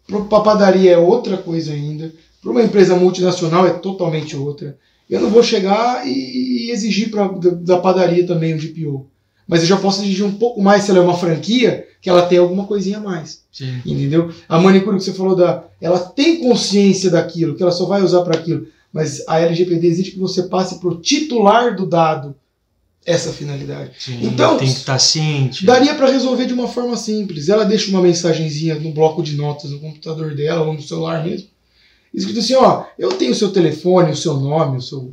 para 0.06 0.38
a 0.38 0.42
padaria 0.42 0.92
é 0.92 0.98
outra 0.98 1.36
coisa 1.36 1.72
ainda, 1.72 2.12
para 2.40 2.50
uma 2.50 2.62
empresa 2.62 2.96
multinacional 2.96 3.66
é 3.66 3.72
totalmente 3.72 4.36
outra. 4.36 4.76
Eu 5.08 5.20
não 5.20 5.30
vou 5.30 5.42
chegar 5.42 6.06
e, 6.06 6.10
e 6.66 6.70
exigir 6.70 7.10
pra, 7.10 7.28
da, 7.28 7.50
da 7.50 7.78
padaria 7.78 8.26
também 8.26 8.54
um 8.54 8.58
GPO. 8.58 9.06
Mas 9.52 9.60
eu 9.60 9.66
já 9.66 9.76
posso 9.76 10.00
exigir 10.02 10.24
um 10.24 10.32
pouco 10.32 10.62
mais 10.62 10.84
se 10.84 10.90
ela 10.90 10.98
é 10.98 11.02
uma 11.02 11.18
franquia, 11.18 11.86
que 12.00 12.08
ela 12.08 12.22
tem 12.22 12.38
alguma 12.38 12.64
coisinha 12.64 12.96
a 12.96 13.00
mais. 13.02 13.42
Sim. 13.52 13.82
Entendeu? 13.84 14.32
A 14.48 14.58
manicure 14.58 14.96
que 14.96 15.04
você 15.04 15.12
falou 15.12 15.36
da. 15.36 15.64
Ela 15.78 15.98
tem 15.98 16.40
consciência 16.40 17.10
daquilo, 17.10 17.54
que 17.54 17.62
ela 17.62 17.70
só 17.70 17.84
vai 17.84 18.00
usar 18.00 18.22
para 18.22 18.38
aquilo. 18.38 18.66
Mas 18.90 19.22
a 19.28 19.38
LGPD 19.40 19.86
exige 19.86 20.10
que 20.12 20.18
você 20.18 20.44
passe 20.44 20.80
para 20.80 20.88
o 20.88 21.02
titular 21.02 21.76
do 21.76 21.84
dado 21.84 22.34
essa 23.04 23.30
finalidade. 23.30 23.90
Sim, 23.98 24.20
Então, 24.22 24.56
tem 24.56 24.68
que 24.68 24.78
estar 24.78 24.98
ciente. 24.98 25.66
Daria 25.66 25.94
para 25.94 26.10
resolver 26.10 26.46
de 26.46 26.54
uma 26.54 26.66
forma 26.66 26.96
simples. 26.96 27.50
Ela 27.50 27.64
deixa 27.66 27.90
uma 27.90 28.00
mensagenzinha 28.00 28.76
no 28.76 28.90
bloco 28.90 29.22
de 29.22 29.36
notas 29.36 29.70
no 29.70 29.80
computador 29.80 30.34
dela 30.34 30.64
ou 30.64 30.72
no 30.72 30.80
celular 30.80 31.22
mesmo. 31.22 31.48
Escrito 32.14 32.38
assim: 32.40 32.54
ó, 32.54 32.84
eu 32.98 33.10
tenho 33.10 33.32
o 33.32 33.34
seu 33.34 33.52
telefone, 33.52 34.12
o 34.12 34.16
seu 34.16 34.40
nome, 34.40 34.78
o 34.78 34.82
seu, 34.82 35.10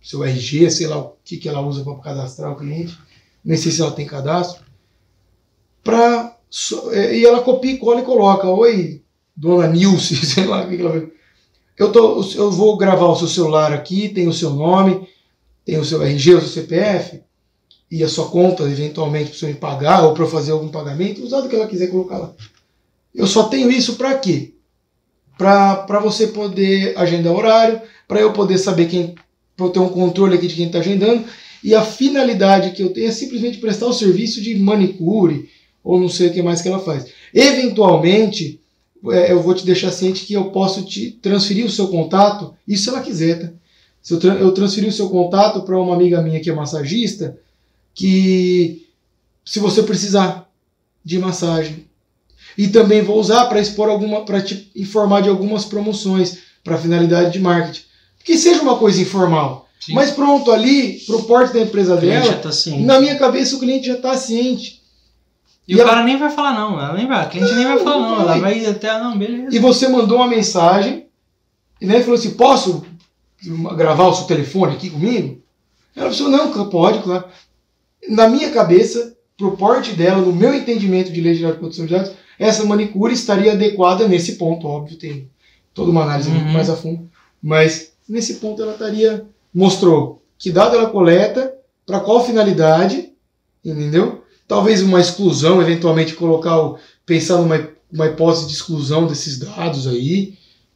seu 0.00 0.22
RG, 0.22 0.70
sei 0.70 0.86
lá 0.86 0.98
o 0.98 1.16
que, 1.24 1.38
que 1.38 1.48
ela 1.48 1.60
usa 1.60 1.82
para 1.82 1.96
cadastrar 1.96 2.52
o 2.52 2.56
cliente. 2.56 2.96
Nem 3.44 3.56
sei 3.56 3.72
se 3.72 3.80
ela 3.80 3.92
tem 3.92 4.06
cadastro. 4.06 4.62
Pra, 5.82 6.36
é, 6.92 7.16
e 7.16 7.24
ela 7.24 7.42
copia, 7.42 7.78
cola 7.78 8.00
e 8.00 8.04
coloca: 8.04 8.48
Oi, 8.48 9.02
dona 9.36 9.66
Nilce, 9.66 10.16
sei 10.26 10.44
lá 10.44 10.64
o 10.64 10.68
que, 10.68 10.80
ela. 10.80 11.08
Eu, 11.78 11.90
tô, 11.90 12.22
eu 12.34 12.50
vou 12.50 12.76
gravar 12.76 13.06
o 13.06 13.16
seu 13.16 13.28
celular 13.28 13.72
aqui, 13.72 14.10
tem 14.10 14.28
o 14.28 14.32
seu 14.32 14.50
nome, 14.50 15.08
tem 15.64 15.78
o 15.78 15.84
seu 15.84 16.02
RG, 16.02 16.34
o 16.34 16.40
seu 16.40 16.62
CPF 16.62 17.22
e 17.90 18.04
a 18.04 18.08
sua 18.08 18.28
conta, 18.28 18.62
eventualmente, 18.64 19.30
para 19.30 19.38
você 19.38 19.46
me 19.46 19.54
pagar 19.54 20.04
ou 20.04 20.14
para 20.14 20.26
fazer 20.26 20.52
algum 20.52 20.68
pagamento, 20.68 21.24
usar 21.24 21.40
o 21.40 21.48
que 21.48 21.56
ela 21.56 21.66
quiser 21.66 21.88
colocar 21.88 22.18
lá. 22.18 22.34
Eu 23.14 23.26
só 23.26 23.44
tenho 23.44 23.70
isso 23.70 23.96
para 23.96 24.16
quê? 24.18 24.54
Para 25.36 25.98
você 26.00 26.28
poder 26.28 26.96
agendar 26.96 27.32
horário, 27.32 27.80
para 28.06 28.20
eu 28.20 28.32
poder 28.32 28.58
saber 28.58 28.86
quem, 28.86 29.14
para 29.56 29.66
eu 29.66 29.70
ter 29.70 29.80
um 29.80 29.88
controle 29.88 30.36
aqui 30.36 30.46
de 30.46 30.54
quem 30.54 30.66
está 30.66 30.78
agendando, 30.78 31.24
e 31.62 31.74
a 31.74 31.82
finalidade 31.82 32.72
que 32.72 32.82
eu 32.82 32.92
tenho 32.92 33.08
é 33.08 33.12
simplesmente 33.12 33.58
prestar 33.58 33.86
o 33.86 33.92
serviço 33.92 34.40
de 34.40 34.54
manicure, 34.58 35.48
ou 35.82 36.00
não 36.00 36.08
sei 36.08 36.28
o 36.28 36.32
que 36.32 36.42
mais 36.42 36.60
que 36.60 36.68
ela 36.68 36.78
faz. 36.78 37.06
Eventualmente, 37.34 38.60
é, 39.10 39.32
eu 39.32 39.42
vou 39.42 39.54
te 39.54 39.64
deixar 39.64 39.90
ciente 39.90 40.24
que 40.24 40.34
eu 40.34 40.50
posso 40.50 40.84
te 40.84 41.10
transferir 41.10 41.64
o 41.64 41.70
seu 41.70 41.88
contato, 41.88 42.54
isso 42.66 42.84
se 42.84 42.88
ela 42.90 43.00
quiser, 43.00 43.40
tá? 43.40 43.52
Se 44.02 44.14
eu, 44.14 44.20
eu 44.20 44.52
transferir 44.52 44.88
o 44.88 44.92
seu 44.92 45.10
contato 45.10 45.62
para 45.62 45.78
uma 45.78 45.94
amiga 45.94 46.22
minha 46.22 46.40
que 46.40 46.48
é 46.48 46.54
massagista, 46.54 47.38
que 47.94 48.86
se 49.44 49.58
você 49.58 49.82
precisar 49.82 50.48
de 51.04 51.18
massagem. 51.18 51.86
E 52.56 52.68
também 52.68 53.02
vou 53.02 53.18
usar 53.18 53.46
para 53.46 53.60
expor 53.60 53.88
alguma, 53.88 54.24
para 54.24 54.42
te 54.42 54.70
informar 54.74 55.22
de 55.22 55.28
algumas 55.28 55.64
promoções 55.64 56.38
para 56.64 56.78
finalidade 56.78 57.32
de 57.32 57.38
marketing. 57.38 57.82
Que 58.24 58.36
seja 58.36 58.62
uma 58.62 58.76
coisa 58.76 59.00
informal. 59.00 59.68
Sim. 59.80 59.94
Mas 59.94 60.10
pronto, 60.10 60.52
ali, 60.52 60.98
pro 61.06 61.22
porte 61.22 61.54
da 61.54 61.60
empresa 61.60 61.94
O 61.94 62.00
dela, 62.00 62.34
tá 62.34 62.50
na 62.80 63.00
minha 63.00 63.18
cabeça 63.18 63.56
o 63.56 63.58
cliente 63.58 63.86
já 63.86 63.94
está 63.94 64.14
ciente. 64.16 64.82
E, 65.66 65.72
E 65.72 65.76
o 65.76 65.80
ela- 65.80 65.88
cara 65.90 66.04
nem 66.04 66.18
vai 66.18 66.30
falar 66.30 66.52
não, 66.52 66.78
ela 66.78 66.92
nem 66.94 67.06
vai, 67.08 67.22
a 67.22 67.26
cliente 67.26 67.54
nem 67.54 67.64
vai 67.64 67.76
Não, 67.76 67.84
falar 67.84 67.96
não 68.00 68.10
não, 68.16 68.20
ela 68.22 68.38
vai. 68.38 68.66
até, 68.66 68.98
não, 68.98 69.16
beleza. 69.18 69.56
E 69.56 69.58
você 69.58 69.88
mandou 69.88 70.18
uma 70.18 70.26
mensagem 70.28 71.06
e 71.80 71.86
né, 71.86 72.00
falou 72.00 72.14
assim: 72.16 72.32
posso 72.32 72.84
gravar 73.76 74.06
o 74.08 74.14
seu 74.14 74.26
telefone 74.26 74.74
aqui 74.74 74.90
comigo? 74.90 75.40
Ela 75.96 76.12
falou: 76.12 76.30
não, 76.30 76.68
pode, 76.68 76.98
claro. 77.02 77.24
Na 78.08 78.28
minha 78.28 78.50
cabeça, 78.50 79.16
pro 79.36 79.56
porte 79.56 79.92
dela, 79.92 80.20
no 80.20 80.32
meu 80.32 80.52
entendimento 80.54 81.10
de 81.10 81.20
lei 81.20 81.34
geral 81.34 81.52
de 81.52 81.58
proteção 81.58 81.86
de 81.86 81.92
dados, 81.94 82.12
essa 82.38 82.64
manicure 82.64 83.14
estaria 83.14 83.52
adequada 83.52 84.06
nesse 84.06 84.32
ponto, 84.32 84.66
óbvio, 84.66 84.98
tem 84.98 85.28
toda 85.72 85.90
uma 85.90 86.02
análise 86.02 86.28
muito 86.30 86.46
Uhum. 86.46 86.52
mais 86.52 86.68
a 86.68 86.76
fundo, 86.76 87.08
mas 87.42 87.92
nesse 88.08 88.34
ponto 88.34 88.60
ela 88.62 88.72
estaria. 88.72 89.24
Mostrou 89.52 90.22
que 90.38 90.50
dado 90.50 90.76
ela 90.76 90.90
coleta, 90.90 91.54
para 91.86 92.00
qual 92.00 92.24
finalidade, 92.24 93.12
entendeu? 93.64 94.24
Talvez 94.48 94.82
uma 94.82 95.00
exclusão, 95.00 95.60
eventualmente 95.60 96.14
colocar 96.14 96.60
o. 96.60 96.78
pensar 97.04 97.38
numa 97.38 97.68
uma 97.92 98.06
hipótese 98.06 98.46
de 98.46 98.54
exclusão 98.54 99.06
desses 99.06 99.38
dados 99.38 99.86
aí, 99.86 100.34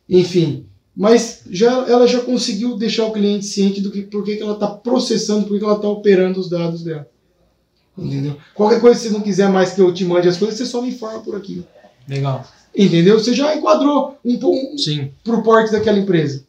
enfim. 0.09 0.67
Mas 0.97 1.43
já, 1.51 1.71
ela 1.89 2.07
já 2.07 2.21
conseguiu 2.21 2.77
deixar 2.77 3.05
o 3.05 3.13
cliente 3.13 3.47
ciente 3.47 3.81
do 3.81 3.91
que 3.91 4.03
por 4.03 4.25
que, 4.25 4.37
que 4.37 4.43
ela 4.43 4.55
está 4.55 4.69
processando, 4.69 5.47
por 5.47 5.55
que, 5.55 5.59
que 5.61 5.65
ela 5.65 5.77
está 5.77 5.89
operando 5.89 6.39
os 6.39 6.49
dados 6.49 6.83
dela. 6.83 7.09
Entendeu? 7.97 8.37
Qualquer 8.55 8.81
coisa 8.81 9.01
que 9.01 9.07
você 9.07 9.13
não 9.13 9.21
quiser 9.21 9.49
mais 9.49 9.73
que 9.73 9.81
eu 9.81 9.95
te 9.95 10.05
mande 10.05 10.29
as 10.29 10.37
coisas, 10.37 10.57
você 10.57 10.67
só 10.67 10.83
me 10.83 10.89
informa 10.89 11.21
por 11.21 11.37
aqui. 11.37 11.65
Legal. 12.09 12.45
Entendeu? 12.77 13.19
Você 13.19 13.33
já 13.33 13.57
enquadrou 13.57 14.19
um, 14.25 14.39
um 14.43 14.79
Sim. 14.79 15.11
pro 15.23 15.43
porte 15.43 15.73
daquela 15.73 15.99
empresa. 15.99 16.45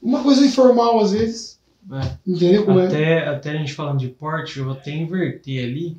Uma 0.00 0.22
coisa 0.22 0.44
informal 0.44 1.00
às 1.00 1.12
vezes. 1.12 1.55
É. 1.92 2.10
Entendeu 2.26 2.64
como 2.64 2.80
é? 2.80 2.86
Até, 2.86 3.28
até 3.28 3.50
a 3.50 3.56
gente 3.56 3.72
falando 3.72 3.98
de 3.98 4.08
porte, 4.08 4.58
eu 4.58 4.64
vou 4.64 4.74
até 4.74 4.90
inverter 4.90 5.64
ali. 5.64 5.96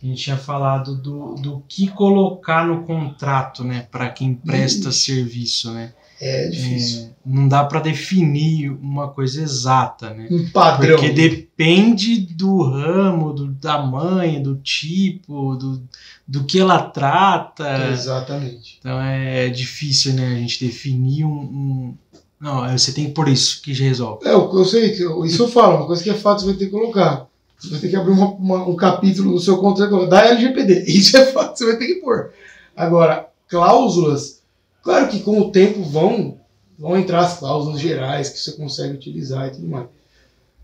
A 0.00 0.06
gente 0.06 0.22
tinha 0.22 0.36
falado 0.36 0.94
do, 0.96 1.34
do 1.34 1.64
que 1.66 1.88
colocar 1.88 2.64
no 2.64 2.84
contrato, 2.84 3.64
né, 3.64 3.88
para 3.90 4.08
quem 4.10 4.32
presta 4.32 4.92
serviço, 4.92 5.72
né? 5.72 5.92
É 6.20 6.48
difícil. 6.48 7.04
É, 7.04 7.10
não 7.24 7.46
dá 7.46 7.64
para 7.64 7.80
definir 7.80 8.70
uma 8.70 9.08
coisa 9.08 9.40
exata, 9.40 10.10
né? 10.10 10.26
Um 10.30 10.48
padrão. 10.50 10.96
Porque 10.96 11.10
depende 11.10 12.16
do 12.20 12.62
ramo, 12.62 13.32
do 13.32 13.54
tamanho, 13.54 14.42
do 14.42 14.56
tipo, 14.56 15.54
do, 15.54 15.82
do 16.26 16.44
que 16.44 16.58
ela 16.58 16.82
trata. 16.82 17.88
Exatamente. 17.92 18.78
Então 18.80 19.00
é 19.00 19.48
difícil, 19.48 20.14
né? 20.14 20.26
A 20.26 20.38
gente 20.40 20.64
definir 20.64 21.24
um. 21.24 21.38
um- 21.40 21.94
Não, 22.40 22.70
você 22.76 22.92
tem 22.92 23.06
que 23.06 23.12
pôr 23.12 23.28
isso 23.28 23.60
que 23.62 23.74
já 23.74 23.84
resolve. 23.84 24.26
É, 24.26 24.32
eu, 24.32 24.50
eu 24.52 24.64
sei, 24.64 24.92
isso 24.92 25.42
eu 25.42 25.48
falo, 25.48 25.76
uma 25.78 25.86
coisa 25.86 26.02
que 26.02 26.10
é 26.10 26.14
fato 26.14 26.40
você 26.40 26.46
vai 26.46 26.54
ter 26.54 26.66
que 26.66 26.70
colocar. 26.70 27.26
Você 27.58 27.70
vai 27.70 27.80
ter 27.80 27.88
que 27.88 27.96
abrir 27.96 28.12
uma- 28.12 28.30
uma- 28.34 28.68
um 28.68 28.76
capítulo 28.76 29.32
no 29.32 29.40
seu 29.40 29.58
contrato 29.58 30.06
da 30.06 30.24
LGPD. 30.26 30.84
Isso 30.86 31.16
é 31.16 31.26
fato, 31.26 31.58
você 31.58 31.66
vai 31.66 31.76
ter 31.76 31.86
que 31.86 31.94
pôr. 31.96 32.30
Agora, 32.76 33.28
cláusulas, 33.48 34.40
claro 34.82 35.08
que 35.08 35.18
com 35.20 35.40
o 35.40 35.50
tempo 35.50 35.82
vão, 35.82 36.38
vão 36.78 36.96
entrar 36.96 37.20
as 37.24 37.38
cláusulas 37.38 37.80
gerais 37.80 38.28
que 38.28 38.38
você 38.38 38.52
consegue 38.52 38.94
utilizar 38.94 39.48
e 39.48 39.50
tudo 39.50 39.66
mais. 39.66 39.86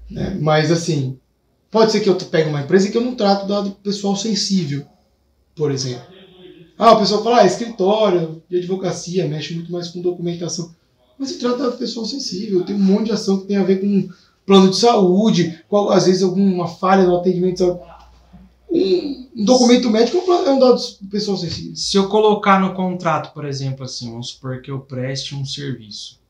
né? 0.08 0.38
Mas 0.40 0.70
assim, 0.70 1.18
pode 1.70 1.90
ser 1.90 1.98
que 2.00 2.08
eu 2.08 2.14
pegue 2.14 2.48
uma 2.48 2.60
empresa 2.60 2.88
que 2.88 2.96
eu 2.96 3.02
não 3.02 3.16
trato 3.16 3.48
dado 3.48 3.72
pessoal 3.82 4.14
sensível, 4.14 4.84
por 5.56 5.72
exemplo. 5.72 6.04
Ah, 6.78 6.92
o 6.92 6.98
pessoal 7.00 7.24
fala, 7.24 7.40
ah, 7.40 7.46
escritório 7.46 8.40
de 8.48 8.58
advocacia, 8.58 9.26
mexe 9.26 9.52
muito 9.54 9.72
mais 9.72 9.88
com 9.88 10.00
documentação. 10.00 10.72
Mas 11.18 11.30
se 11.30 11.38
trata 11.38 11.70
de 11.70 11.76
pessoa 11.76 12.06
sensível, 12.06 12.64
tem 12.64 12.74
um 12.74 12.80
monte 12.80 13.06
de 13.06 13.12
ação 13.12 13.40
que 13.40 13.46
tem 13.46 13.56
a 13.56 13.64
ver 13.64 13.80
com 13.80 14.08
plano 14.44 14.70
de 14.70 14.76
saúde, 14.76 15.62
qual, 15.68 15.90
às 15.90 16.06
vezes 16.06 16.22
alguma 16.22 16.66
falha 16.66 17.04
no 17.04 17.16
atendimento. 17.16 17.78
Um, 18.70 19.28
um 19.36 19.44
documento 19.44 19.88
médico 19.90 20.18
é 20.30 20.50
um 20.50 20.58
dado 20.58 20.76
de 20.76 21.06
pessoa 21.08 21.36
sensível. 21.36 21.76
Se 21.76 21.96
eu 21.96 22.08
colocar 22.08 22.60
no 22.60 22.74
contrato, 22.74 23.32
por 23.32 23.44
exemplo, 23.44 23.84
assim, 23.84 24.10
vamos 24.10 24.30
supor 24.30 24.60
que 24.60 24.70
eu 24.70 24.80
preste 24.80 25.34
um 25.34 25.44
serviço, 25.44 26.20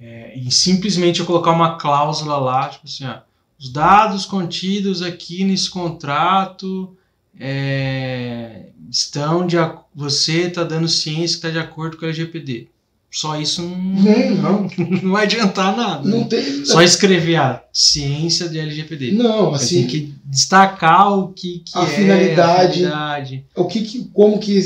é, 0.00 0.38
e 0.38 0.50
simplesmente 0.50 1.20
eu 1.20 1.26
colocar 1.26 1.50
uma 1.50 1.76
cláusula 1.76 2.36
lá, 2.36 2.68
tipo 2.68 2.86
assim, 2.86 3.04
ó, 3.04 3.20
os 3.58 3.68
dados 3.72 4.24
contidos 4.24 5.02
aqui 5.02 5.44
nesse 5.44 5.68
contrato 5.68 6.96
é, 7.38 8.66
estão 8.88 9.44
de 9.44 9.56
você 9.92 10.42
está 10.42 10.62
dando 10.62 10.88
ciência 10.88 11.40
que 11.40 11.46
está 11.46 11.50
de 11.50 11.58
acordo 11.58 11.96
com 11.96 12.04
o 12.04 12.08
LGPD. 12.08 12.68
Só 13.10 13.40
isso 13.40 13.62
não, 13.62 14.30
não, 14.36 14.68
não 15.02 15.12
vai 15.12 15.24
adiantar 15.24 15.74
nada. 15.74 16.06
Não 16.06 16.20
né? 16.20 16.26
tem. 16.28 16.64
Só 16.64 16.82
escrever 16.82 17.36
a 17.36 17.64
ciência 17.72 18.48
de 18.48 18.58
LGPD. 18.58 19.12
Não, 19.12 19.54
assim. 19.54 19.80
Tem 19.80 19.86
que 19.86 20.14
destacar 20.24 21.18
o 21.18 21.32
que, 21.32 21.60
que 21.60 21.78
A 21.78 21.84
é 21.84 21.86
finalidade. 21.86 22.84
a 22.84 22.88
finalidade. 22.88 23.46
o 23.56 23.64
que, 23.64 23.80
que- 23.82 24.04
como 24.12 24.38
que 24.38 24.60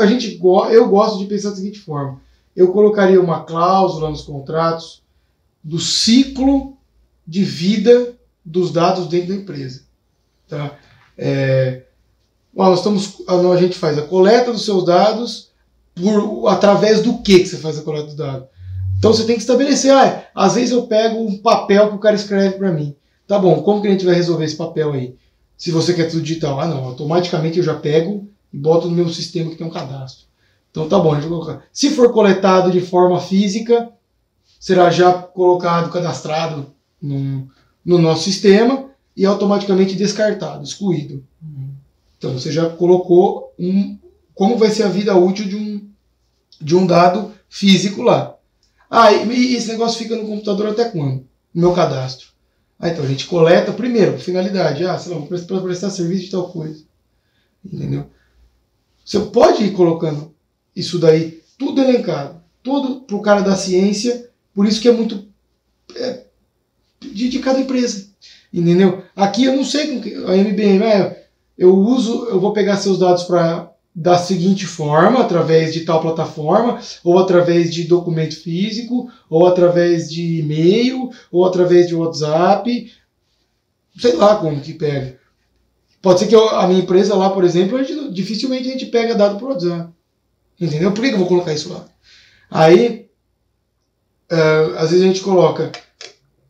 a, 0.00 0.06
gente 0.06 0.40
eu 0.72 0.88
gosto 0.88 1.18
de 1.20 1.26
pensar 1.26 1.50
da 1.50 1.56
seguinte 1.56 1.78
forma 1.78 2.20
eu 2.56 2.72
colocaria 2.72 3.20
uma 3.20 3.44
cláusula 3.44 4.10
nos 4.10 4.22
contratos 4.22 5.02
do 5.62 5.78
ciclo 5.78 6.76
de 7.26 7.44
vida 7.44 8.14
dos 8.44 8.72
dados 8.72 9.06
dentro 9.06 9.28
da 9.28 9.34
empresa 9.34 9.84
tá 10.48 10.76
é, 11.16 11.82
nós 12.54 12.78
estamos 12.78 13.22
a, 13.28 13.34
a 13.34 13.56
gente 13.56 13.78
faz 13.78 13.96
a 13.98 14.02
coleta 14.02 14.52
dos 14.52 14.64
seus 14.64 14.84
dados 14.84 15.50
por 15.96 16.48
através 16.48 17.02
do 17.02 17.18
que 17.18 17.40
que 17.40 17.46
você 17.46 17.56
faz 17.56 17.78
a 17.78 17.82
coleta 17.82 18.06
dos 18.06 18.14
dados 18.14 18.48
então 18.98 19.12
você 19.12 19.24
tem 19.24 19.34
que 19.34 19.42
estabelecer 19.42 19.92
ah, 19.92 20.24
às 20.34 20.54
vezes 20.54 20.70
eu 20.70 20.86
pego 20.86 21.18
um 21.18 21.38
papel 21.38 21.88
que 21.88 21.96
o 21.96 22.00
cara 22.00 22.14
escreve 22.14 22.58
para 22.58 22.70
mim 22.70 22.94
tá 23.26 23.38
bom 23.38 23.62
como 23.62 23.82
que 23.82 23.88
a 23.88 23.90
gente 23.90 24.04
vai 24.04 24.14
resolver 24.14 24.44
esse 24.44 24.56
papel 24.56 24.92
aí 24.92 25.16
se 25.56 25.70
você 25.70 25.94
quer 25.94 26.10
tudo 26.10 26.22
digital, 26.22 26.60
ah 26.60 26.68
não, 26.68 26.84
automaticamente 26.84 27.58
eu 27.58 27.64
já 27.64 27.74
pego 27.74 28.28
e 28.52 28.58
boto 28.58 28.88
no 28.88 28.94
meu 28.94 29.08
sistema 29.08 29.50
que 29.50 29.56
tem 29.56 29.66
um 29.66 29.70
cadastro. 29.70 30.26
Então 30.70 30.88
tá 30.88 30.98
bom, 30.98 31.12
a 31.12 31.14
gente 31.14 31.28
vai 31.28 31.38
colocar. 31.38 31.64
Se 31.72 31.90
for 31.90 32.12
coletado 32.12 32.70
de 32.70 32.80
forma 32.80 33.18
física, 33.18 33.90
será 34.60 34.90
já 34.90 35.12
colocado, 35.14 35.90
cadastrado 35.90 36.66
no, 37.00 37.48
no 37.84 37.98
nosso 37.98 38.24
sistema 38.24 38.90
e 39.16 39.24
automaticamente 39.24 39.94
descartado, 39.94 40.62
excluído. 40.62 41.24
Então 42.18 42.34
você 42.34 42.52
já 42.52 42.68
colocou 42.68 43.54
um, 43.58 43.96
como 44.36 44.58
vai 44.58 44.70
ser 44.70 44.82
a 44.82 44.88
vida 44.88 45.16
útil 45.16 45.48
de 45.48 45.56
um, 45.56 45.88
de 46.60 46.76
um 46.76 46.86
dado 46.86 47.32
físico 47.48 48.02
lá. 48.02 48.36
Ah, 48.88 49.10
e, 49.10 49.56
esse 49.56 49.68
negócio 49.68 49.98
fica 49.98 50.14
no 50.14 50.26
computador 50.26 50.68
até 50.68 50.84
quando? 50.84 51.26
No 51.54 51.62
meu 51.62 51.72
cadastro. 51.72 52.28
Ah, 52.78 52.90
então 52.90 53.02
a 53.02 53.08
gente 53.08 53.26
coleta 53.26 53.72
primeiro, 53.72 54.18
finalidade. 54.18 54.84
Ah, 54.84 54.98
sei 54.98 55.12
lá, 55.12 55.18
vou 55.18 55.26
prestar, 55.26 55.90
serviço 55.90 56.26
de 56.26 56.30
tal 56.30 56.50
coisa. 56.50 56.84
Entendeu? 57.64 58.10
Você 59.02 59.18
pode 59.20 59.64
ir 59.64 59.72
colocando 59.72 60.34
isso 60.76 60.98
daí, 60.98 61.42
tudo 61.58 61.80
elencado. 61.80 62.42
Tudo 62.62 63.00
pro 63.00 63.22
cara 63.22 63.40
da 63.40 63.56
ciência, 63.56 64.28
por 64.52 64.66
isso 64.66 64.82
que 64.82 64.88
é 64.88 64.92
muito 64.92 65.26
é, 65.94 66.24
de, 67.00 67.30
de 67.30 67.38
cada 67.38 67.58
empresa. 67.58 68.06
Entendeu? 68.52 69.02
Aqui 69.14 69.44
eu 69.44 69.56
não 69.56 69.64
sei 69.64 69.94
com 69.94 70.02
que. 70.02 70.14
A 70.14 70.36
MBM, 70.36 70.84
é, 70.84 71.26
eu 71.56 71.74
uso, 71.74 72.26
eu 72.26 72.38
vou 72.38 72.52
pegar 72.52 72.76
seus 72.76 72.98
dados 72.98 73.24
para 73.24 73.72
da 73.98 74.18
seguinte 74.18 74.66
forma, 74.66 75.20
através 75.20 75.72
de 75.72 75.80
tal 75.80 76.02
plataforma, 76.02 76.78
ou 77.02 77.18
através 77.18 77.72
de 77.72 77.84
documento 77.84 78.36
físico, 78.36 79.10
ou 79.30 79.46
através 79.46 80.10
de 80.10 80.40
e-mail, 80.40 81.08
ou 81.32 81.46
através 81.46 81.88
de 81.88 81.94
WhatsApp, 81.94 82.92
sei 83.98 84.12
lá 84.16 84.36
como 84.36 84.60
que 84.60 84.74
pega. 84.74 85.18
Pode 86.02 86.20
ser 86.20 86.26
que 86.26 86.34
eu- 86.36 86.50
a 86.50 86.66
minha 86.68 86.80
empresa 86.80 87.14
lá, 87.14 87.30
por 87.30 87.42
exemplo, 87.42 87.78
a 87.78 87.82
gente- 87.82 88.12
dificilmente 88.12 88.68
a 88.68 88.72
gente 88.72 88.84
pega 88.86 89.14
dado 89.14 89.38
por 89.38 89.48
WhatsApp. 89.48 89.90
Entendeu? 90.60 90.92
Por 90.92 91.02
que 91.02 91.12
eu 91.12 91.18
vou 91.18 91.26
colocar 91.26 91.54
isso 91.54 91.72
lá? 91.72 91.86
Aí, 92.50 93.06
eh, 94.30 94.74
às 94.76 94.90
vezes 94.90 95.04
a 95.04 95.08
gente 95.08 95.20
coloca, 95.22 95.72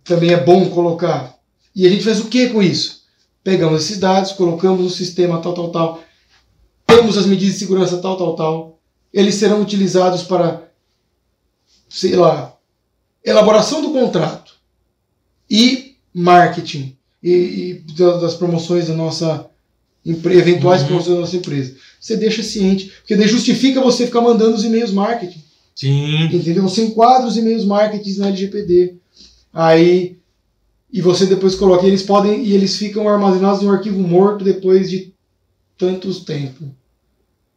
também 0.02 0.32
é 0.32 0.36
bom 0.36 0.68
colocar, 0.70 1.36
e 1.74 1.86
a 1.86 1.90
gente 1.90 2.04
faz 2.04 2.18
o 2.18 2.26
que 2.26 2.48
com 2.48 2.60
isso? 2.60 3.02
Pegamos 3.44 3.84
esses 3.84 3.98
dados, 3.98 4.32
colocamos 4.32 4.80
no 4.80 4.90
sistema 4.90 5.40
tal, 5.40 5.54
tal, 5.54 5.70
tal, 5.70 6.05
temos 6.86 7.16
as 7.18 7.26
medidas 7.26 7.54
de 7.54 7.60
segurança 7.60 7.98
tal, 7.98 8.16
tal, 8.16 8.34
tal, 8.36 8.78
eles 9.12 9.34
serão 9.36 9.62
utilizados 9.62 10.22
para, 10.22 10.70
sei 11.88 12.16
lá, 12.16 12.54
elaboração 13.24 13.82
do 13.82 13.90
contrato 13.90 14.54
e 15.50 15.96
marketing 16.14 16.96
e, 17.22 17.30
e 17.30 17.74
da- 17.94 18.18
das 18.18 18.34
promoções 18.34 18.88
da 18.88 18.94
nossa 18.94 19.48
eventuais 20.04 20.82
Uhum. 20.82 20.86
promoções 20.88 21.14
da 21.16 21.20
nossa 21.20 21.36
empresa. 21.36 21.74
Você 22.00 22.16
deixa 22.16 22.42
ciente, 22.42 22.86
porque 23.00 23.16
daí 23.16 23.26
justifica 23.26 23.80
você 23.80 24.06
ficar 24.06 24.20
mandando 24.20 24.54
os 24.54 24.64
e-mails 24.64 24.92
marketing. 24.92 25.42
Sim. 25.74 26.24
Entendeu? 26.26 26.62
Você 26.62 26.84
enquadra 26.84 27.26
os 27.26 27.36
e-mails 27.36 27.64
marketing 27.64 28.18
na 28.18 28.28
LGPD. 28.28 28.94
Aí 29.52 30.16
e 30.92 31.02
você 31.02 31.26
depois 31.26 31.54
coloca, 31.56 31.84
e 31.84 31.88
eles 31.88 32.02
podem 32.04 32.44
e 32.44 32.52
eles 32.54 32.76
ficam 32.76 33.08
armazenados 33.08 33.60
em 33.62 33.66
um 33.66 33.72
arquivo 33.72 33.98
morto 33.98 34.44
depois 34.44 34.88
de 34.88 35.12
tantos 35.78 36.20
tempos. 36.20 36.68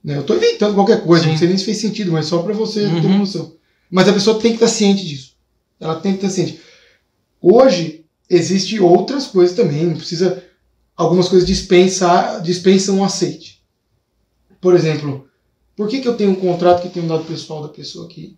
Né? 0.04 0.16
Eu 0.18 0.22
estou 0.22 0.36
inventando 0.38 0.76
qualquer 0.76 1.04
coisa, 1.04 1.26
Sim. 1.26 1.32
não 1.32 1.38
sei 1.38 1.48
nem 1.50 1.58
se 1.58 1.66
fez 1.66 1.78
sentido, 1.78 2.12
mas 2.12 2.26
só 2.26 2.42
para 2.42 2.54
você 2.54 2.82
ter 2.82 2.88
Uhum. 2.94 3.06
uma 3.08 3.18
noção. 3.20 3.54
Mas 3.90 4.08
a 4.08 4.14
pessoa 4.14 4.40
tem 4.40 4.52
que 4.52 4.58
estar 4.64 4.68
ciente 4.68 5.06
disso. 5.06 5.36
Ela 5.80 6.00
tem 6.00 6.14
que 6.14 6.18
estar 6.26 6.30
ciente. 6.30 6.60
Hoje 7.42 8.06
existe 8.30 8.80
outras 8.80 9.28
coisas 9.28 9.56
também, 9.56 9.86
não 9.86 9.96
precisa 9.96 10.44
algumas 10.96 11.28
coisas 11.30 11.48
dispensar, 11.48 12.42
dispensam 12.42 12.98
um 12.98 13.04
aceite. 13.04 13.64
Por 14.62 14.76
exemplo, 14.76 15.28
por 15.76 15.88
que, 15.88 16.02
que 16.02 16.08
eu 16.08 16.16
tenho 16.18 16.32
um 16.32 16.36
contrato 16.36 16.82
que 16.82 16.90
tem 16.90 17.02
um 17.04 17.08
dado 17.08 17.24
pessoal 17.24 17.62
da 17.64 17.70
pessoa 17.70 18.06
aqui 18.06 18.38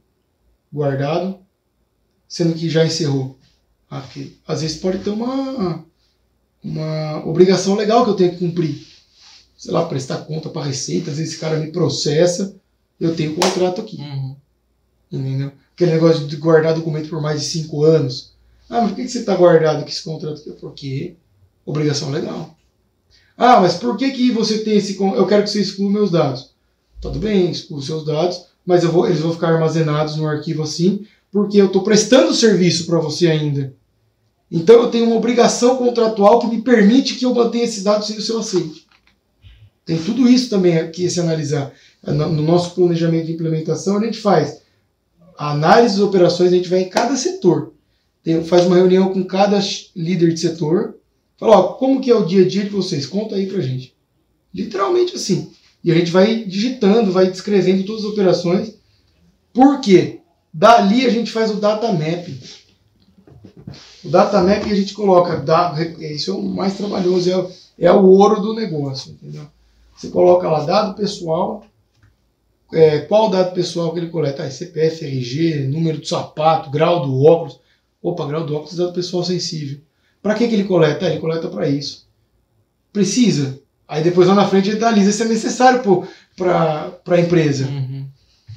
guardado, 0.71 1.39
sendo 2.27 2.53
que 2.53 2.69
já 2.69 2.85
encerrou? 2.85 3.37
Porque 3.89 4.33
às 4.47 4.61
vezes 4.61 4.77
pode 4.77 4.99
ter 4.99 5.09
uma, 5.09 5.83
uma 6.63 7.25
obrigação 7.27 7.75
legal 7.75 8.03
que 8.05 8.11
eu 8.11 8.15
tenho 8.15 8.31
que 8.31 8.37
cumprir. 8.37 8.87
Sei 9.61 9.71
lá, 9.71 9.85
prestar 9.85 10.25
conta 10.25 10.49
para 10.49 10.65
Receita, 10.65 11.11
às 11.11 11.17
vezes 11.17 11.33
esse 11.33 11.39
cara 11.39 11.59
me 11.59 11.71
processa, 11.71 12.55
eu 12.99 13.15
tenho 13.15 13.33
um 13.33 13.35
contrato 13.35 13.79
aqui. 13.79 13.97
Uhum. 13.97 14.35
Entendeu? 15.11 15.51
Aquele 15.75 15.91
negócio 15.91 16.25
de 16.25 16.35
guardar 16.35 16.73
documento 16.73 17.07
por 17.07 17.21
mais 17.21 17.39
de 17.39 17.45
cinco 17.45 17.83
anos. 17.83 18.33
Ah, 18.67 18.81
mas 18.81 18.89
por 18.89 18.95
que 18.95 19.03
que 19.03 19.11
você 19.11 19.19
está 19.19 19.35
guardado 19.35 19.83
com 19.83 19.87
esse 19.87 20.03
contrato 20.03 20.41
aqui? 20.41 20.51
Porque 20.59 21.13
obrigação 21.63 22.09
legal. 22.09 22.57
Ah, 23.37 23.61
mas 23.61 23.75
por 23.75 23.95
que, 23.97 24.09
que 24.09 24.31
você 24.31 24.63
tem 24.63 24.77
esse. 24.77 24.99
Eu 24.99 25.27
quero 25.27 25.43
que 25.43 25.51
você 25.51 25.61
exclua 25.61 25.91
meus 25.91 26.09
dados. 26.09 26.55
Tudo 26.99 27.19
bem, 27.19 27.51
exclua 27.51 27.83
seus 27.83 28.03
dados, 28.03 28.43
mas 28.65 28.83
vou, 28.83 29.05
eles 29.05 29.19
vão 29.19 29.31
ficar 29.31 29.49
armazenados 29.49 30.15
no 30.15 30.27
arquivo 30.27 30.63
assim, 30.63 31.05
porque 31.31 31.61
eu 31.61 31.67
estou 31.67 31.83
prestando 31.83 32.33
serviço 32.33 32.87
para 32.87 32.97
você 32.97 33.27
ainda. 33.27 33.75
Então 34.51 34.81
eu 34.81 34.89
tenho 34.89 35.05
uma 35.05 35.17
obrigação 35.17 35.77
contratual 35.77 36.39
que 36.39 36.47
me 36.47 36.63
permite 36.63 37.13
que 37.13 37.25
eu 37.25 37.35
mantenha 37.35 37.65
esses 37.65 37.83
dados 37.83 38.07
sem 38.07 38.17
o 38.17 38.21
seu 38.23 38.39
aceite. 38.39 38.89
Tem 39.85 39.97
tudo 39.97 40.27
isso 40.27 40.49
também 40.49 40.77
a 40.77 40.91
se 40.93 41.19
analisar. 41.19 41.71
No 42.05 42.29
no 42.29 42.41
nosso 42.41 42.73
planejamento 42.75 43.25
de 43.27 43.33
implementação, 43.33 43.97
a 43.97 44.03
gente 44.03 44.17
faz 44.19 44.61
a 45.37 45.51
análise 45.51 45.95
das 45.95 46.03
operações, 46.03 46.51
a 46.51 46.55
gente 46.55 46.69
vai 46.69 46.81
em 46.81 46.89
cada 46.89 47.15
setor. 47.15 47.73
Tem- 48.23 48.43
faz 48.43 48.65
uma 48.65 48.75
reunião 48.75 49.11
com 49.11 49.23
cada 49.23 49.59
líder 49.95 50.33
de 50.33 50.39
setor. 50.39 50.95
Fala, 51.37 51.57
ó, 51.57 51.63
como 51.73 51.99
que 51.99 52.11
é 52.11 52.15
o 52.15 52.25
dia 52.25 52.43
a 52.43 52.47
dia 52.47 52.63
de 52.63 52.69
vocês? 52.69 53.05
Conta 53.07 53.35
aí 53.35 53.47
pra 53.47 53.61
gente. 53.61 53.95
Literalmente 54.53 55.15
assim. 55.15 55.51
E 55.83 55.91
a 55.91 55.95
gente 55.95 56.11
vai 56.11 56.43
digitando, 56.45 57.11
vai 57.11 57.29
descrevendo 57.31 57.83
todas 57.83 58.05
as 58.05 58.11
operações. 58.11 58.75
Por 59.51 59.81
quê? 59.81 60.19
Dali 60.53 61.05
a 61.05 61.09
gente 61.09 61.31
faz 61.31 61.49
o 61.49 61.55
data 61.55 61.91
mapping. 61.91 62.37
O 64.03 64.09
data 64.09 64.41
mapping 64.41 64.71
a 64.71 64.75
gente 64.75 64.93
coloca, 64.93 65.37
da- 65.37 65.75
isso 65.99 66.31
é 66.31 66.33
o 66.33 66.41
mais 66.41 66.75
trabalhoso, 66.75 67.31
é, 67.79 67.85
é 67.87 67.91
o 67.91 68.05
ouro 68.05 68.41
do 68.41 68.53
negócio, 68.53 69.11
entendeu? 69.13 69.43
Você 70.01 70.09
coloca 70.09 70.49
lá 70.49 70.65
dado 70.65 70.95
pessoal, 70.95 71.63
é, 72.73 73.01
qual 73.01 73.29
dado 73.29 73.53
pessoal 73.53 73.93
que 73.93 73.99
ele 73.99 74.09
coleta? 74.09 74.41
Ah, 74.41 74.49
CPF, 74.49 75.05
RG, 75.05 75.67
número 75.67 75.99
do 75.99 76.07
sapato, 76.07 76.71
grau 76.71 77.05
do 77.05 77.23
óculos. 77.23 77.59
Opa, 78.01 78.25
grau 78.25 78.43
do 78.43 78.55
óculos 78.55 78.73
é 78.73 78.77
dado 78.77 78.93
pessoal 78.93 79.23
sensível. 79.23 79.79
Para 80.19 80.33
que, 80.33 80.47
que 80.47 80.55
ele 80.55 80.63
coleta? 80.63 81.05
Ah, 81.05 81.11
ele 81.11 81.19
coleta 81.19 81.49
para 81.49 81.69
isso. 81.69 82.07
Precisa. 82.91 83.59
Aí 83.87 84.03
depois 84.03 84.27
lá 84.27 84.33
na 84.33 84.47
frente 84.47 84.71
ele 84.71 84.83
analisa 84.83 85.11
se 85.11 85.21
é 85.21 85.25
necessário 85.25 85.83
para 86.35 86.99
a 87.05 87.19
empresa. 87.19 87.67
Uhum. 87.67 88.07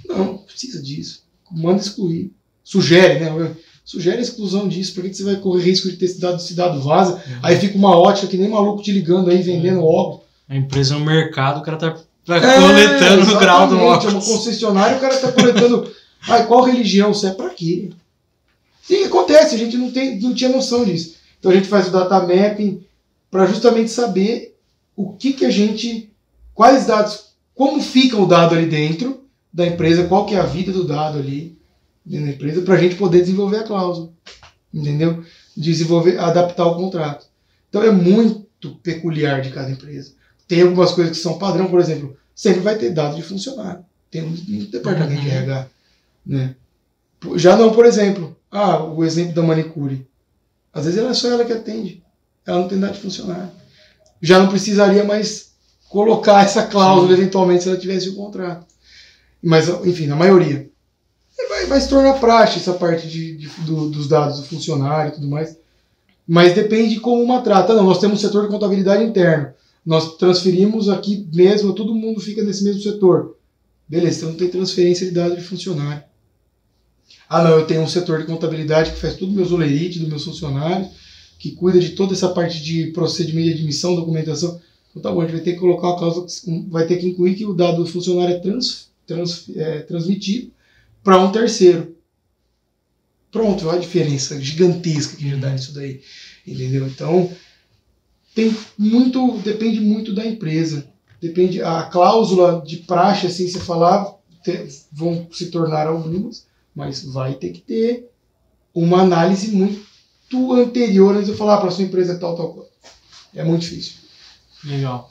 Não, 0.09 0.39
precisa 0.39 0.83
disso. 0.83 1.25
Manda 1.51 1.83
excluir. 1.83 2.33
Sugere, 2.63 3.21
né? 3.21 3.55
Sugere 3.85 4.17
a 4.17 4.23
exclusão 4.23 4.67
disso. 4.67 4.95
Por 4.95 5.03
que, 5.03 5.11
que 5.11 5.17
você 5.17 5.25
vai 5.25 5.37
correr 5.37 5.63
risco 5.63 5.91
de 5.91 5.99
ter 5.99 6.07
esse 6.07 6.19
dado, 6.19 6.37
esse 6.37 6.55
dado 6.55 6.81
vaza? 6.81 7.23
Aí 7.43 7.61
fica 7.61 7.77
uma 7.77 7.95
ótica 7.95 8.29
que 8.29 8.39
nem 8.39 8.49
maluco 8.49 8.83
te 8.83 8.91
ligando 8.91 9.29
aí, 9.29 9.43
vendendo 9.43 9.85
óculos. 9.85 10.24
A 10.49 10.57
empresa 10.57 10.95
é 10.95 10.97
um 10.97 11.05
mercado, 11.05 11.61
o 11.61 11.63
cara 11.63 11.77
tá, 11.77 11.97
tá 12.27 12.37
É, 12.37 12.61
coletando 12.61 13.23
o 13.35 13.39
grau 13.39 13.69
do 13.69 13.75
exatamente, 13.77 14.07
É 14.07 14.09
uma 14.11 14.19
óculos. 14.19 14.29
concessionária, 14.29 14.97
o 14.97 15.01
cara 15.01 15.19
tá 15.19 15.33
coletando 15.33 15.91
Ah, 16.29 16.43
qual 16.45 16.63
religião 16.65 17.13
você 17.13 17.29
é? 17.29 17.31
Para 17.33 17.51
quê? 17.51 17.91
E 18.89 19.05
acontece, 19.05 19.55
a 19.55 19.59
gente 19.59 19.77
não, 19.77 19.91
tem, 19.91 20.21
não 20.21 20.35
tinha 20.35 20.51
noção 20.51 20.85
disso. 20.85 21.17
Então 21.39 21.51
a 21.51 21.55
gente 21.55 21.69
faz 21.69 21.89
o 21.89 21.91
data 21.91 22.21
mapping 22.21 22.85
para 23.31 23.47
justamente 23.47 23.91
saber 23.91 24.57
o 24.97 25.13
que, 25.15 25.33
que 25.33 25.45
a 25.45 25.51
gente. 25.51 26.11
Quais 26.55 26.87
dados. 26.87 27.35
Como 27.55 27.81
fica 27.81 28.17
o 28.17 28.27
dado 28.27 28.55
ali 28.55 28.67
dentro 28.67 29.25
da 29.53 29.67
empresa, 29.67 30.05
qual 30.07 30.27
que 30.27 30.35
é 30.35 30.41
a 30.41 30.45
vida 30.45 30.73
do 30.73 30.85
dado 30.85 31.19
ali 31.19 31.57
dentro 32.05 32.27
da 32.27 32.33
empresa, 32.33 32.63
para 32.63 32.75
a 32.75 32.79
gente 32.79 32.97
poder 32.97 33.21
desenvolver 33.21 33.59
a 33.59 33.63
cláusula. 33.65 34.11
Entendeu? 34.73 35.25
Desenvolver, 35.57 36.19
adaptar 36.19 36.67
o 36.67 36.75
contrato. 36.77 37.27
Então 37.69 37.83
é 37.83 37.91
muito 37.91 38.71
peculiar 38.83 39.41
de 39.41 39.51
cada 39.51 39.71
empresa. 39.71 40.13
Tem 40.47 40.63
algumas 40.63 40.93
coisas 40.93 41.17
que 41.17 41.23
são 41.23 41.39
padrão, 41.39 41.67
por 41.67 41.81
exemplo, 41.81 42.17
sempre 42.35 42.61
vai 42.61 42.77
ter 42.77 42.91
dado 42.91 43.17
de 43.17 43.23
funcionário. 43.23 43.85
Tem 44.11 44.23
um, 44.23 44.29
um 44.29 44.65
departamento 44.71 45.23
uhum. 45.23 45.29
de 45.29 45.31
RH. 45.31 45.67
Né? 46.27 46.55
Já 47.37 47.57
não, 47.57 47.73
por 47.73 47.87
exemplo, 47.87 48.37
ah, 48.51 48.85
o 48.85 49.05
exemplo 49.05 49.35
da 49.35 49.43
manicure. 49.43 50.07
Às 50.73 50.85
vezes 50.85 50.99
ela 50.99 51.11
é 51.11 51.15
só 51.15 51.31
ela 51.31 51.45
que 51.45 51.53
atende. 51.53 52.03
Ela 52.47 52.61
não 52.61 52.69
tem 52.69 52.79
dado 52.79 52.95
de 52.95 53.01
funcionário. 53.01 53.51
Já 54.21 54.39
não 54.39 54.49
precisaria 54.49 55.05
mais 55.05 55.53
colocar 55.89 56.45
essa 56.45 56.65
cláusula, 56.67 57.13
eventualmente, 57.13 57.63
se 57.63 57.69
ela 57.69 57.79
tivesse 57.79 58.09
o 58.09 58.17
contrato. 58.17 58.67
Mas, 59.43 59.69
enfim, 59.69 60.07
na 60.07 60.17
maioria. 60.17 60.69
Vai, 61.49 61.67
vai 61.67 61.81
se 61.81 61.89
tornar 61.89 62.15
praxe 62.15 62.59
essa 62.59 62.73
parte 62.75 63.09
de, 63.09 63.37
de 63.37 63.49
do, 63.63 63.91
dos 63.91 64.09
dados 64.09 64.41
do 64.41 64.47
funcionário 64.47 65.11
e 65.11 65.15
tudo 65.15 65.29
mais. 65.29 65.57
Mas 66.27 66.55
depende 66.55 66.95
de 66.95 67.01
como 67.01 67.23
uma 67.23 67.43
trata. 67.43 67.75
Não, 67.75 67.85
nós 67.85 67.99
temos 67.99 68.19
um 68.19 68.27
setor 68.27 68.45
de 68.45 68.49
contabilidade 68.49 69.05
interno. 69.05 69.53
Nós 69.85 70.17
transferimos 70.17 70.89
aqui 70.89 71.29
mesmo, 71.33 71.75
todo 71.75 71.95
mundo 71.95 72.21
fica 72.21 72.43
nesse 72.43 72.65
mesmo 72.65 72.83
setor. 72.83 73.37
Beleza, 73.87 74.19
então 74.19 74.31
não 74.31 74.37
tem 74.37 74.49
transferência 74.49 75.07
de 75.07 75.13
dados 75.13 75.37
de 75.37 75.45
funcionário. 75.45 76.03
Ah, 77.29 77.43
não, 77.43 77.59
eu 77.59 77.67
tenho 77.67 77.83
um 77.83 77.89
setor 77.89 78.21
de 78.21 78.27
contabilidade 78.27 78.93
que 78.93 78.99
faz 78.99 79.15
tudo 79.15 79.33
meus 79.33 79.53
olerite 79.53 79.99
dos 79.99 80.09
meus 80.09 80.25
funcionários, 80.25 80.89
que 81.39 81.53
cuida 81.53 81.79
de 81.79 81.91
toda 81.91 82.15
essa 82.15 82.31
parte 82.31 82.63
de 82.63 82.93
procedimento 82.93 83.49
de 83.49 83.55
admissão, 83.55 83.95
documentação. 83.95 84.61
Então 84.91 85.03
tá 85.03 85.13
bom, 85.13 85.21
a 85.21 85.25
gente 85.25 85.35
vai 85.35 85.45
ter 85.45 85.53
que 85.53 85.61
colocar 85.61 85.91
a 85.91 85.99
cláusula, 85.99 86.27
vai 86.69 86.87
ter 86.87 86.97
que 86.97 87.09
incluir 87.09 87.35
que 87.35 87.45
o 87.45 87.53
dado 87.53 87.85
do 87.85 87.87
funcionário 87.87 88.37
é, 88.37 88.39
trans, 88.39 88.89
trans, 89.07 89.51
é 89.55 89.81
transmitido 89.81 90.51
para 91.03 91.21
um 91.21 91.31
terceiro. 91.31 91.95
Pronto, 93.31 93.67
olha 93.67 93.79
a 93.79 93.83
diferença 93.83 94.41
gigantesca 94.41 95.17
que 95.17 95.29
já 95.29 95.37
dá 95.37 95.51
nisso 95.51 95.75
daí. 95.75 96.01
Entendeu? 96.47 96.87
Então, 96.87 97.31
tem 98.35 98.55
muito, 98.77 99.39
depende 99.39 99.81
muito 99.81 100.13
da 100.13 100.27
empresa. 100.27 100.87
Depende, 101.21 101.63
a 101.63 101.85
cláusula 101.85 102.63
de 102.67 102.79
praxe, 102.79 103.27
assim, 103.27 103.49
você 103.49 103.61
falar, 103.61 104.15
vão 104.93 105.27
se 105.31 105.51
tornar 105.51 105.87
algumas, 105.87 106.47
mas 106.75 107.05
vai 107.05 107.35
ter 107.35 107.51
que 107.51 107.61
ter 107.61 108.11
uma 108.75 109.01
análise 109.01 109.49
muito 109.49 110.53
anterior 110.53 111.15
antes 111.15 111.27
de 111.27 111.33
eu 111.33 111.37
falar 111.37 111.59
para 111.59 111.71
sua 111.71 111.85
empresa 111.85 112.19
tal, 112.19 112.37
tal 112.37 112.53
coisa. 112.53 112.71
É 113.35 113.45
muito 113.45 113.63
difícil. 113.63 113.95
Legal. 114.65 115.09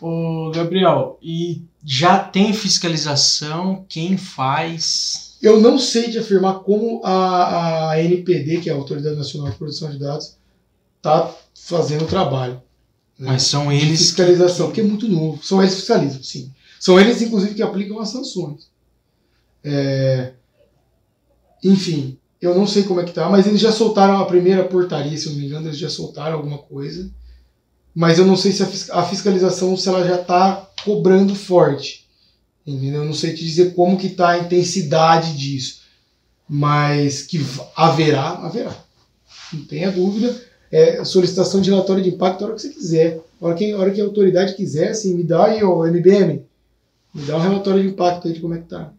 Ô, 0.00 0.50
Gabriel, 0.52 1.18
e 1.22 1.62
já 1.84 2.18
tem 2.18 2.52
fiscalização? 2.52 3.84
Quem 3.88 4.16
faz? 4.16 5.36
Eu 5.40 5.60
não 5.60 5.78
sei 5.78 6.10
te 6.10 6.18
afirmar 6.18 6.60
como 6.60 7.00
a, 7.04 7.90
a 7.90 8.02
NPD, 8.02 8.60
que 8.60 8.68
é 8.68 8.72
a 8.72 8.76
Autoridade 8.76 9.16
Nacional 9.16 9.50
de 9.50 9.56
Proteção 9.56 9.90
de 9.90 9.98
Dados, 9.98 10.36
está 11.04 11.34
fazendo 11.54 12.04
o 12.04 12.08
trabalho. 12.08 12.54
Né? 13.18 13.28
Mas 13.28 13.42
são 13.42 13.70
eles. 13.70 13.98
De 13.98 14.04
fiscalização, 14.06 14.72
que... 14.72 14.80
é 14.80 14.84
muito 14.84 15.06
novo. 15.06 15.44
São 15.44 15.60
eles 15.60 15.74
que 15.74 15.80
fiscalizam, 15.80 16.22
sim. 16.22 16.50
São 16.80 16.98
eles, 16.98 17.20
inclusive, 17.20 17.54
que 17.54 17.62
aplicam 17.62 18.00
as 18.00 18.08
sanções. 18.08 18.68
É... 19.62 20.32
Enfim, 21.62 22.18
eu 22.40 22.54
não 22.54 22.66
sei 22.66 22.82
como 22.82 23.00
é 23.00 23.04
que 23.04 23.12
tá, 23.12 23.28
mas 23.28 23.46
eles 23.46 23.60
já 23.60 23.72
soltaram 23.72 24.18
a 24.18 24.26
primeira 24.26 24.64
portaria, 24.64 25.16
se 25.16 25.26
eu 25.26 25.32
não 25.32 25.38
me 25.38 25.46
engano, 25.46 25.68
eles 25.68 25.78
já 25.78 25.88
soltaram 25.88 26.36
alguma 26.36 26.58
coisa. 26.58 27.10
Mas 27.94 28.18
eu 28.18 28.26
não 28.26 28.36
sei 28.36 28.52
se 28.52 28.90
a 28.90 29.02
fiscalização 29.04 29.76
se 29.76 29.88
ela 29.88 30.06
já 30.06 30.20
está 30.20 30.68
cobrando 30.84 31.34
forte. 31.34 32.08
Entendeu? 32.66 33.02
Eu 33.02 33.06
não 33.06 33.14
sei 33.14 33.34
te 33.34 33.44
dizer 33.44 33.74
como 33.74 33.98
que 33.98 34.08
está 34.08 34.30
a 34.30 34.38
intensidade 34.38 35.36
disso, 35.36 35.82
mas 36.48 37.22
que 37.22 37.38
haverá, 37.76 38.30
haverá. 38.30 38.74
Não 39.52 39.64
tenha 39.64 39.92
dúvida. 39.92 40.53
É, 40.74 41.04
solicitação 41.04 41.60
de 41.60 41.70
relatório 41.70 42.02
de 42.02 42.08
impacto 42.08 42.42
a 42.42 42.46
hora 42.46 42.56
que 42.56 42.62
você 42.62 42.70
quiser. 42.70 43.20
A 43.40 43.46
hora 43.46 43.54
que, 43.54 43.72
a 43.72 43.78
hora 43.78 43.90
que 43.92 44.00
a 44.00 44.04
autoridade 44.04 44.54
quiser, 44.54 44.88
assim, 44.88 45.14
me 45.14 45.22
dá 45.22 45.44
aí, 45.44 45.62
o 45.62 45.84
MBM, 45.84 46.42
me 47.14 47.22
dá 47.22 47.36
um 47.36 47.40
relatório 47.40 47.82
de 47.82 47.88
impacto 47.90 48.26
aí 48.26 48.34
de 48.34 48.40
como 48.40 48.54
é 48.54 48.58
que 48.58 48.68
tá. 48.68 48.92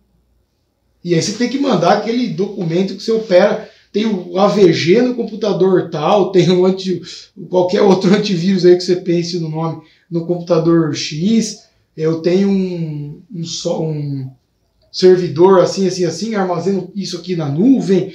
E 1.04 1.14
aí 1.14 1.22
você 1.22 1.34
tem 1.34 1.50
que 1.50 1.60
mandar 1.60 1.98
aquele 1.98 2.30
documento 2.30 2.96
que 2.96 3.04
você 3.04 3.12
opera. 3.12 3.70
Tem 3.92 4.06
o 4.06 4.38
AVG 4.40 5.02
no 5.02 5.16
computador 5.16 5.90
tal, 5.90 6.32
tem 6.32 6.50
o 6.50 6.66
anti, 6.66 7.02
qualquer 7.50 7.82
outro 7.82 8.14
antivírus 8.16 8.66
aí 8.66 8.76
que 8.76 8.84
você 8.84 8.96
pense 8.98 9.40
no 9.40 9.50
nome 9.50 9.82
no 10.10 10.26
computador 10.26 10.94
X 10.96 11.66
eu 11.96 12.22
tenho 12.22 12.50
um, 12.50 13.22
um, 13.34 13.44
um 13.82 14.32
servidor 14.92 15.62
assim, 15.62 15.88
assim, 15.88 16.04
assim, 16.04 16.36
armazeno 16.36 16.92
isso 16.94 17.18
aqui 17.18 17.36
na 17.36 17.48
nuvem. 17.48 18.14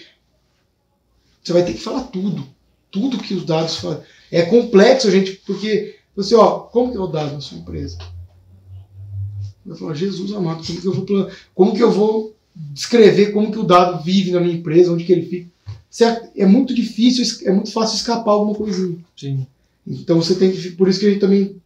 Você 1.43 1.53
vai 1.53 1.65
ter 1.65 1.73
que 1.73 1.81
falar 1.81 2.05
tudo. 2.05 2.47
Tudo 2.91 3.19
que 3.19 3.35
os 3.35 3.45
dados 3.45 3.77
fazem. 3.77 4.03
É 4.31 4.43
complexo, 4.43 5.11
gente, 5.11 5.33
porque 5.47 5.97
você, 6.15 6.35
ó, 6.35 6.61
como 6.61 6.93
que 6.93 6.99
é 6.99 7.01
o 7.01 7.07
dado 7.07 7.35
da 7.35 7.41
sua 7.41 7.59
empresa? 7.59 7.99
Vai 9.65 9.77
falar, 9.77 9.95
Jesus 9.95 10.33
amado, 10.33 10.65
como 10.65 10.81
que 10.81 10.87
eu 10.87 10.93
vou 10.93 11.31
como 11.55 11.75
que 11.75 11.83
eu 11.83 11.91
vou 11.91 12.37
descrever 12.55 13.33
como 13.33 13.53
que 13.53 13.59
o 13.59 13.65
dado 13.65 14.03
vive 14.03 14.33
na 14.33 14.41
minha 14.41 14.55
empresa, 14.55 14.93
onde 14.93 15.05
que 15.05 15.13
ele 15.13 15.27
fica? 15.27 15.49
Certo? 15.89 16.29
É 16.37 16.47
muito 16.47 16.75
difícil, 16.75 17.25
é 17.47 17.53
muito 17.53 17.73
fácil 17.73 17.97
escapar 17.97 18.33
alguma 18.33 18.55
coisinha. 18.55 18.99
Sim. 19.17 19.47
Então 19.87 20.21
você 20.21 20.35
tem 20.35 20.53
que, 20.53 20.71
por 20.71 20.89
isso 20.89 21.01
que 21.01 21.07
a 21.07 21.11
gente 21.11 21.21
também 21.21 21.57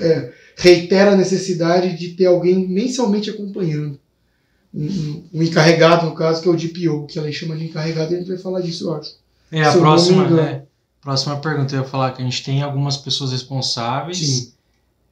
é, 0.00 0.32
reitera 0.56 1.12
a 1.12 1.16
necessidade 1.16 1.96
de 1.96 2.10
ter 2.10 2.26
alguém 2.26 2.68
mensalmente 2.68 3.30
acompanhando. 3.30 3.98
Um, 4.74 5.24
um, 5.32 5.42
encarregado, 5.42 6.06
no 6.06 6.14
caso, 6.14 6.42
que 6.42 6.48
é 6.48 6.50
o 6.50 6.56
DPO, 6.56 7.06
que 7.06 7.18
a 7.18 7.22
lei 7.22 7.32
chama 7.32 7.56
de 7.56 7.64
encarregado, 7.64 8.12
e 8.12 8.16
a 8.16 8.18
gente 8.18 8.28
vai 8.28 8.38
falar 8.38 8.60
disso, 8.60 8.84
eu 8.84 8.94
acho. 8.94 9.16
É, 9.50 9.62
a 9.62 9.72
próxima, 9.72 10.28
né, 10.28 10.62
próxima 11.00 11.36
pergunta 11.36 11.74
eu 11.74 11.82
ia 11.82 11.88
falar 11.88 12.12
que 12.12 12.22
a 12.22 12.24
gente 12.24 12.44
tem 12.44 12.62
algumas 12.62 12.96
pessoas 12.96 13.32
responsáveis. 13.32 14.18
Sim. 14.18 14.52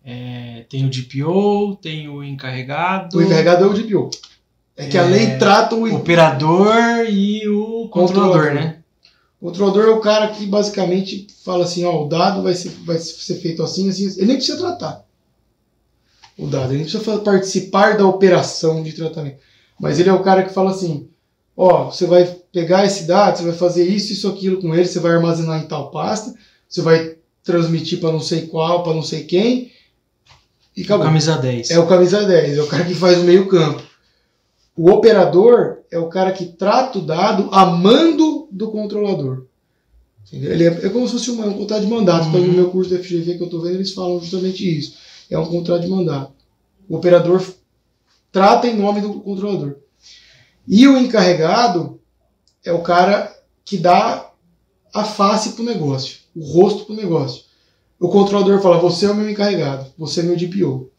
É, 0.05 0.65
tem 0.69 0.87
o 0.87 0.91
DPO, 0.91 1.77
tem 1.83 2.09
o 2.09 2.23
encarregado. 2.23 3.19
O 3.19 3.23
encarregado 3.23 3.65
é 3.65 3.67
o 3.67 3.75
DPO. 3.75 4.11
É 4.77 4.87
que 4.87 4.97
é, 4.97 5.01
a 5.01 5.05
lei 5.05 5.39
trata 5.39 5.75
o 5.75 5.93
operador 5.95 6.77
e 7.09 7.49
o 7.49 7.89
controlador, 7.89 8.33
controlador. 8.33 8.55
né? 8.55 8.79
O 9.41 9.47
controlador 9.47 9.85
é 9.85 9.91
o 9.91 10.01
cara 10.01 10.29
que 10.29 10.47
basicamente 10.47 11.27
fala 11.45 11.65
assim, 11.65 11.85
ó, 11.85 12.05
o 12.05 12.09
dado 12.09 12.43
vai 12.43 12.55
ser, 12.55 12.71
vai 12.85 12.99
ser 12.99 13.37
feito 13.37 13.63
assim, 13.63 13.89
assim, 13.89 14.05
ele 14.17 14.27
nem 14.27 14.37
precisa 14.37 14.59
tratar 14.59 15.07
o 16.39 16.47
dado, 16.47 16.73
ele 16.73 16.83
nem 16.83 16.91
precisa 16.91 17.19
participar 17.19 17.97
da 17.97 18.07
operação 18.07 18.83
de 18.83 18.93
tratamento. 18.93 19.39
Mas 19.81 19.99
ele 19.99 20.09
é 20.09 20.13
o 20.13 20.23
cara 20.23 20.43
que 20.43 20.53
fala 20.53 20.71
assim, 20.71 21.09
ó, 21.57 21.91
você 21.91 22.07
vai 22.07 22.25
pegar 22.57 22.87
esse 22.87 23.05
dado, 23.05 23.37
você 23.37 23.45
vai 23.45 23.53
fazer 23.53 23.87
isso, 23.87 24.15
isso, 24.15 24.27
aquilo 24.27 24.63
com 24.63 24.75
ele, 24.75 24.87
você 24.87 24.99
vai 24.99 25.13
armazenar 25.13 25.63
em 25.63 25.67
tal 25.67 25.91
pasta, 25.91 26.35
você 26.67 26.81
vai 26.81 27.17
transmitir 27.45 28.01
para 28.01 28.11
não 28.11 28.19
sei 28.19 28.47
qual, 28.47 28.83
para 28.83 28.95
não 28.95 29.03
sei 29.03 29.25
quem, 29.25 29.71
e 30.75 30.81
acabou. 30.81 31.05
O 31.05 31.09
camisa 31.11 31.37
10. 31.37 31.71
É 31.71 31.79
o 31.79 31.87
camisa 31.87 32.25
10, 32.25 32.57
é 32.57 32.63
o 32.63 32.67
cara 32.67 32.87
que 32.87 32.95
faz 32.95 33.19
o 33.19 33.25
meio 33.25 33.47
campo. 33.47 33.83
O 34.75 34.91
operador 34.91 35.81
é 35.91 35.99
o 35.99 36.09
cara 36.09 36.33
que 36.33 36.47
trata 36.47 36.99
o 36.99 37.03
dado 37.03 37.51
a 37.53 37.67
mando 37.67 38.49
do 38.51 38.71
controlador. 38.71 39.45
Ele 40.33 40.65
é, 40.65 40.69
é 40.69 40.89
como 40.89 41.07
se 41.07 41.13
fosse 41.13 41.31
um, 41.31 41.47
um 41.47 41.59
contrato 41.59 41.83
de 41.83 41.89
mandato. 41.89 42.29
Então, 42.29 42.41
uhum. 42.41 42.47
no 42.47 42.53
meu 42.55 42.71
curso 42.71 42.89
de 42.89 43.03
FGV 43.03 43.35
que 43.35 43.43
eu 43.43 43.49
estou 43.49 43.61
vendo, 43.61 43.75
eles 43.75 43.93
falam 43.93 44.19
justamente 44.19 44.67
isso. 44.67 44.97
É 45.29 45.39
um 45.39 45.45
contrato 45.45 45.83
de 45.83 45.89
mandato. 45.89 46.33
O 46.89 46.97
operador 46.97 47.45
trata 48.33 48.67
em 48.67 48.75
nome 48.75 49.03
do 49.03 49.21
controlador. 49.21 49.77
E 50.67 50.89
o 50.89 50.97
encarregado 50.97 51.97
é 52.69 52.73
o 52.73 52.83
cara 52.83 53.35
que 53.65 53.77
dá 53.77 54.31
a 54.93 55.05
face 55.05 55.53
para 55.53 55.63
o 55.63 55.67
negócio, 55.67 56.19
o 56.35 56.45
rosto 56.45 56.85
para 56.85 56.95
o 56.95 56.97
negócio. 56.97 57.45
O 57.99 58.09
controlador 58.09 58.61
fala: 58.61 58.79
Você 58.79 59.07
é 59.07 59.11
o 59.11 59.15
meu 59.15 59.29
encarregado, 59.29 59.87
você 59.97 60.21
é 60.21 60.23
meu 60.23 60.37
DPO. 60.37 60.91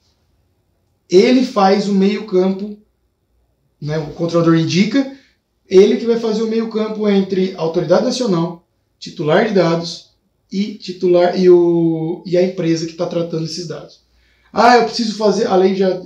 Ele 1.10 1.46
faz 1.46 1.88
o 1.88 1.94
meio-campo 1.94 2.78
né, 3.82 3.98
o 4.00 4.08
controlador 4.14 4.56
indica, 4.56 5.16
ele 5.70 5.98
que 5.98 6.06
vai 6.06 6.20
fazer 6.20 6.42
o 6.42 6.48
meio-campo 6.48 7.08
entre 7.08 7.54
a 7.56 7.62
autoridade 7.62 8.06
nacional, 8.06 8.66
titular 9.00 9.48
de 9.48 9.54
dados 9.54 10.12
e 10.52 10.76
titular 10.76 11.40
e, 11.40 11.50
o, 11.50 12.24
e 12.26 12.38
a 12.38 12.44
empresa 12.44 12.86
que 12.86 12.94
está 12.94 13.06
tratando 13.06 13.46
esses 13.46 13.68
dados. 13.68 14.02
Ah, 14.52 14.78
eu 14.78 14.86
preciso 14.86 15.18
fazer. 15.18 15.46
A 15.48 15.56
lei 15.56 15.76
já 15.76 16.02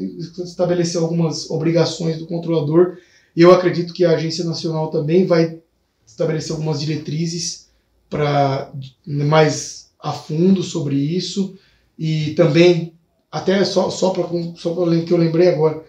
algumas 0.99 1.49
obrigações 1.49 2.17
do 2.17 2.25
controlador. 2.25 2.97
Eu 3.35 3.51
acredito 3.51 3.93
que 3.93 4.03
a 4.03 4.11
Agência 4.11 4.43
Nacional 4.43 4.89
também 4.89 5.25
vai 5.25 5.59
estabelecer 6.05 6.51
algumas 6.51 6.79
diretrizes 6.79 7.69
para 8.09 8.71
mais 9.05 9.89
a 9.99 10.11
fundo 10.11 10.61
sobre 10.61 10.95
isso. 10.95 11.55
E 11.97 12.31
também, 12.31 12.93
até 13.31 13.63
só, 13.63 13.89
só 13.89 14.09
para 14.09 14.27
só 14.55 14.73
que 14.73 15.13
eu 15.13 15.17
lembrei 15.17 15.49
agora, 15.49 15.83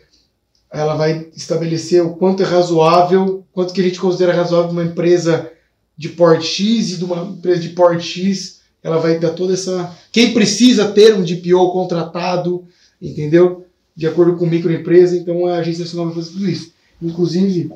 ela 0.70 0.94
vai 0.94 1.28
estabelecer 1.36 2.02
o 2.04 2.14
quanto 2.14 2.42
é 2.42 2.46
razoável, 2.46 3.44
quanto 3.52 3.74
que 3.74 3.80
a 3.80 3.84
gente 3.84 4.00
considera 4.00 4.34
razoável 4.34 4.70
uma 4.70 4.84
empresa 4.84 5.50
de 5.96 6.08
porte 6.10 6.46
X 6.46 6.92
e 6.92 6.96
de 6.96 7.04
uma 7.04 7.24
empresa 7.24 7.60
de 7.60 7.70
porte 7.70 8.06
X, 8.06 8.60
ela 8.82 8.98
vai 8.98 9.18
dar 9.18 9.30
toda 9.30 9.52
essa. 9.52 9.94
Quem 10.10 10.32
precisa 10.32 10.90
ter 10.90 11.14
um 11.14 11.22
DPO 11.22 11.72
contratado, 11.72 12.64
entendeu? 13.00 13.66
De 13.94 14.06
acordo 14.06 14.36
com 14.36 14.46
microempresa, 14.46 15.16
então 15.16 15.46
a 15.46 15.58
Agência 15.58 15.84
Nacional 15.84 16.06
vai 16.06 16.16
fazer 16.16 16.32
tudo 16.32 16.48
isso. 16.48 16.72
Inclusive, 17.02 17.70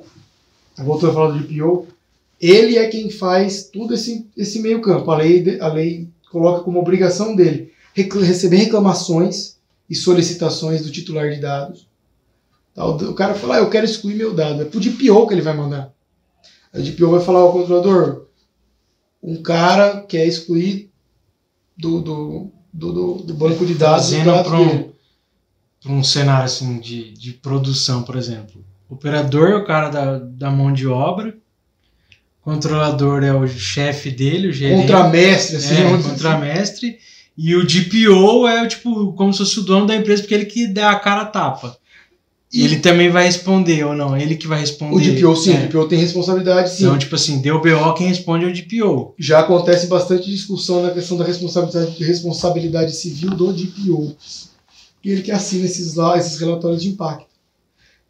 voltando 0.78 1.10
a 1.10 1.14
falar 1.14 1.32
do 1.32 1.40
DPO, 1.40 1.86
ele 2.40 2.78
é 2.78 2.88
quem 2.88 3.10
faz 3.10 3.64
todo 3.64 3.94
esse, 3.94 4.26
esse 4.36 4.60
meio 4.60 4.80
campo. 4.80 5.10
A 5.10 5.16
lei, 5.16 5.60
a 5.60 5.68
lei 5.68 6.08
coloca 6.30 6.62
como 6.62 6.78
obrigação 6.78 7.34
dele 7.34 7.72
receber 7.94 8.56
reclamações 8.56 9.56
e 9.88 9.94
solicitações 9.94 10.82
do 10.82 10.90
titular 10.90 11.30
de 11.30 11.40
dados. 11.40 11.88
O 12.76 13.14
cara 13.14 13.34
fala, 13.34 13.56
ah, 13.56 13.58
eu 13.60 13.70
quero 13.70 13.86
excluir 13.86 14.14
meu 14.14 14.34
dado. 14.34 14.62
É 14.62 14.64
pro 14.66 14.80
DPO 14.80 15.26
que 15.26 15.34
ele 15.34 15.40
vai 15.40 15.56
mandar. 15.56 15.92
A 16.72 16.78
DPO 16.78 17.10
vai 17.10 17.24
falar 17.24 17.40
ao 17.40 17.52
controlador, 17.52 18.26
um 19.22 19.42
cara 19.42 20.02
quer 20.02 20.26
excluir 20.26 20.90
do, 21.76 22.02
do, 22.02 22.50
do, 22.72 23.14
do 23.14 23.34
banco 23.34 23.64
de 23.64 23.74
dados. 23.74 24.10
Trazendo 24.10 24.44
para 24.44 24.60
um, 24.60 24.92
um 25.98 26.04
cenário 26.04 26.44
assim, 26.44 26.78
de, 26.78 27.12
de 27.12 27.32
produção, 27.32 28.02
por 28.02 28.14
exemplo. 28.14 28.62
Operador 28.88 29.50
é 29.50 29.56
o 29.56 29.64
cara 29.64 29.88
da, 29.88 30.18
da 30.18 30.50
mão 30.50 30.72
de 30.72 30.86
obra, 30.86 31.36
controlador 32.40 33.24
é 33.24 33.32
o 33.32 33.46
chefe 33.48 34.10
dele, 34.10 34.48
o 34.48 34.52
gerente. 34.52 34.82
Contramestre, 34.82 35.56
assim. 35.56 35.74
É, 35.74 36.02
contramestre. 36.02 36.98
E 37.36 37.54
o 37.54 37.66
DPO 37.66 38.46
é 38.46 38.66
tipo 38.66 39.12
como 39.12 39.32
se 39.32 39.40
fosse 39.40 39.60
o 39.60 39.62
dono 39.62 39.86
da 39.86 39.96
empresa, 39.96 40.22
porque 40.22 40.34
ele 40.34 40.46
que 40.46 40.66
dá 40.66 40.90
a 40.90 40.98
cara 40.98 41.22
a 41.22 41.26
tapa. 41.26 41.76
E 42.52 42.64
ele 42.64 42.76
também 42.76 43.10
vai 43.10 43.24
responder 43.24 43.84
ou 43.84 43.92
não? 43.92 44.16
Ele 44.16 44.36
que 44.36 44.46
vai 44.46 44.60
responder. 44.60 44.94
O 44.94 45.00
DPO, 45.00 45.36
sim, 45.36 45.52
é. 45.52 45.64
o 45.64 45.68
DPO 45.68 45.88
tem 45.88 45.98
responsabilidade, 45.98 46.70
sim. 46.70 46.84
Então, 46.84 46.96
tipo 46.96 47.14
assim, 47.14 47.40
deu 47.40 47.60
BO, 47.60 47.92
quem 47.94 48.06
responde 48.06 48.44
é 48.44 48.48
o 48.48 48.52
DPO. 48.52 49.14
Já 49.18 49.40
acontece 49.40 49.88
bastante 49.88 50.30
discussão 50.30 50.82
na 50.82 50.90
questão 50.90 51.18
da 51.18 51.24
responsabilidade, 51.24 52.02
responsabilidade 52.02 52.92
civil 52.94 53.30
do 53.30 53.52
DPO. 53.52 54.16
E 55.04 55.10
ele 55.10 55.22
que 55.22 55.32
assina 55.32 55.66
esses, 55.66 55.94
lá, 55.94 56.16
esses 56.16 56.38
relatórios 56.38 56.82
de 56.82 56.88
impacto. 56.88 57.35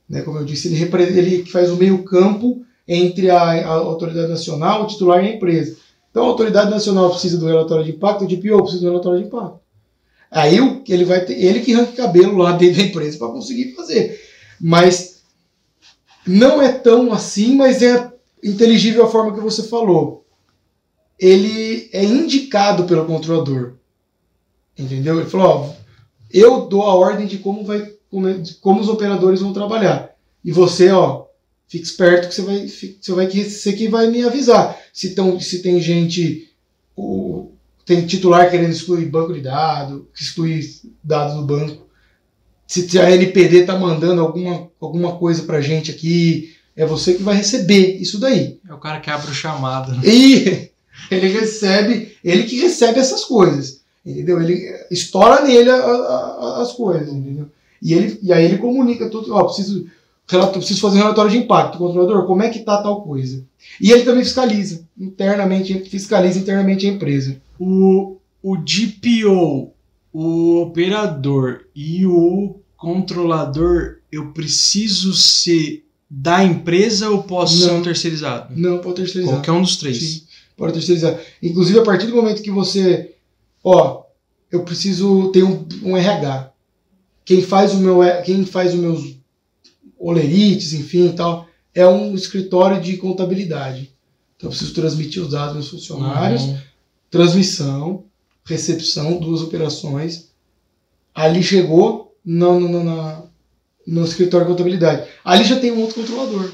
Né, 0.09 0.23
como 0.23 0.39
eu 0.39 0.45
disse, 0.45 0.69
ele, 0.69 1.03
ele 1.19 1.45
faz 1.47 1.71
o 1.71 1.77
meio 1.77 2.05
campo 2.05 2.65
entre 2.87 3.31
a, 3.31 3.39
a 3.39 3.73
autoridade 3.73 4.29
nacional, 4.29 4.85
o 4.85 4.87
titular 4.87 5.25
e 5.25 5.29
a 5.29 5.35
empresa. 5.35 5.77
Então 6.11 6.25
a 6.25 6.29
autoridade 6.29 6.71
nacional 6.71 7.11
precisa 7.11 7.37
do 7.37 7.47
relatório 7.47 7.85
de 7.85 7.91
impacto, 7.91 8.25
o 8.25 8.29
DPO 8.29 8.63
precisa 8.63 8.83
do 8.83 8.89
relatório 8.89 9.21
de 9.21 9.27
impacto. 9.27 9.61
Aí 10.31 10.59
ele 10.89 11.05
vai 11.05 11.25
ter, 11.25 11.35
ele 11.35 11.61
que 11.61 11.75
arranca 11.75 11.93
cabelo 11.93 12.37
lá 12.39 12.53
dentro 12.53 12.79
da 12.79 12.89
empresa 12.89 13.19
para 13.19 13.29
conseguir 13.29 13.75
fazer. 13.75 14.21
Mas 14.61 15.23
não 16.27 16.61
é 16.61 16.73
tão 16.73 17.13
assim, 17.13 17.55
mas 17.55 17.83
é 17.83 18.13
inteligível 18.43 19.05
a 19.05 19.11
forma 19.11 19.35
que 19.35 19.41
você 19.41 19.63
falou. 19.65 20.25
Ele 21.19 21.89
é 21.93 22.05
indicado 22.05 22.85
pelo 22.85 23.07
controlador. 23.07 23.75
Entendeu? 24.79 25.19
Ele 25.19 25.31
falou, 25.31 25.47
ó, 25.47 25.75
eu 26.33 26.67
dou 26.67 26.83
a 26.83 26.95
ordem 26.95 27.27
de 27.27 27.39
como 27.39 27.65
vai 27.65 27.96
como 28.61 28.81
os 28.81 28.89
operadores 28.89 29.41
vão 29.41 29.53
trabalhar. 29.53 30.15
E 30.45 30.53
você, 30.53 30.91
ó, 30.91 31.27
Fique 31.69 31.85
esperto 31.85 32.29
que 32.29 32.35
você 32.35 32.43
vai, 32.43 32.69
você 32.69 33.13
vai 33.13 33.31
ser 33.31 33.73
quem 33.73 33.89
vai 33.89 34.09
me 34.09 34.23
avisar. 34.23 34.79
Se, 34.93 35.15
tão, 35.15 35.39
se 35.41 35.63
tem 35.63 35.81
gente, 35.81 36.49
tem 37.85 38.07
titular 38.07 38.51
querendo 38.51 38.71
excluir 38.71 39.07
banco 39.07 39.35
de 39.35 39.41
dados, 39.41 40.03
excluir 40.19 40.65
dados 41.03 41.35
do 41.35 41.43
banco. 41.43 41.87
Se, 42.69 42.89
se 42.89 42.99
a 42.99 43.11
NPD 43.11 43.59
está 43.59 43.77
mandando 43.77 44.21
alguma, 44.21 44.71
alguma 44.81 45.17
coisa 45.17 45.43
para 45.43 45.61
gente 45.61 45.91
aqui, 45.91 46.55
é 46.77 46.87
você 46.87 47.15
que 47.15 47.23
vai 47.23 47.35
receber 47.35 47.97
isso 47.97 48.21
daí. 48.21 48.61
É 48.69 48.73
o 48.73 48.79
cara 48.79 49.01
que 49.01 49.11
abre 49.11 49.31
o 49.31 49.35
chamado. 49.35 49.91
Né? 49.91 50.03
E 50.05 50.71
ele 51.11 51.29
recebe, 51.29 52.17
ele 52.23 52.45
que 52.45 52.61
recebe 52.61 53.01
essas 53.01 53.25
coisas, 53.25 53.81
entendeu? 54.05 54.41
Ele 54.41 54.73
estoura 54.89 55.43
nele 55.43 55.69
a, 55.69 55.77
a, 55.77 56.63
as 56.63 56.73
coisas, 56.73 57.13
entendeu? 57.13 57.49
E, 57.87 57.95
ele, 57.95 58.19
e 58.21 58.33
aí 58.33 58.45
ele 58.45 58.59
comunica 58.59 59.09
tudo, 59.09 59.33
ó, 59.33 59.45
preciso 59.45 59.87
relato, 60.29 60.59
preciso 60.59 60.81
fazer 60.81 60.99
um 60.99 61.03
relatório 61.03 61.31
de 61.31 61.39
impacto. 61.39 61.79
Controlador, 61.79 62.27
como 62.27 62.43
é 62.43 62.51
que 62.51 62.59
está 62.59 62.83
tal 62.83 63.03
coisa? 63.03 63.45
E 63.81 63.93
ele 63.93 64.03
também 64.03 64.25
fiscaliza 64.25 64.85
internamente, 64.99 65.73
fiscaliza 65.89 66.41
internamente 66.41 66.85
a 66.85 66.91
empresa. 66.91 67.41
O, 67.61 68.17
o 68.43 68.57
DPO, 68.57 69.71
o 70.13 70.63
operador 70.63 71.67
e 71.77 72.05
o 72.05 72.57
controlador, 72.77 73.99
eu 74.11 74.33
preciso 74.33 75.15
ser 75.15 75.85
da 76.11 76.43
empresa 76.43 77.09
ou 77.09 77.23
posso 77.23 77.61
não, 77.61 77.69
ser 77.69 77.75
um 77.75 77.83
terceirizado? 77.83 78.53
Não, 78.57 78.79
pode 78.79 78.97
terceirizar. 78.97 79.37
Qualquer 79.37 79.53
um 79.53 79.63
dos 79.63 79.77
três. 79.77 79.99
Sim, 79.99 80.23
pode 80.57 80.73
terceirizar. 80.73 81.21
Inclusive, 81.41 81.79
a 81.79 81.85
partir 81.85 82.09
do 82.09 82.17
momento 82.17 82.43
que 82.43 82.51
você. 82.51 83.15
Ó, 83.63 84.03
eu 84.51 84.65
preciso 84.65 85.31
ter 85.31 85.45
um, 85.45 85.65
um 85.85 85.97
RH. 85.97 86.56
Quem 87.27 87.43
faz 87.43 87.75
o 87.75 87.79
meu, 87.79 87.99
quem 88.25 88.47
faz 88.47 88.73
os 88.73 88.81
meus 88.81 89.17
olerites, 89.99 90.73
enfim 90.73 91.09
e 91.09 91.13
tal, 91.13 91.49
é 91.75 91.87
um 91.87 92.15
escritório 92.15 92.81
de 92.81 92.97
contabilidade. 92.97 93.93
Então 94.37 94.47
eu 94.47 94.51
preciso 94.51 94.73
transmitir 94.73 95.23
os 95.23 95.31
dados 95.31 95.57
dos 95.57 95.69
funcionários, 95.69 96.43
uhum. 96.43 96.59
transmissão, 97.11 98.05
recepção, 98.45 99.19
duas 99.19 99.43
operações. 99.43 100.31
Ali 101.13 101.43
chegou 101.43 102.17
no, 102.25 102.61
no, 102.61 102.85
no, 102.85 103.31
no 103.85 104.05
escritório 104.05 104.47
de 104.47 104.53
contabilidade. 104.53 105.09
Ali 105.25 105.43
já 105.43 105.59
tem 105.59 105.73
um 105.73 105.81
outro 105.81 106.01
controlador. 106.01 106.53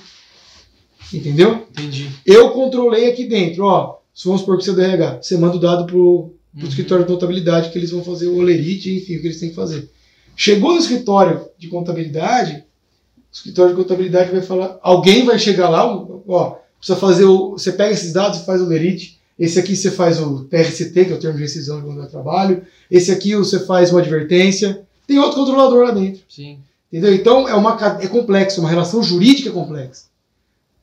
Entendeu? 1.13 1.67
Entendi. 1.71 2.11
Eu 2.25 2.51
controlei 2.53 3.11
aqui 3.11 3.27
dentro, 3.27 3.65
ó. 3.65 3.99
Se 4.15 4.25
vamos 4.25 4.41
supor 4.41 4.57
que 4.57 4.65
você 4.65 4.71
é 4.71 4.75
DRH, 4.75 5.23
você 5.23 5.37
manda 5.37 5.57
o 5.57 5.61
dado 5.61 5.85
pro, 5.85 6.35
pro 6.55 6.63
uhum. 6.63 6.69
escritório 6.69 7.05
de 7.05 7.13
contabilidade 7.13 7.71
que 7.71 7.77
eles 7.77 7.91
vão 7.91 8.03
fazer 8.03 8.29
o 8.29 8.39
olerite, 8.39 8.91
enfim, 8.91 9.17
o 9.17 9.21
que 9.21 9.27
eles 9.27 9.39
têm 9.39 9.51
que 9.51 9.55
fazer. 9.55 9.91
Chegou 10.45 10.73
no 10.73 10.81
escritório 10.81 11.47
de 11.57 11.69
contabilidade, 11.69 12.65
o 13.17 13.33
escritório 13.33 13.77
de 13.77 13.81
contabilidade 13.81 14.33
vai 14.33 14.43
falar, 14.43 14.77
alguém 14.83 15.25
vai 15.25 15.39
chegar 15.39 15.69
lá, 15.69 15.87
ó, 15.87 16.57
precisa 16.79 16.99
fazer 16.99 17.27
o, 17.27 17.53
você 17.53 17.71
pega 17.71 17.93
esses 17.93 18.13
dados 18.13 18.41
e 18.41 18.45
faz 18.45 18.61
o 18.61 18.67
lerite, 18.67 19.21
esse 19.39 19.57
aqui 19.61 19.77
você 19.77 19.89
faz 19.89 20.21
o 20.21 20.43
TRCT, 20.47 21.05
que 21.05 21.13
é 21.13 21.15
o 21.15 21.21
termo 21.21 21.37
de 21.37 21.45
rescisão 21.45 21.79
de 21.79 21.87
contrato 21.87 22.07
de 22.07 22.11
trabalho, 22.11 22.67
esse 22.91 23.13
aqui 23.13 23.37
você 23.37 23.61
faz 23.61 23.93
uma 23.93 24.01
advertência, 24.01 24.83
tem 25.07 25.17
outro 25.17 25.37
controlador 25.37 25.85
lá 25.85 25.93
dentro. 25.93 26.23
Sim. 26.29 26.59
Entendeu? 26.93 27.15
Então 27.15 27.49
é, 27.49 27.55
uma, 27.55 27.79
é 28.01 28.09
complexo, 28.09 28.59
uma 28.59 28.69
relação 28.69 29.01
jurídica 29.01 29.53
complexa. 29.53 30.07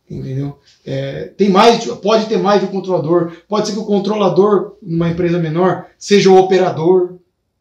Entendeu? 0.10 0.58
É, 0.86 1.34
tem 1.36 1.50
mais, 1.50 1.84
pode 1.84 2.28
ter 2.28 2.38
mais 2.38 2.62
de 2.62 2.68
um 2.68 2.72
controlador, 2.72 3.34
pode 3.46 3.68
ser 3.68 3.74
que 3.74 3.80
o 3.80 3.86
controlador, 3.86 4.78
numa 4.82 5.10
empresa 5.10 5.38
menor, 5.38 5.88
seja 5.98 6.30
o 6.30 6.38
operador, 6.38 7.16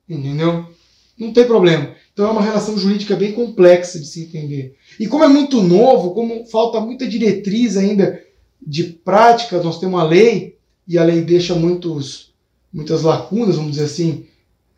entendeu? 0.09 0.78
Não 1.19 1.33
tem 1.33 1.45
problema. 1.45 1.95
Então 2.13 2.29
é 2.29 2.31
uma 2.31 2.43
relação 2.43 2.79
jurídica 2.79 3.17
bem 3.17 3.33
complexa 3.33 3.99
de 3.99 4.07
se 4.07 4.23
entender. 4.23 4.77
E 4.99 5.07
como 5.07 5.25
é 5.25 5.29
muito 5.29 5.63
novo, 5.63 6.15
como 6.15 6.45
falta 6.47 6.81
muita 6.81 7.07
diretriz 7.07 7.77
ainda 7.77 8.23
de 8.65 8.85
prática, 8.85 9.63
nós 9.63 9.79
temos 9.79 9.95
uma 9.95 10.05
lei 10.05 10.57
e 10.87 10.97
a 10.97 11.05
lei 11.05 11.21
deixa 11.23 11.55
muitos, 11.55 12.33
muitas 12.73 13.03
lacunas, 13.03 13.57
vamos 13.57 13.73
dizer 13.73 13.85
assim. 13.85 14.27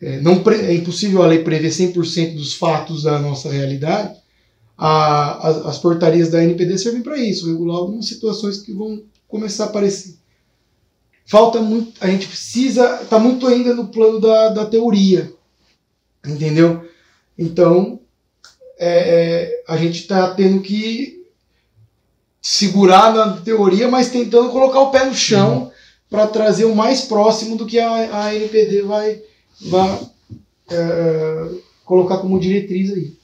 É, 0.01 0.19
não 0.21 0.43
é 0.51 0.75
impossível 0.75 1.23
a 1.23 1.27
lei 1.27 1.45
prever 1.45 1.69
100% 1.69 2.35
dos 2.35 2.55
fatos 2.55 3.03
da 3.03 3.19
nossa 3.19 3.51
realidade. 3.51 4.19
A, 4.77 5.47
as, 5.49 5.67
as 5.67 5.79
portarias 5.79 6.31
da 6.31 6.43
NPD 6.43 6.79
servem 6.79 7.03
para 7.03 7.19
isso, 7.19 7.47
regular 7.47 7.77
algumas 7.77 8.07
situações 8.07 8.63
que 8.63 8.73
vão 8.73 9.03
começar 9.29 9.65
a 9.65 9.67
aparecer. 9.67 10.15
Falta 11.27 11.61
muito, 11.61 11.93
a 12.01 12.09
gente 12.09 12.27
precisa, 12.27 13.03
está 13.03 13.19
muito 13.19 13.47
ainda 13.47 13.75
no 13.75 13.89
plano 13.89 14.19
da, 14.19 14.49
da 14.49 14.65
teoria, 14.65 15.31
entendeu? 16.27 16.89
Então, 17.39 18.01
é, 18.79 18.89
é, 18.89 19.65
a 19.69 19.77
gente 19.77 20.01
está 20.01 20.35
tendo 20.35 20.61
que 20.61 21.27
segurar 22.41 23.13
na 23.13 23.37
teoria, 23.41 23.89
mas 23.89 24.11
tentando 24.11 24.51
colocar 24.51 24.81
o 24.81 24.91
pé 24.91 25.05
no 25.05 25.15
chão 25.15 25.65
uhum. 25.65 25.71
para 26.09 26.27
trazer 26.27 26.65
o 26.65 26.75
mais 26.75 27.03
próximo 27.03 27.57
do 27.57 27.67
que 27.67 27.79
a, 27.79 28.25
a 28.25 28.35
NPD 28.35 28.83
vai, 28.83 29.23
vai 29.61 30.01
é, 30.71 31.51
colocar 31.85 32.19
como 32.19 32.41
diretriz 32.41 32.93
aí. 32.93 33.17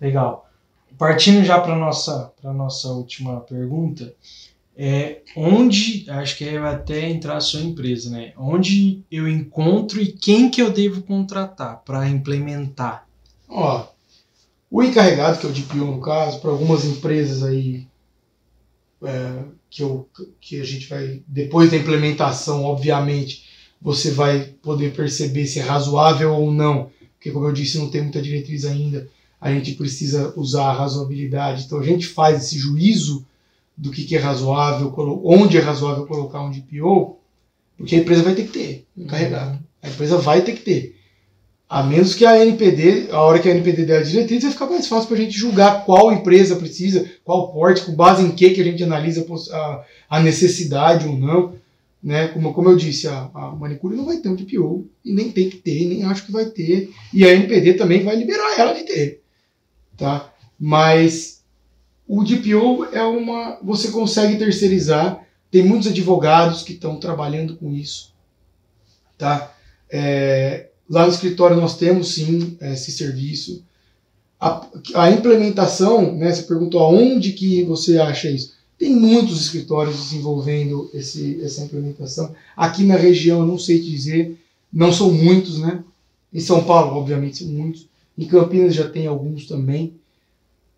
Legal. 0.00 0.48
Partindo 0.96 1.44
já 1.44 1.60
para 1.60 1.76
nossa 1.76 2.32
para 2.40 2.52
nossa 2.52 2.88
última 2.88 3.40
pergunta, 3.40 4.14
é 4.82 5.20
onde 5.36 6.06
acho 6.08 6.38
que 6.38 6.58
vai 6.58 6.74
até 6.74 7.06
entrar 7.10 7.36
a 7.36 7.40
sua 7.40 7.60
empresa, 7.60 8.08
né? 8.08 8.32
Onde 8.38 9.02
eu 9.10 9.28
encontro 9.28 10.00
e 10.00 10.10
quem 10.10 10.50
que 10.50 10.62
eu 10.62 10.70
devo 10.70 11.02
contratar 11.02 11.82
para 11.84 12.08
implementar 12.08 13.06
Ó, 13.50 13.88
o 14.70 14.82
encarregado, 14.82 15.38
que 15.38 15.46
é 15.46 15.50
o 15.50 15.52
DPO 15.52 15.84
no 15.84 16.00
caso, 16.00 16.40
para 16.40 16.50
algumas 16.50 16.84
empresas 16.84 17.42
aí 17.42 17.86
é, 19.02 19.42
que, 19.68 19.82
eu, 19.82 20.08
que 20.40 20.60
a 20.60 20.64
gente 20.64 20.88
vai, 20.88 21.22
depois 21.26 21.70
da 21.70 21.76
implementação, 21.76 22.62
obviamente, 22.64 23.44
você 23.82 24.12
vai 24.12 24.54
poder 24.62 24.94
perceber 24.94 25.46
se 25.46 25.58
é 25.58 25.62
razoável 25.62 26.32
ou 26.32 26.52
não, 26.52 26.90
porque 27.14 27.32
como 27.32 27.46
eu 27.46 27.52
disse, 27.52 27.78
não 27.78 27.90
tem 27.90 28.02
muita 28.02 28.22
diretriz 28.22 28.64
ainda. 28.64 29.08
a 29.40 29.52
gente 29.52 29.72
precisa 29.72 30.32
usar 30.36 30.70
a 30.70 30.72
razoabilidade. 30.72 31.64
Então 31.64 31.80
a 31.80 31.84
gente 31.84 32.06
faz 32.06 32.44
esse 32.44 32.56
juízo 32.56 33.26
do 33.80 33.90
que, 33.90 34.04
que 34.04 34.14
é 34.14 34.18
razoável, 34.18 34.92
onde 35.24 35.56
é 35.56 35.60
razoável 35.60 36.06
colocar 36.06 36.42
um 36.42 36.50
DPO, 36.50 37.16
porque 37.78 37.96
a 37.96 37.98
empresa 37.98 38.22
vai 38.22 38.34
ter 38.34 38.44
que 38.44 38.52
ter 38.52 38.86
encarregado. 38.94 39.58
A 39.82 39.88
empresa 39.88 40.18
vai 40.18 40.42
ter 40.42 40.52
que 40.52 40.60
ter. 40.60 40.96
A 41.66 41.82
menos 41.82 42.14
que 42.14 42.26
a 42.26 42.44
NPD, 42.44 43.08
a 43.10 43.22
hora 43.22 43.38
que 43.38 43.48
a 43.48 43.52
NPD 43.52 43.86
der 43.86 44.00
a 44.00 44.02
diretriz, 44.02 44.42
vai 44.42 44.52
ficar 44.52 44.66
mais 44.66 44.86
fácil 44.86 45.08
para 45.08 45.16
a 45.16 45.20
gente 45.20 45.38
julgar 45.38 45.86
qual 45.86 46.12
empresa 46.12 46.56
precisa, 46.56 47.10
qual 47.24 47.50
porte, 47.54 47.82
com 47.82 47.94
base 47.94 48.22
em 48.22 48.32
que, 48.32 48.50
que 48.50 48.60
a 48.60 48.64
gente 48.64 48.84
analisa 48.84 49.26
a, 49.50 49.84
a 50.10 50.20
necessidade 50.20 51.08
ou 51.08 51.16
não. 51.16 51.54
Né? 52.02 52.28
Como, 52.28 52.52
como 52.52 52.68
eu 52.68 52.76
disse, 52.76 53.08
a, 53.08 53.30
a 53.32 53.52
manicure 53.52 53.96
não 53.96 54.04
vai 54.04 54.18
ter 54.18 54.28
um 54.28 54.36
DPO, 54.36 54.86
e 55.02 55.14
nem 55.14 55.30
tem 55.30 55.48
que 55.48 55.56
ter, 55.56 55.86
nem 55.86 56.04
acho 56.04 56.26
que 56.26 56.32
vai 56.32 56.44
ter. 56.46 56.90
E 57.14 57.24
a 57.24 57.32
NPD 57.32 57.74
também 57.74 58.04
vai 58.04 58.14
liberar 58.14 58.58
ela 58.58 58.74
de 58.74 58.82
ter. 58.82 59.22
Tá? 59.96 60.30
Mas 60.58 61.39
o 62.18 62.24
DPO 62.24 62.86
é 62.92 63.02
uma. 63.02 63.58
Você 63.62 63.90
consegue 63.90 64.36
terceirizar, 64.36 65.24
tem 65.50 65.62
muitos 65.62 65.88
advogados 65.88 66.62
que 66.62 66.72
estão 66.72 66.96
trabalhando 66.96 67.56
com 67.56 67.72
isso. 67.72 68.12
Tá? 69.16 69.54
É, 69.90 70.70
Lá 70.90 71.06
no 71.06 71.12
escritório 71.12 71.56
nós 71.56 71.76
temos 71.76 72.14
sim 72.14 72.56
esse 72.60 72.90
serviço. 72.90 73.62
A, 74.40 74.66
a 74.94 75.10
implementação, 75.12 76.16
né, 76.16 76.32
você 76.32 76.42
perguntou 76.42 76.80
aonde 76.80 77.32
que 77.32 77.62
você 77.62 77.96
acha 77.98 78.28
isso. 78.28 78.54
Tem 78.76 78.92
muitos 78.96 79.40
escritórios 79.40 79.96
desenvolvendo 79.96 80.90
esse, 80.92 81.40
essa 81.44 81.62
implementação. 81.62 82.34
Aqui 82.56 82.82
na 82.82 82.96
região, 82.96 83.40
eu 83.40 83.46
não 83.46 83.58
sei 83.58 83.78
te 83.78 83.88
dizer, 83.88 84.36
não 84.72 84.92
são 84.92 85.12
muitos, 85.12 85.60
né? 85.60 85.84
Em 86.32 86.40
São 86.40 86.64
Paulo, 86.64 86.96
obviamente, 86.96 87.38
são 87.38 87.48
muitos. 87.48 87.86
Em 88.18 88.24
Campinas 88.24 88.74
já 88.74 88.88
tem 88.88 89.06
alguns 89.06 89.46
também. 89.46 89.94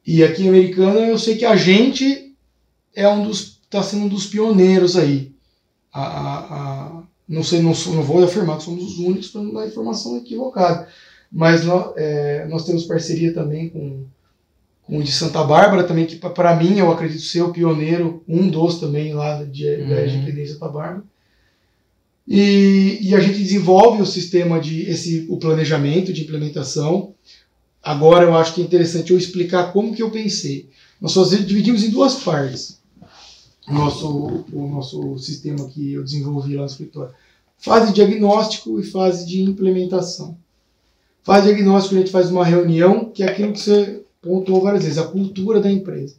E 0.06 0.22
aqui 0.24 0.44
em 0.44 0.48
Americana, 0.48 1.00
eu 1.00 1.18
sei 1.18 1.36
que 1.36 1.44
a 1.44 1.56
gente 1.56 2.34
é 2.94 3.08
um 3.08 3.24
dos, 3.24 3.60
está 3.62 3.82
sendo 3.82 4.04
um 4.04 4.08
dos 4.08 4.26
pioneiros 4.26 4.96
aí. 4.96 5.32
A, 5.92 6.02
a, 6.02 6.38
a, 6.38 7.02
não 7.28 7.42
sei, 7.42 7.60
não, 7.60 7.72
não 7.72 8.02
vou 8.02 8.22
afirmar 8.22 8.58
que 8.58 8.64
somos 8.64 8.84
os 8.84 8.98
únicos 8.98 9.28
para 9.28 9.42
não 9.42 9.54
dar 9.54 9.66
informação 9.66 10.16
equivocada, 10.16 10.88
mas 11.30 11.64
nós, 11.64 11.92
é, 11.96 12.46
nós 12.46 12.64
temos 12.64 12.84
parceria 12.84 13.32
também 13.32 13.68
com, 13.68 14.04
com 14.82 14.98
o 14.98 15.02
de 15.02 15.12
Santa 15.12 15.42
Bárbara 15.44 15.84
também, 15.84 16.06
que 16.06 16.16
para 16.16 16.56
mim 16.56 16.78
eu 16.78 16.90
acredito 16.90 17.22
ser 17.22 17.42
o 17.42 17.52
pioneiro, 17.52 18.22
um 18.28 18.48
dos 18.48 18.80
também 18.80 19.14
lá 19.14 19.44
de, 19.44 19.66
uhum. 19.66 19.88
da 19.88 19.96
LGPD 19.96 20.46
Santa 20.46 20.68
Bárbara. 20.68 21.04
E, 22.26 22.98
e, 23.00 23.14
a 23.14 23.20
gente 23.20 23.38
desenvolve 23.38 24.00
o 24.00 24.06
sistema 24.06 24.60
de 24.60 24.82
esse 24.82 25.26
o 25.28 25.38
planejamento 25.38 26.12
de 26.12 26.22
implementação. 26.22 27.14
Agora 27.82 28.24
eu 28.24 28.36
acho 28.36 28.54
que 28.54 28.60
é 28.60 28.64
interessante 28.64 29.10
eu 29.10 29.18
explicar 29.18 29.72
como 29.72 29.94
que 29.94 30.02
eu 30.02 30.10
pensei. 30.10 30.68
Nós 31.00 31.14
dividimos 31.30 31.82
em 31.82 31.90
duas 31.90 32.14
partes 32.16 32.80
o 33.68 33.72
nosso, 33.72 34.44
o 34.52 34.68
nosso 34.68 35.18
sistema 35.18 35.68
que 35.68 35.94
eu 35.94 36.02
desenvolvi 36.02 36.54
lá 36.54 36.62
no 36.62 36.66
escritório. 36.66 37.14
Fase 37.58 37.88
de 37.88 37.94
diagnóstico 37.94 38.80
e 38.80 38.82
fase 38.82 39.26
de 39.26 39.42
implementação. 39.42 40.36
Fase 41.22 41.46
de 41.46 41.54
diagnóstico, 41.54 41.94
a 41.94 41.98
gente 41.98 42.10
faz 42.10 42.30
uma 42.30 42.44
reunião, 42.44 43.04
que 43.06 43.22
é 43.22 43.28
aquilo 43.28 43.52
que 43.52 43.60
você 43.60 44.02
pontuou 44.20 44.62
várias 44.62 44.82
vezes, 44.82 44.98
a 44.98 45.06
cultura 45.06 45.60
da 45.60 45.70
empresa. 45.70 46.16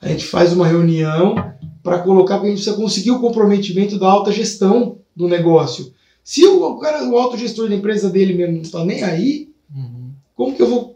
A 0.00 0.08
gente 0.08 0.24
faz 0.24 0.52
uma 0.52 0.66
reunião 0.66 1.34
para 1.82 1.98
colocar, 1.98 2.36
porque 2.36 2.48
a 2.48 2.50
gente 2.50 2.64
precisa 2.64 2.82
conseguir 2.82 3.10
o 3.10 3.20
comprometimento 3.20 3.98
da 3.98 4.10
alta 4.10 4.32
gestão 4.32 4.98
do 5.14 5.28
negócio. 5.28 5.92
Se 6.24 6.46
o, 6.46 6.78
cara, 6.78 7.06
o 7.06 7.18
alto 7.18 7.36
gestor 7.36 7.68
da 7.68 7.74
empresa 7.74 8.08
dele 8.08 8.34
mesmo 8.34 8.54
não 8.54 8.62
está 8.62 8.84
nem 8.84 9.02
aí, 9.02 9.50
uhum. 9.74 10.10
como 10.34 10.54
que 10.54 10.62
eu 10.62 10.68
vou 10.68 10.89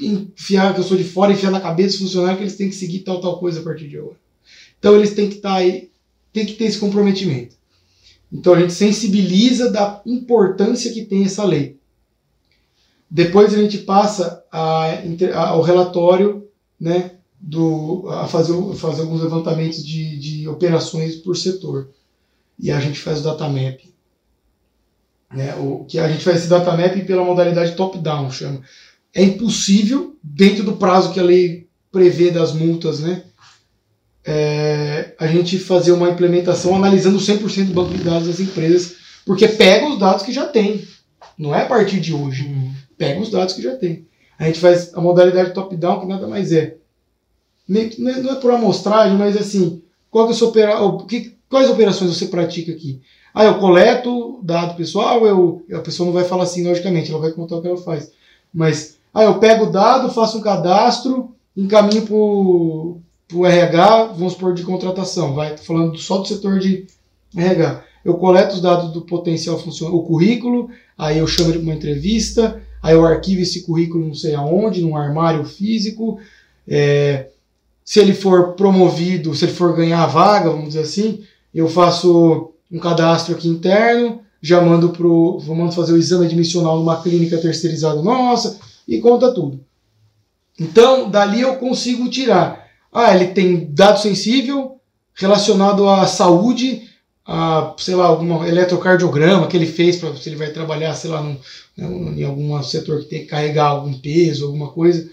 enfiar, 0.00 0.74
que 0.74 0.80
eu 0.80 0.84
sou 0.84 0.96
de 0.96 1.04
fora, 1.04 1.32
enfiar 1.32 1.50
na 1.50 1.60
cabeça 1.60 1.90
dos 1.90 2.06
funcionários 2.06 2.38
que 2.38 2.44
eles 2.44 2.56
têm 2.56 2.68
que 2.68 2.74
seguir 2.74 3.00
tal, 3.00 3.20
tal 3.20 3.38
coisa 3.38 3.60
a 3.60 3.62
partir 3.62 3.88
de 3.88 3.98
agora? 3.98 4.16
Então 4.78 4.94
eles 4.96 5.14
têm 5.14 5.28
que 5.28 5.36
estar 5.36 5.50
tá 5.50 5.56
aí, 5.56 5.90
tem 6.32 6.44
que 6.44 6.54
ter 6.54 6.64
esse 6.64 6.78
comprometimento. 6.78 7.56
Então 8.32 8.54
a 8.54 8.60
gente 8.60 8.72
sensibiliza 8.72 9.70
da 9.70 10.02
importância 10.04 10.92
que 10.92 11.04
tem 11.04 11.24
essa 11.24 11.44
lei. 11.44 11.78
Depois 13.10 13.54
a 13.54 13.58
gente 13.58 13.78
passa 13.78 14.44
a, 14.50 14.86
a, 15.34 15.48
ao 15.50 15.62
relatório, 15.62 16.48
né, 16.80 17.12
do, 17.38 18.08
a 18.08 18.26
fazer, 18.26 18.54
fazer 18.74 19.02
alguns 19.02 19.22
levantamentos 19.22 19.84
de, 19.84 20.18
de 20.18 20.48
operações 20.48 21.16
por 21.16 21.36
setor. 21.36 21.90
E 22.58 22.70
a 22.70 22.80
gente 22.80 22.98
faz 22.98 23.20
o 23.20 23.24
data 23.24 23.48
map. 23.48 23.80
Né, 25.32 25.54
o, 25.56 25.84
que 25.84 25.98
a 25.98 26.08
gente 26.08 26.24
faz 26.24 26.38
esse 26.38 26.48
data 26.48 26.76
map 26.76 26.96
pela 27.06 27.24
modalidade 27.24 27.76
top-down, 27.76 28.30
chama. 28.30 28.62
É 29.14 29.22
impossível, 29.22 30.16
dentro 30.22 30.64
do 30.64 30.76
prazo 30.76 31.12
que 31.12 31.20
a 31.20 31.22
lei 31.22 31.68
prevê 31.92 32.30
das 32.30 32.52
multas, 32.52 33.00
né, 33.00 33.22
é, 34.24 35.14
a 35.18 35.26
gente 35.26 35.58
fazer 35.58 35.92
uma 35.92 36.08
implementação 36.08 36.74
analisando 36.74 37.18
100% 37.18 37.66
do 37.66 37.74
banco 37.74 37.94
de 37.94 38.02
dados 38.02 38.26
das 38.26 38.40
empresas, 38.40 38.96
porque 39.24 39.46
pega 39.46 39.88
os 39.88 39.98
dados 39.98 40.24
que 40.24 40.32
já 40.32 40.46
tem. 40.46 40.86
Não 41.38 41.54
é 41.54 41.62
a 41.62 41.66
partir 41.66 42.00
de 42.00 42.14
hoje. 42.14 42.44
Uhum. 42.46 42.72
Pega 42.96 43.20
os 43.20 43.30
dados 43.30 43.54
que 43.54 43.62
já 43.62 43.76
tem. 43.76 44.06
A 44.38 44.46
gente 44.46 44.58
faz 44.58 44.92
a 44.94 45.00
modalidade 45.00 45.52
top-down, 45.52 46.00
que 46.00 46.06
nada 46.06 46.26
mais 46.26 46.52
é. 46.52 46.76
Não 47.68 47.80
é 48.30 48.34
por 48.36 48.50
amostragem, 48.50 49.16
mas 49.16 49.36
assim, 49.36 49.82
qual 50.10 50.28
que 50.28 50.38
é 50.38 50.44
opera, 50.44 50.76
que, 51.08 51.36
quais 51.48 51.70
operações 51.70 52.14
você 52.14 52.26
pratica 52.26 52.72
aqui? 52.72 53.00
Ah, 53.32 53.44
eu 53.44 53.58
coleto 53.58 54.40
dado 54.42 54.76
pessoal, 54.76 55.26
eu, 55.26 55.64
a 55.72 55.80
pessoa 55.80 56.06
não 56.06 56.12
vai 56.12 56.24
falar 56.24 56.44
assim, 56.44 56.66
logicamente, 56.66 57.10
ela 57.10 57.20
vai 57.20 57.32
contar 57.32 57.56
o 57.56 57.62
que 57.62 57.68
ela 57.68 57.76
faz. 57.76 58.12
Mas, 58.52 58.98
ah, 59.14 59.22
eu 59.22 59.38
pego 59.38 59.66
o 59.66 59.70
dado, 59.70 60.10
faço 60.10 60.38
um 60.38 60.40
cadastro, 60.40 61.30
encaminho 61.56 62.02
para 62.02 62.14
o 63.38 63.46
RH, 63.46 64.06
vamos 64.06 64.32
supor, 64.32 64.52
de 64.52 64.64
contratação, 64.64 65.34
vai, 65.34 65.56
falando 65.56 65.96
só 65.96 66.18
do 66.18 66.26
setor 66.26 66.58
de 66.58 66.84
RH. 67.36 67.84
Eu 68.04 68.14
coleto 68.14 68.56
os 68.56 68.60
dados 68.60 68.92
do 68.92 69.02
potencial 69.02 69.56
funcionário, 69.56 70.00
o 70.00 70.02
currículo, 70.02 70.68
aí 70.98 71.18
eu 71.18 71.28
chamo 71.28 71.50
ele 71.50 71.60
para 71.60 71.68
uma 71.68 71.76
entrevista, 71.76 72.60
aí 72.82 72.94
eu 72.94 73.06
arquivo 73.06 73.40
esse 73.40 73.62
currículo 73.62 74.04
não 74.04 74.14
sei 74.14 74.34
aonde, 74.34 74.82
num 74.82 74.96
armário 74.96 75.44
físico. 75.44 76.18
É, 76.66 77.28
se 77.84 78.00
ele 78.00 78.14
for 78.14 78.54
promovido, 78.54 79.32
se 79.32 79.44
ele 79.44 79.52
for 79.52 79.76
ganhar 79.76 80.02
a 80.02 80.06
vaga, 80.06 80.50
vamos 80.50 80.68
dizer 80.68 80.80
assim, 80.80 81.20
eu 81.54 81.68
faço 81.68 82.50
um 82.70 82.80
cadastro 82.80 83.34
aqui 83.36 83.48
interno, 83.48 84.20
já 84.42 84.60
mando 84.60 84.88
pro, 84.88 85.38
vou 85.38 85.54
mando 85.54 85.72
fazer 85.72 85.92
o 85.92 85.96
exame 85.96 86.26
admissional 86.26 86.78
numa 86.78 87.00
clínica 87.00 87.38
terceirizada 87.38 88.02
nossa 88.02 88.58
e 88.86 89.00
conta 89.00 89.32
tudo. 89.32 89.64
Então, 90.58 91.10
dali 91.10 91.40
eu 91.40 91.56
consigo 91.56 92.08
tirar 92.08 92.64
ah, 92.94 93.12
ele 93.12 93.32
tem 93.32 93.66
dado 93.72 94.00
sensível 94.00 94.80
relacionado 95.14 95.88
à 95.88 96.06
saúde, 96.06 96.88
a, 97.26 97.74
sei 97.76 97.96
lá, 97.96 98.06
algum 98.06 98.44
eletrocardiograma 98.44 99.48
que 99.48 99.56
ele 99.56 99.66
fez 99.66 99.96
para 99.96 100.14
se 100.14 100.28
ele 100.28 100.36
vai 100.36 100.52
trabalhar, 100.52 100.94
sei 100.94 101.10
lá, 101.10 101.20
num, 101.20 101.36
né, 101.76 102.20
em 102.20 102.22
algum 102.22 102.62
setor 102.62 103.00
que 103.00 103.06
tem 103.06 103.20
que 103.22 103.26
carregar 103.26 103.66
algum 103.66 103.92
peso, 103.94 104.46
alguma 104.46 104.68
coisa. 104.68 105.10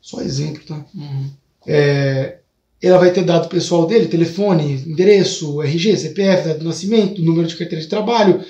Só 0.00 0.20
exemplo, 0.20 0.64
tá? 0.66 0.84
Uhum. 0.92 1.30
É, 1.64 2.38
ela 2.82 2.98
vai 2.98 3.12
ter 3.12 3.22
dado 3.22 3.48
pessoal 3.48 3.86
dele, 3.86 4.08
telefone, 4.08 4.82
endereço, 4.84 5.62
RG, 5.62 5.96
CPF, 5.96 6.48
dado 6.48 6.58
de 6.58 6.64
nascimento, 6.64 7.22
número 7.22 7.46
de 7.46 7.54
carteira 7.54 7.82
de 7.82 7.88
trabalho. 7.88 8.44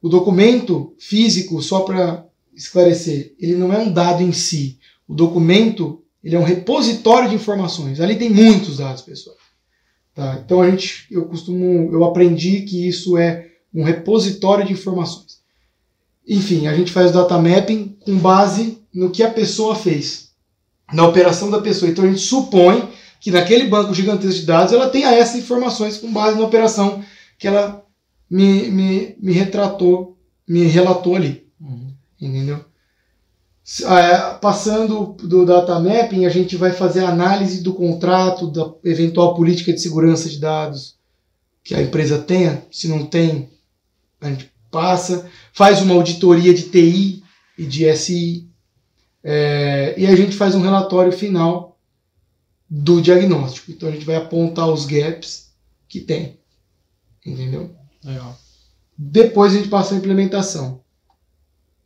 O 0.00 0.08
documento 0.08 0.94
físico, 0.98 1.60
só 1.62 1.80
para 1.80 2.24
esclarecer, 2.60 3.34
ele 3.38 3.56
não 3.56 3.72
é 3.72 3.78
um 3.78 3.92
dado 3.92 4.22
em 4.22 4.32
si. 4.32 4.78
O 5.08 5.14
documento 5.14 6.02
ele 6.22 6.36
é 6.36 6.38
um 6.38 6.44
repositório 6.44 7.28
de 7.28 7.34
informações. 7.34 8.00
Ali 8.00 8.16
tem 8.16 8.30
muitos 8.30 8.76
dados, 8.76 9.02
pessoal. 9.02 9.36
Tá? 10.14 10.40
Então 10.44 10.60
a 10.60 10.70
gente, 10.70 11.06
eu 11.10 11.24
costumo, 11.24 11.90
eu 11.92 12.04
aprendi 12.04 12.62
que 12.62 12.86
isso 12.86 13.16
é 13.16 13.48
um 13.72 13.82
repositório 13.82 14.66
de 14.66 14.72
informações. 14.72 15.40
Enfim, 16.28 16.66
a 16.66 16.74
gente 16.74 16.92
faz 16.92 17.10
o 17.10 17.14
data 17.14 17.38
mapping 17.38 17.96
com 18.00 18.18
base 18.18 18.78
no 18.92 19.10
que 19.10 19.22
a 19.22 19.30
pessoa 19.30 19.74
fez, 19.74 20.30
na 20.92 21.06
operação 21.06 21.50
da 21.50 21.60
pessoa. 21.60 21.90
Então 21.90 22.04
a 22.04 22.08
gente 22.08 22.20
supõe 22.20 22.88
que 23.20 23.30
naquele 23.30 23.66
banco 23.66 23.94
gigantesco 23.94 24.40
de 24.40 24.46
dados 24.46 24.72
ela 24.72 24.88
tenha 24.88 25.12
essas 25.12 25.36
informações 25.36 25.96
com 25.96 26.12
base 26.12 26.38
na 26.38 26.44
operação 26.44 27.02
que 27.38 27.48
ela 27.48 27.84
me, 28.28 28.70
me, 28.70 29.16
me 29.18 29.32
retratou, 29.32 30.18
me 30.46 30.64
relatou 30.64 31.16
ali. 31.16 31.49
Entendeu? 32.20 32.64
É, 33.82 34.34
passando 34.38 35.12
do 35.12 35.46
data 35.46 35.78
mapping, 35.78 36.26
a 36.26 36.28
gente 36.28 36.56
vai 36.56 36.72
fazer 36.72 37.04
a 37.04 37.10
análise 37.10 37.62
do 37.62 37.72
contrato, 37.72 38.50
da 38.50 38.72
eventual 38.84 39.34
política 39.34 39.72
de 39.72 39.80
segurança 39.80 40.28
de 40.28 40.38
dados 40.38 40.98
que 41.62 41.74
a 41.74 41.82
empresa 41.82 42.18
tenha. 42.18 42.64
Se 42.70 42.88
não 42.88 43.06
tem, 43.06 43.50
a 44.20 44.28
gente 44.28 44.50
passa, 44.70 45.30
faz 45.52 45.80
uma 45.80 45.94
auditoria 45.94 46.52
de 46.52 46.64
TI 46.64 47.22
e 47.56 47.66
de 47.66 47.96
SI, 47.96 48.50
é, 49.22 49.94
e 49.96 50.06
a 50.06 50.16
gente 50.16 50.36
faz 50.36 50.54
um 50.54 50.62
relatório 50.62 51.12
final 51.12 51.78
do 52.68 53.00
diagnóstico. 53.00 53.70
Então 53.70 53.88
a 53.88 53.92
gente 53.92 54.04
vai 54.04 54.16
apontar 54.16 54.68
os 54.68 54.86
gaps 54.86 55.52
que 55.88 56.00
tem. 56.00 56.38
Entendeu? 57.24 57.74
Legal. 58.02 58.38
Depois 58.96 59.52
a 59.52 59.56
gente 59.56 59.68
passa 59.68 59.94
a 59.94 59.98
implementação. 59.98 60.82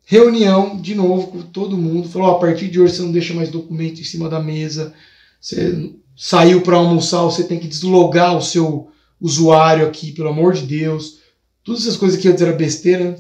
Reunião 0.05 0.80
de 0.80 0.94
novo 0.94 1.28
com 1.28 1.42
todo 1.42 1.76
mundo. 1.76 2.09
Falou: 2.09 2.30
a 2.30 2.38
partir 2.38 2.68
de 2.68 2.80
hoje 2.80 2.96
você 2.96 3.02
não 3.02 3.12
deixa 3.12 3.34
mais 3.34 3.50
documento 3.50 4.00
em 4.00 4.05
cima 4.05 4.28
da 4.28 4.40
mesa. 4.40 4.92
Você 5.40 5.92
saiu 6.16 6.62
para 6.62 6.76
almoçar, 6.76 7.22
você 7.22 7.44
tem 7.44 7.59
que 7.59 7.68
deslogar 7.68 8.36
o 8.36 8.42
seu 8.42 8.88
usuário 9.20 9.86
aqui, 9.86 10.12
pelo 10.12 10.28
amor 10.28 10.55
de 10.55 10.62
Deus. 10.62 11.18
Todas 11.62 11.82
essas 11.82 11.96
coisas 11.96 12.20
que 12.20 12.28
antes 12.28 12.42
era 12.42 12.52
besteira, 12.52 13.18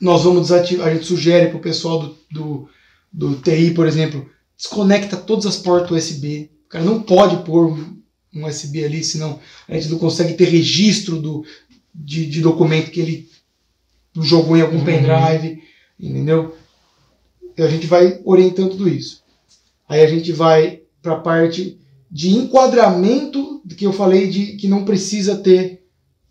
nós 0.00 0.24
vamos 0.24 0.42
desativar. 0.42 0.88
A 0.88 0.94
gente 0.94 1.06
sugere 1.06 1.48
para 1.48 1.58
o 1.58 1.62
pessoal 1.62 1.98
do, 2.00 2.18
do, 2.30 2.68
do 3.12 3.34
TI, 3.36 3.72
por 3.72 3.86
exemplo, 3.86 4.28
desconecta 4.56 5.16
todas 5.16 5.46
as 5.46 5.56
portas 5.56 5.90
USB. 5.90 6.50
O 6.66 6.68
cara 6.68 6.84
não 6.84 7.02
pode 7.02 7.44
pôr 7.44 7.72
um 8.34 8.46
USB 8.46 8.84
ali, 8.84 9.04
senão 9.04 9.38
a 9.68 9.74
gente 9.74 9.90
não 9.90 9.98
consegue 9.98 10.34
ter 10.34 10.46
registro 10.46 11.20
do, 11.20 11.44
de, 11.94 12.26
de 12.26 12.40
documento 12.40 12.90
que 12.90 13.00
ele 13.00 13.28
jogou 14.20 14.56
em 14.56 14.62
algum 14.62 14.78
uhum. 14.78 14.84
pendrive, 14.84 15.61
entendeu? 16.02 16.56
E 17.56 17.62
a 17.62 17.68
gente 17.68 17.86
vai 17.86 18.20
orientando 18.24 18.70
tudo 18.70 18.88
isso. 18.88 19.22
Aí 19.88 20.00
a 20.00 20.06
gente 20.06 20.32
vai 20.32 20.82
para 21.00 21.12
a 21.12 21.20
parte 21.20 21.78
de 22.10 22.30
enquadramento 22.30 23.62
que 23.76 23.86
eu 23.86 23.92
falei 23.92 24.28
de 24.28 24.56
que 24.56 24.68
não 24.68 24.84
precisa 24.84 25.36
ter 25.36 25.82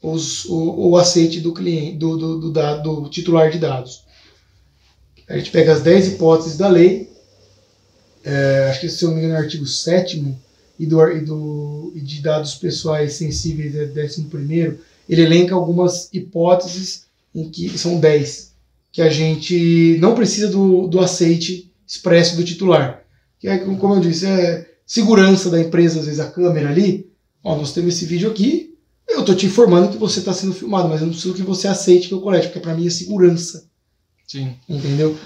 os, 0.01 0.45
o, 0.45 0.89
o 0.89 0.97
aceite 0.97 1.39
do 1.39 1.53
cliente, 1.53 1.97
do, 1.97 2.17
do, 2.17 2.51
do, 2.51 2.51
do 2.51 3.09
titular 3.09 3.49
de 3.49 3.59
dados. 3.59 4.03
A 5.27 5.37
gente 5.37 5.51
pega 5.51 5.73
as 5.73 5.81
10 5.81 6.13
hipóteses 6.13 6.57
da 6.57 6.67
lei, 6.67 7.09
é, 8.23 8.67
acho 8.69 8.81
que 8.81 8.89
se 8.89 9.03
eu 9.03 9.09
não 9.09 9.17
me 9.17 9.23
engano 9.23 9.37
é 9.37 9.41
o 9.41 9.43
artigo 9.43 9.65
7 9.65 10.37
e, 10.77 10.85
do, 10.85 11.01
e, 11.09 11.21
do, 11.21 11.91
e 11.95 12.01
de 12.01 12.21
dados 12.21 12.55
pessoais 12.55 13.13
sensíveis 13.13 13.75
é 13.75 13.85
11 13.85 14.79
ele 15.09 15.21
elenca 15.21 15.55
algumas 15.55 16.09
hipóteses 16.13 17.05
em 17.33 17.49
que 17.49 17.77
são 17.77 17.99
10, 17.99 18.50
que 18.91 19.01
a 19.01 19.09
gente 19.09 19.97
não 19.99 20.13
precisa 20.13 20.49
do, 20.49 20.87
do 20.87 20.99
aceite 20.99 21.71
expresso 21.87 22.35
do 22.35 22.43
titular. 22.43 23.03
Que 23.39 23.47
é, 23.47 23.57
como 23.57 23.95
eu 23.95 24.01
disse, 24.01 24.25
é 24.25 24.67
segurança 24.85 25.49
da 25.49 25.59
empresa, 25.59 25.99
às 25.99 26.05
vezes 26.05 26.19
a 26.19 26.29
câmera 26.29 26.69
ali. 26.69 27.09
Ó, 27.43 27.55
nós 27.55 27.73
temos 27.73 27.95
esse 27.95 28.05
vídeo 28.05 28.29
aqui, 28.29 28.71
eu 29.09 29.21
estou 29.21 29.35
te 29.35 29.45
informando 29.45 29.89
que 29.89 29.97
você 29.97 30.19
está 30.19 30.33
sendo 30.33 30.53
filmado, 30.53 30.87
mas 30.87 31.01
eu 31.01 31.07
não 31.07 31.13
preciso 31.13 31.33
que 31.33 31.41
você 31.41 31.67
aceite 31.67 32.07
que 32.07 32.13
eu 32.13 32.21
colete, 32.21 32.47
porque 32.47 32.59
para 32.59 32.75
mim 32.75 32.87
é 32.87 32.89
segurança. 32.89 33.65
Sim. 34.27 34.53
Entendeu? 34.69 35.17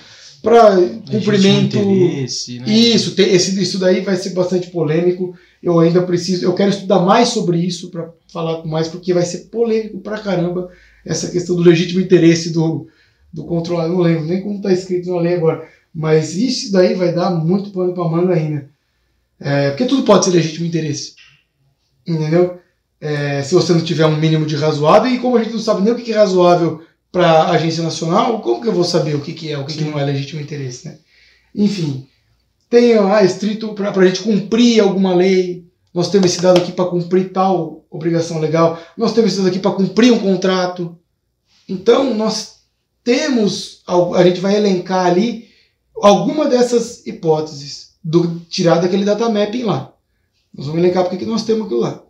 Para 0.42 0.78
cumprimento. 1.10 1.78
Né? 1.78 2.26
Isso, 2.68 3.20
esse, 3.20 3.62
isso 3.62 3.80
daí 3.80 4.02
vai 4.02 4.16
ser 4.16 4.32
bastante 4.32 4.70
polêmico. 4.70 5.36
Eu 5.62 5.80
ainda 5.80 6.02
preciso, 6.04 6.46
eu 6.46 6.54
quero 6.54 6.70
estudar 6.70 7.00
mais 7.00 7.30
sobre 7.30 7.58
isso 7.60 7.90
para 7.90 8.12
falar 8.32 8.64
mais, 8.66 8.88
porque 8.88 9.14
vai 9.14 9.26
ser 9.26 9.50
polêmico 9.50 10.00
pra 10.00 10.20
caramba 10.20 10.70
essa 11.04 11.30
questão 11.30 11.56
do 11.56 11.64
legítimo 11.64 12.00
interesse 12.00 12.52
do, 12.52 12.88
do 13.36 13.44
controlador. 13.44 13.94
Não 13.94 14.02
lembro 14.02 14.26
nem 14.26 14.42
como 14.42 14.56
está 14.56 14.72
escrito 14.72 15.12
na 15.12 15.20
lei 15.20 15.36
agora. 15.36 15.68
Mas 15.94 16.36
isso 16.36 16.72
daí 16.72 16.94
vai 16.94 17.14
dar 17.14 17.30
muito 17.32 17.70
pano 17.72 17.94
para 17.94 18.10
manga 18.10 18.34
ainda. 18.34 18.70
É, 19.40 19.70
porque 19.72 19.86
tudo 19.86 20.04
pode 20.04 20.26
ser 20.26 20.32
legítimo 20.32 20.66
interesse. 20.66 21.16
Entendeu? 22.08 22.58
É, 23.00 23.44
se 23.44 23.54
você 23.54 23.74
não 23.74 23.82
tiver 23.82 24.06
um 24.06 24.16
mínimo 24.16 24.46
de 24.46 24.56
razoável, 24.56 25.12
e 25.12 25.20
como 25.20 25.36
a 25.38 25.44
gente 25.44 25.54
não 25.54 25.60
sabe 25.60 25.82
nem 25.82 25.94
o 25.94 25.96
que 25.98 26.14
é 26.14 26.16
razoável 26.16 26.82
para 27.12 27.30
a 27.30 27.52
agência 27.52 27.84
nacional, 27.84 28.42
como 28.42 28.62
que 28.62 28.68
eu 28.68 28.74
vou 28.74 28.84
saber 28.86 29.16
o 29.16 29.22
que, 29.22 29.34
que 29.34 29.52
é, 29.52 29.58
o 29.58 29.66
que, 29.66 29.78
que 29.78 29.84
não 29.84 30.00
é 30.00 30.06
legítimo 30.06 30.42
interesse? 30.42 30.88
Né? 30.88 30.98
Enfim, 31.54 32.08
tem 32.70 32.98
ah, 32.98 33.24
estrito 33.24 33.74
para 33.74 33.92
a 33.92 34.06
gente 34.06 34.24
cumprir 34.24 34.80
alguma 34.80 35.14
lei. 35.14 35.66
Nós 35.94 36.10
temos 36.10 36.32
esse 36.32 36.42
dado 36.42 36.60
aqui 36.60 36.72
para 36.72 36.86
cumprir 36.86 37.32
tal 37.32 37.86
obrigação 37.90 38.40
legal. 38.40 38.80
Nós 38.98 39.14
temos 39.14 39.32
esse 39.32 39.40
dado 39.40 39.50
aqui 39.50 39.60
para 39.60 39.72
cumprir 39.72 40.12
um 40.12 40.20
contrato. 40.20 40.98
Então, 41.68 42.14
nós 42.14 42.55
temos, 43.06 43.84
a 43.88 44.24
gente 44.24 44.42
vai 44.42 44.56
elencar 44.56 45.06
ali 45.06 45.48
alguma 45.96 46.50
dessas 46.50 47.06
hipóteses 47.06 47.94
do 48.04 48.40
tirar 48.50 48.80
daquele 48.80 49.06
data 49.06 49.30
mapping 49.30 49.64
lá. 49.64 49.94
Nós 50.52 50.66
vamos 50.66 50.82
elencar 50.82 51.04
porque 51.04 51.18
que 51.18 51.26
nós 51.26 51.44
temos 51.44 51.68
aquilo 51.68 51.82
lá. 51.82 52.04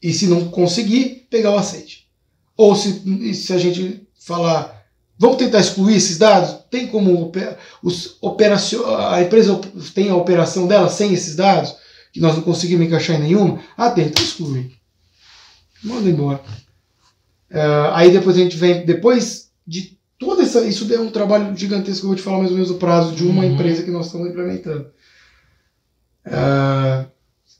E 0.00 0.12
se 0.12 0.26
não 0.26 0.48
conseguir, 0.48 1.26
pegar 1.30 1.52
o 1.52 1.56
aceite. 1.56 2.06
Ou 2.54 2.76
se, 2.76 3.34
se 3.34 3.52
a 3.54 3.58
gente 3.58 4.06
falar, 4.20 4.84
vamos 5.18 5.38
tentar 5.38 5.60
excluir 5.60 5.96
esses 5.96 6.18
dados? 6.18 6.64
Tem 6.70 6.86
como 6.86 7.32
os 7.82 8.18
a 9.12 9.22
empresa 9.22 9.58
tem 9.94 10.10
a 10.10 10.16
operação 10.16 10.66
dela 10.66 10.90
sem 10.90 11.14
esses 11.14 11.34
dados? 11.34 11.74
Que 12.12 12.20
nós 12.20 12.34
não 12.34 12.42
conseguimos 12.42 12.86
encaixar 12.86 13.16
em 13.16 13.22
nenhuma? 13.22 13.62
Ah, 13.74 13.90
tem, 13.90 14.06
então 14.06 14.22
exclui. 14.22 14.72
Manda 15.82 16.10
embora. 16.10 16.42
Uh, 17.50 17.92
aí 17.94 18.10
depois 18.10 18.36
a 18.36 18.40
gente 18.40 18.56
vem, 18.56 18.84
depois 18.84 19.51
de 19.66 19.98
Toda 20.22 20.44
essa, 20.44 20.60
isso 20.60 20.92
é 20.94 21.00
um 21.00 21.10
trabalho 21.10 21.56
gigantesco 21.56 22.02
que 22.02 22.04
eu 22.04 22.08
vou 22.10 22.16
te 22.16 22.22
falar 22.22 22.38
mais 22.38 22.50
ou 22.50 22.54
menos 22.54 22.70
o 22.70 22.76
prazo 22.76 23.12
de 23.12 23.26
uma 23.26 23.42
uhum. 23.42 23.54
empresa 23.54 23.82
que 23.82 23.90
nós 23.90 24.06
estamos 24.06 24.28
implementando. 24.28 24.86
Uh, 26.24 27.10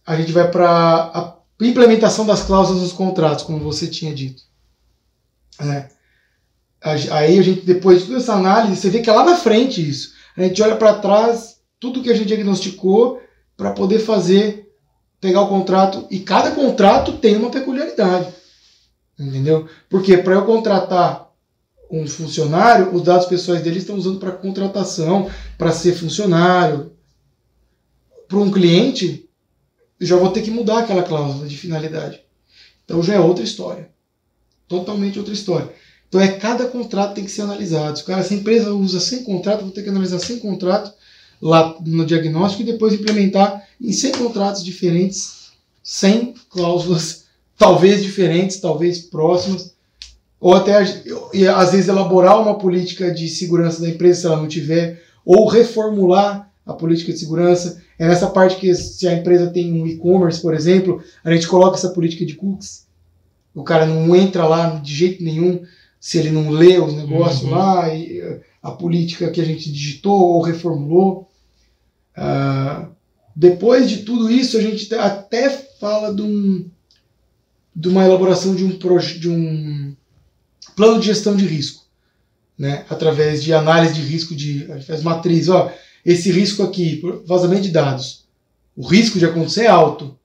a 0.07 0.17
gente 0.17 0.31
vai 0.31 0.49
para 0.49 1.11
a 1.13 1.37
implementação 1.61 2.25
das 2.25 2.45
cláusulas 2.45 2.83
dos 2.83 2.93
contratos, 2.93 3.45
como 3.45 3.59
você 3.59 3.89
tinha 3.89 4.15
dito. 4.15 4.45
É. 5.59 5.89
Aí 7.11 7.37
a 7.37 7.43
gente, 7.43 7.63
depois 7.63 8.03
de 8.03 8.07
toda 8.07 8.19
essa 8.19 8.35
análise, 8.35 8.81
você 8.81 8.91
vê 8.91 9.01
que 9.01 9.11
é 9.11 9.13
lá 9.13 9.25
na 9.25 9.35
frente 9.35 9.89
isso. 9.89 10.13
A 10.37 10.43
gente 10.43 10.63
olha 10.63 10.77
para 10.77 10.95
trás, 10.95 11.57
tudo 11.81 12.01
que 12.01 12.11
a 12.11 12.15
gente 12.15 12.29
diagnosticou, 12.29 13.21
para 13.57 13.73
poder 13.73 13.99
fazer, 13.99 14.73
pegar 15.21 15.41
o 15.41 15.49
contrato. 15.49 16.07
E 16.13 16.21
cada 16.21 16.53
contrato 16.53 17.15
tem 17.15 17.37
uma 17.37 17.51
peculiaridade. 17.51 18.33
Entendeu? 19.19 19.67
Porque 19.91 20.17
para 20.17 20.35
eu 20.35 20.47
contratar 20.47 21.32
um 21.93 22.07
funcionário, 22.07 22.95
os 22.95 23.03
dados 23.03 23.27
pessoais 23.27 23.63
dele 23.63 23.79
estão 23.79 23.97
usando 23.97 24.19
para 24.19 24.33
contratação, 24.33 25.31
para 25.59 25.71
ser 25.71 25.95
funcionário. 25.95 26.93
Para 28.27 28.39
um 28.39 28.51
cliente, 28.51 29.29
já 30.01 30.17
vou 30.17 30.31
ter 30.31 30.41
que 30.41 30.51
mudar 30.51 30.79
aquela 30.79 31.03
cláusula 31.03 31.47
de 31.47 31.57
finalidade. 31.57 32.23
Então 32.85 33.03
já 33.03 33.15
é 33.15 33.21
outra 33.21 33.45
história. 33.45 33.91
Totalmente 34.67 35.19
outra 35.19 35.35
história. 35.35 35.71
Então 36.09 36.19
é 36.19 36.29
cada 36.29 36.67
contrato 36.67 37.15
tem 37.15 37.25
que 37.25 37.31
ser 37.31 37.43
analisado. 37.43 37.99
Se, 37.99 38.05
cara, 38.05 38.23
se 38.23 38.33
a 38.33 38.37
empresa 38.39 38.73
usa 38.73 38.99
100 38.99 39.25
contratos, 39.25 39.61
eu 39.61 39.67
vou 39.67 39.75
ter 39.75 39.83
que 39.83 39.91
analisar 39.91 40.19
100 40.19 40.39
contratos 40.39 40.93
lá 41.43 41.77
no 41.85 42.07
diagnóstico 42.07 42.63
e 42.63 42.73
depois 42.73 42.95
implementar 42.95 43.67
em 43.79 43.93
100 43.93 44.13
contratos 44.13 44.65
diferentes, 44.65 45.51
100 45.83 46.35
cláusulas, 46.49 47.25
talvez 47.59 48.03
diferentes, 48.03 48.61
talvez 48.61 48.99
próximas, 48.99 49.72
ou 50.43 50.55
até 50.55 50.77
às 50.77 51.71
vezes 51.71 51.87
elaborar 51.87 52.43
uma 52.43 52.59
política 52.59 53.13
de 53.13 53.29
segurança 53.29 53.81
da 53.81 53.89
empresa 53.89 54.21
se 54.21 54.27
ela 54.27 54.37
não 54.39 54.49
tiver, 54.49 55.01
ou 55.25 55.47
reformular 55.47 56.51
a 56.67 56.73
política 56.73 57.13
de 57.13 57.19
segurança. 57.21 57.81
É 57.97 58.09
nessa 58.09 58.29
parte 58.29 58.57
que 58.57 58.75
se 58.75 59.07
a 59.07 59.15
empresa 59.15 59.53
tem 59.53 59.73
um 59.73 59.87
e-commerce, 59.87 60.43
por 60.43 60.53
exemplo, 60.53 61.01
a 61.23 61.33
gente 61.33 61.47
coloca 61.47 61.77
essa 61.77 61.91
política 61.91 62.27
de 62.27 62.35
cookies. 62.35 62.89
O 63.55 63.63
cara 63.63 63.87
não 63.87 64.17
entra 64.17 64.45
lá 64.45 64.81
de 64.81 64.93
jeito 64.93 65.23
nenhum 65.23 65.63
se 66.01 66.19
ele 66.19 66.33
não 66.33 66.51
lê 66.51 66.77
os 66.77 66.93
negócios 66.93 67.45
uhum. 67.45 67.51
lá, 67.51 67.95
e 67.95 68.41
a 68.61 68.73
política 68.73 69.31
que 69.31 69.41
a 69.41 69.45
gente 69.45 69.71
digitou 69.71 70.21
ou 70.21 70.43
reformulou. 70.43 71.29
Uh, 72.19 72.89
depois 73.37 73.89
de 73.89 73.99
tudo 73.99 74.29
isso, 74.29 74.59
a 74.59 74.61
gente 74.61 74.93
até 74.97 75.49
fala 75.79 76.13
de, 76.13 76.23
um, 76.23 76.69
de 77.77 77.89
uma 77.89 78.05
elaboração 78.05 78.57
de 78.57 78.65
um, 78.65 78.77
de 78.77 79.31
um 79.31 79.95
plano 80.75 81.01
de 81.01 81.07
gestão 81.07 81.37
de 81.37 81.47
risco, 81.47 81.85
né? 82.59 82.85
através 82.89 83.43
de 83.43 83.53
análise 83.53 83.95
de 83.95 84.03
risco 84.03 84.35
de 84.35 84.71
a 84.71 84.77
gente 84.77 84.87
faz 84.87 85.03
matriz, 85.03 85.49
ó, 85.49 85.73
esse 86.05 86.31
risco 86.31 86.63
aqui, 86.63 87.01
vazamento 87.25 87.63
de 87.63 87.71
dados, 87.71 88.25
o 88.77 88.87
risco 88.87 89.19
de 89.19 89.27
acontecer 89.27 89.65
é 89.65 89.69
alto, 89.69 90.19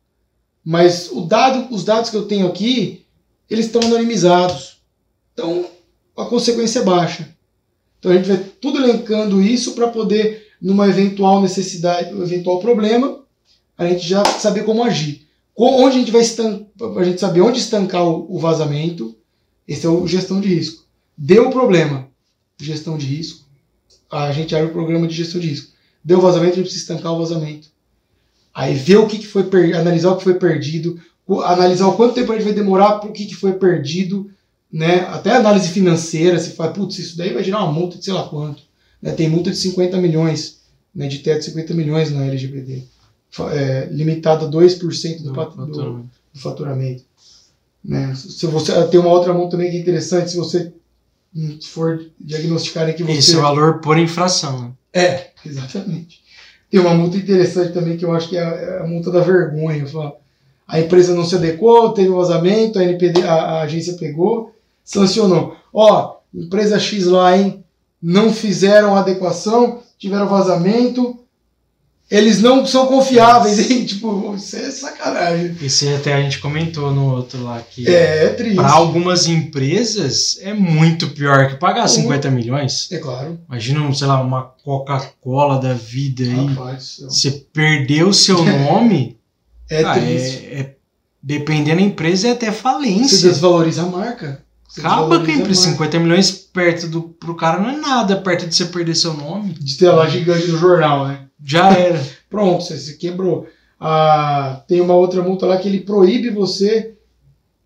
mas 0.64 1.10
o 1.12 1.22
dado, 1.22 1.74
os 1.74 1.84
dados 1.84 2.10
que 2.10 2.18
eu 2.18 2.26
tenho 2.26 2.48
aqui, 2.48 3.06
eles 3.50 3.68
estão 3.68 3.82
anonimizados, 3.82 4.82
então 5.34 5.66
a 6.18 6.26
consequência 6.26 6.80
é 6.80 6.84
baixa. 6.84 7.30
Então 8.00 8.12
a 8.12 8.16
gente 8.16 8.28
vai 8.28 8.38
tudo 8.38 8.80
elencando 8.80 9.41
isso 9.41 9.74
para 9.74 9.88
poder, 9.88 10.48
numa 10.62 10.88
eventual 10.88 11.41
necessidade, 11.41 12.14
um 12.14 12.24
eventual 12.24 12.60
problema, 12.60 13.24
a 13.78 13.88
gente 13.88 14.08
já 14.08 14.24
saber 14.26 14.64
como 14.64 14.84
agir. 14.84 15.28
Onde 15.56 15.95
a 15.95 16.00
gente 16.00 16.12
vai 16.12 16.22
estancar, 16.22 16.68
a 16.98 17.04
gente 17.04 17.20
saber 17.20 17.41
onde 17.41 17.60
estancar 17.60 18.06
o 18.06 18.38
vazamento, 18.39 19.16
esse 19.68 19.86
é 19.86 19.89
o 19.89 20.07
gestão 20.07 20.39
de 20.39 20.47
risco. 20.47 20.86
Deu 21.18 21.49
problema, 21.49 22.07
gestão 22.59 22.97
de 22.97 23.05
risco. 23.05 23.45
A 24.09 24.32
gente 24.32 24.55
abre 24.55 24.70
o 24.70 24.74
programa 24.74 25.07
de 25.07 25.15
gestão 25.15 25.41
de 25.41 25.47
risco. 25.47 25.72
Deu 26.03 26.22
vazamento, 26.22 26.53
a 26.53 26.55
gente 26.55 26.65
precisa 26.65 26.93
estancar 26.93 27.13
o 27.13 27.20
vazamento. 27.20 27.70
Aí 28.53 28.74
ver 28.74 28.97
o 28.97 29.07
que, 29.07 29.20
que 29.20 29.28
foi 29.28 29.43
perdido, 29.43 29.78
analisar 29.78 30.11
o 30.11 30.18
que 30.18 30.24
foi 30.24 30.36
perdido, 30.36 30.99
analisar 31.43 31.88
o 31.88 31.95
quanto 31.95 32.15
tempo 32.15 32.32
a 32.32 32.36
gente 32.36 32.45
vai 32.45 32.53
demorar 32.53 32.99
para 32.99 33.09
o 33.09 33.13
que, 33.13 33.26
que 33.26 33.36
foi 33.36 33.53
perdido, 33.53 34.32
né? 34.72 35.01
Até 35.01 35.32
análise 35.32 35.70
financeira, 35.70 36.39
se 36.39 36.51
fala, 36.51 36.72
putz, 36.72 36.97
isso 36.97 37.18
daí 37.18 37.34
vai 37.34 37.43
gerar 37.43 37.63
uma 37.63 37.72
multa 37.72 37.97
de 37.97 38.05
sei 38.05 38.13
lá 38.13 38.28
quanto. 38.28 38.63
Né? 39.01 39.11
Tem 39.11 39.30
multa 39.30 39.51
de 39.51 39.57
50 39.57 39.97
milhões, 39.97 40.61
né? 40.93 41.07
de 41.07 41.20
teto 41.20 41.39
de 41.39 41.45
50 41.45 41.74
milhões 41.74 42.11
na 42.11 42.26
LGPD. 42.26 42.84
É, 43.51 43.89
limitada 43.91 44.45
a 44.45 44.49
2% 44.49 45.22
do, 45.22 45.34
do, 45.34 45.65
do, 45.65 46.09
do 46.34 46.39
faturamento. 46.39 47.03
Né? 47.84 48.13
Se 48.15 48.45
você 48.47 48.88
tem 48.88 48.99
uma 48.99 49.09
outra 49.09 49.34
mão 49.34 49.49
também 49.49 49.71
que 49.71 49.78
é 49.78 49.80
interessante, 49.80 50.32
se 50.32 50.38
você 50.38 50.73
for 51.63 52.05
diagnosticarem 52.19 52.95
que 52.95 53.03
você. 53.03 53.19
Esse 53.19 53.36
é 53.36 53.38
o 53.38 53.41
valor 53.41 53.80
por 53.80 53.97
infração, 53.97 54.61
né? 54.61 54.71
É, 54.93 55.28
exatamente. 55.45 56.21
Tem 56.69 56.80
uma 56.80 56.93
multa 56.93 57.17
interessante 57.17 57.73
também 57.73 57.97
que 57.97 58.03
eu 58.03 58.13
acho 58.13 58.30
que 58.30 58.38
é 58.38 58.43
a, 58.43 58.49
é 58.49 58.80
a 58.82 58.88
multa 58.88 59.11
da 59.11 59.21
vergonha. 59.21 59.86
A 60.67 60.80
empresa 60.80 61.13
não 61.13 61.23
se 61.23 61.36
adequou, 61.36 61.93
teve 61.93 62.09
um 62.09 62.15
vazamento, 62.17 62.78
a 62.78 62.84
NPD, 62.84 63.23
a, 63.23 63.34
a 63.34 63.61
agência 63.61 63.93
pegou, 63.93 64.53
sancionou. 64.84 65.55
Ó, 65.73 66.17
empresa 66.34 66.80
X 66.80 67.05
lá, 67.05 67.38
hein? 67.38 67.63
Não 68.01 68.34
fizeram 68.34 68.95
adequação, 68.95 69.82
tiveram 69.97 70.28
vazamento, 70.28 71.17
eles 72.10 72.41
não 72.41 72.66
são 72.66 72.86
confiáveis, 72.88 73.70
hein? 73.70 73.86
Tipo, 73.88 74.34
isso 74.36 74.55
é 74.55 74.72
sacanagem. 74.72 75.55
Isso 75.62 75.88
até 75.95 76.14
a 76.14 76.22
gente 76.22 76.39
comentou 76.39 76.91
no 76.93 77.14
outro 77.16 77.43
lá 77.43 77.62
que 77.62 77.88
É, 77.88 78.26
é 78.26 78.30
triste. 78.30 78.55
para 78.55 78.72
algumas 78.72 79.28
empresas 79.28 80.38
é 80.41 80.53
muito 80.53 81.10
pior 81.10 81.49
que 81.49 81.55
pagar 81.55 81.88
50 81.88 82.30
milhões. 82.32 82.88
É 82.91 82.97
claro. 82.97 83.39
Imagina, 83.49 83.93
sei 83.93 84.08
lá, 84.08 84.22
uma 84.22 84.43
Coca-Cola 84.64 85.60
da 85.60 85.74
vida 85.74 86.24
aí. 86.24 86.45
Rapaz. 86.47 86.97
Você 87.01 87.32
perdeu 87.53 88.10
o 88.10 88.14
seu 88.14 88.43
nome, 88.45 89.18
é 89.70 89.84
ah, 89.84 89.93
triste. 89.93 90.45
é, 90.51 90.60
é- 90.60 90.74
dependendo 91.22 91.78
da 91.78 91.82
empresa, 91.88 92.30
é 92.30 92.32
até 92.32 92.47
Você 92.51 92.58
falência. 92.58 93.30
desvaloriza 93.30 93.82
a 93.84 93.86
marca. 93.88 94.43
Você 94.70 94.80
Acaba 94.82 95.20
com 95.20 95.26
a 95.30 95.34
empresa. 95.34 95.62
marca. 95.68 95.74
50 95.74 95.99
milhões 95.99 96.32
perto 96.32 96.88
do 96.88 97.01
pro 97.01 97.36
cara 97.36 97.60
não 97.60 97.70
é 97.70 97.78
nada, 97.78 98.16
perto 98.18 98.47
de 98.47 98.55
você 98.55 98.66
perder 98.66 98.95
seu 98.95 99.14
nome. 99.14 99.53
De 99.53 99.76
ter 99.78 99.89
lá 99.89 100.08
gigante 100.08 100.47
no 100.47 100.58
jornal, 100.58 101.08
né? 101.08 101.20
Já 101.43 101.71
era. 101.71 102.03
Pronto, 102.29 102.63
você 102.63 102.77
se 102.77 102.97
quebrou. 102.97 103.47
Ah, 103.79 104.63
tem 104.67 104.81
uma 104.81 104.95
outra 104.95 105.21
multa 105.21 105.45
lá 105.45 105.57
que 105.57 105.67
ele 105.67 105.81
proíbe 105.81 106.29
você 106.29 106.95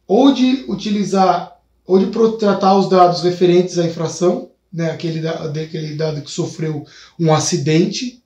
ou 0.08 0.34
de 0.34 0.66
utilizar, 0.68 1.58
ou 1.86 1.98
de 1.98 2.08
tratar 2.38 2.76
os 2.78 2.90
dados 2.90 3.24
referentes 3.24 3.80
à 3.80 3.86
infração, 3.86 4.50
né, 4.74 4.92
aquele, 4.92 5.22
da, 5.22 5.48
daquele 5.48 5.96
dado 5.96 6.22
que 6.22 6.30
sofreu 6.30 6.86
um 7.18 7.34
acidente, 7.34 8.22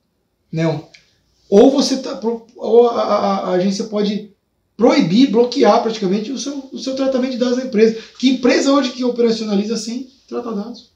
né, 0.50 0.64
ou 1.48 1.70
você 1.70 1.98
tá, 1.98 2.18
ou 2.56 2.88
a, 2.88 3.02
a- 3.02 3.38
a 3.38 3.50
agência 3.52 3.84
pode 3.84 4.32
proibir, 4.76 5.30
bloquear 5.30 5.80
praticamente 5.80 6.32
o 6.32 6.38
seu, 6.38 6.68
o 6.72 6.78
seu 6.78 6.96
tratamento 6.96 7.32
de 7.32 7.38
dados 7.38 7.56
da 7.56 7.64
empresa. 7.64 7.96
Que 8.18 8.30
empresa 8.30 8.72
hoje 8.72 8.90
que 8.90 9.04
operacionaliza 9.04 9.76
sem 9.76 10.08
tratar 10.28 10.50
dados? 10.52 10.90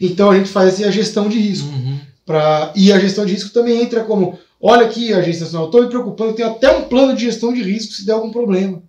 Então 0.00 0.30
a 0.30 0.36
gente 0.36 0.50
faz 0.50 0.74
assim, 0.74 0.84
a 0.84 0.90
gestão 0.90 1.28
de 1.28 1.38
risco. 1.38 1.68
Uhum. 1.68 1.98
Pra, 2.26 2.72
e 2.74 2.92
a 2.92 2.98
gestão 2.98 3.24
de 3.24 3.32
risco 3.32 3.50
também 3.50 3.80
entra 3.80 4.04
como: 4.04 4.38
olha 4.60 4.84
aqui, 4.84 5.12
Agência 5.12 5.42
Nacional, 5.42 5.66
estou 5.66 5.82
me 5.82 5.88
preocupando, 5.88 6.34
tem 6.34 6.44
até 6.44 6.76
um 6.76 6.88
plano 6.88 7.14
de 7.14 7.24
gestão 7.24 7.54
de 7.54 7.62
risco 7.62 7.92
se 7.92 8.04
der 8.04 8.12
algum 8.12 8.32
problema. 8.32 8.82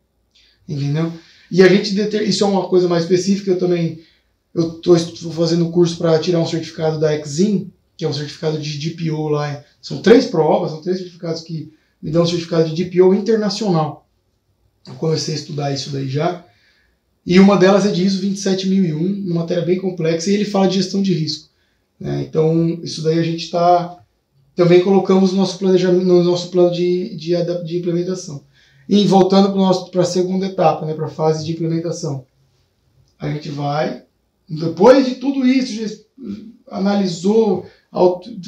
Entendeu? 0.68 1.14
E 1.50 1.62
a 1.62 1.68
gente 1.70 1.94
deter, 1.94 2.28
isso 2.28 2.44
é 2.44 2.48
uma 2.48 2.68
coisa 2.68 2.90
mais 2.90 3.04
específica, 3.04 3.52
eu 3.52 3.60
também 3.60 4.02
eu 4.54 4.80
estou 4.80 5.32
fazendo 5.32 5.70
curso 5.70 5.98
para 5.98 6.18
tirar 6.18 6.40
um 6.40 6.48
certificado 6.48 7.00
da 7.00 7.16
Exim, 7.16 7.72
que 7.96 8.04
é 8.04 8.08
um 8.08 8.14
certificado 8.14 8.58
de 8.58 8.90
DPO 8.90 9.30
lá. 9.30 9.64
São 9.80 10.02
três 10.02 10.26
provas, 10.26 10.72
são 10.72 10.82
três 10.82 10.98
certificados 10.98 11.44
que 11.44 11.72
me 12.02 12.10
dão 12.10 12.24
um 12.24 12.26
certificado 12.26 12.68
de 12.68 12.84
DPO 12.84 13.14
internacional. 13.14 14.10
Eu 14.88 14.96
comecei 14.96 15.36
a 15.36 15.38
estudar 15.38 15.72
isso 15.72 15.92
daí 15.92 16.10
já. 16.10 16.44
E 17.24 17.40
uma 17.40 17.56
delas 17.56 17.86
é 17.86 17.92
de 17.92 18.04
ISO 18.04 18.20
27001, 18.20 19.26
uma 19.26 19.42
matéria 19.42 19.64
bem 19.64 19.78
complexa, 19.78 20.32
e 20.32 20.34
ele 20.34 20.46
fala 20.46 20.68
de 20.68 20.76
gestão 20.76 21.04
de 21.04 21.14
risco. 21.14 21.50
Né? 22.00 22.26
Então, 22.28 22.80
isso 22.84 23.04
daí 23.04 23.20
a 23.20 23.24
gente 23.24 23.44
está. 23.46 23.98
Também 24.56 24.82
colocamos 24.82 25.32
no 25.32 25.38
nosso 25.38 25.58
planejamento, 25.60 26.06
no 26.06 26.24
nosso 26.24 26.50
plano 26.50 26.72
de, 26.72 27.16
de, 27.16 27.34
de 27.64 27.78
implementação. 27.78 28.44
E 28.90 29.06
voltando 29.06 29.54
para 29.92 30.02
a 30.02 30.06
segunda 30.06 30.46
etapa, 30.46 30.86
né, 30.86 30.94
para 30.94 31.06
a 31.06 31.10
fase 31.10 31.46
de 31.46 31.52
implementação. 31.52 32.26
A 33.20 33.30
gente 33.30 33.50
vai, 33.50 34.04
depois 34.48 35.06
de 35.06 35.16
tudo 35.16 35.46
isso, 35.46 36.06
analisou, 36.70 37.66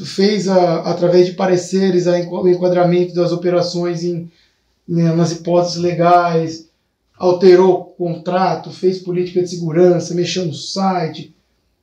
fez 0.06 0.48
a, 0.48 0.82
através 0.82 1.26
de 1.26 1.34
pareceres 1.34 2.08
a 2.08 2.18
o 2.20 2.48
enquadramento 2.48 3.14
das 3.14 3.32
operações 3.32 4.04
em, 4.04 4.32
em- 4.88 5.04
nas 5.16 5.32
hipóteses 5.32 5.78
legais, 5.78 6.70
alterou 7.18 7.72
o 7.74 7.84
contrato, 7.86 8.72
fez 8.72 9.00
política 9.00 9.42
de 9.42 9.50
segurança, 9.50 10.16
mexeu 10.16 10.46
no 10.46 10.54
site, 10.54 11.36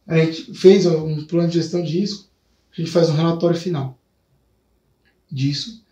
a 0.07 0.17
gente 0.19 0.55
fez 0.55 0.87
um 0.87 1.25
plano 1.25 1.49
de 1.49 1.55
gestão 1.55 1.83
de 1.83 1.99
risco, 1.99 2.29
a 2.73 2.81
gente 2.81 2.91
faz 2.91 3.09
um 3.09 3.15
relatório 3.15 3.59
final 3.59 3.99
disso, 5.31 5.83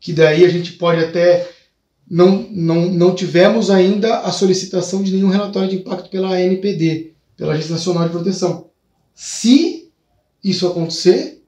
que 0.00 0.12
daí 0.12 0.44
a 0.44 0.48
gente 0.48 0.72
pode 0.72 1.04
até 1.04 1.50
não, 2.08 2.46
não, 2.50 2.90
não 2.90 3.14
tivemos 3.14 3.70
ainda 3.70 4.20
a 4.20 4.30
solicitação 4.30 5.02
de 5.02 5.12
nenhum 5.12 5.28
relatório 5.28 5.68
de 5.68 5.76
impacto 5.76 6.10
pela 6.10 6.34
ANPD, 6.36 7.12
pela 7.36 7.52
Agência 7.52 7.72
Nacional 7.72 8.04
de 8.04 8.10
Proteção. 8.10 8.70
Se 9.14 9.90
isso 10.42 10.66
acontecer, 10.66 11.42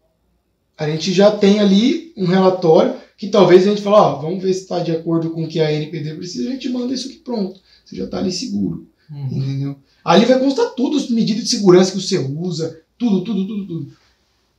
a 0.76 0.88
gente 0.88 1.12
já 1.12 1.30
tem 1.30 1.60
ali 1.60 2.12
um 2.16 2.26
relatório 2.26 2.96
que 3.16 3.28
talvez 3.28 3.66
a 3.66 3.70
gente 3.70 3.82
fale, 3.82 3.96
ó, 3.96 4.20
vamos 4.20 4.42
ver 4.42 4.52
se 4.52 4.62
está 4.62 4.78
de 4.78 4.92
acordo 4.92 5.30
com 5.30 5.44
o 5.44 5.48
que 5.48 5.60
a 5.60 5.68
ANPD 5.68 6.14
precisa, 6.14 6.48
a 6.48 6.52
gente 6.52 6.68
manda 6.68 6.92
isso 6.92 7.08
aqui 7.08 7.18
pronto. 7.18 7.60
Você 7.84 7.96
já 7.96 8.04
está 8.04 8.18
ali 8.18 8.32
seguro. 8.32 8.86
Uhum. 9.10 9.26
Entendeu? 9.26 9.78
Ali 10.06 10.24
vai 10.24 10.38
constar 10.38 10.70
tudo, 10.76 10.96
as 10.96 11.10
medidas 11.10 11.42
de 11.42 11.50
segurança 11.50 11.90
que 11.90 12.00
você 12.00 12.16
usa, 12.16 12.80
tudo, 12.96 13.24
tudo, 13.24 13.44
tudo, 13.44 13.66
tudo. 13.66 13.92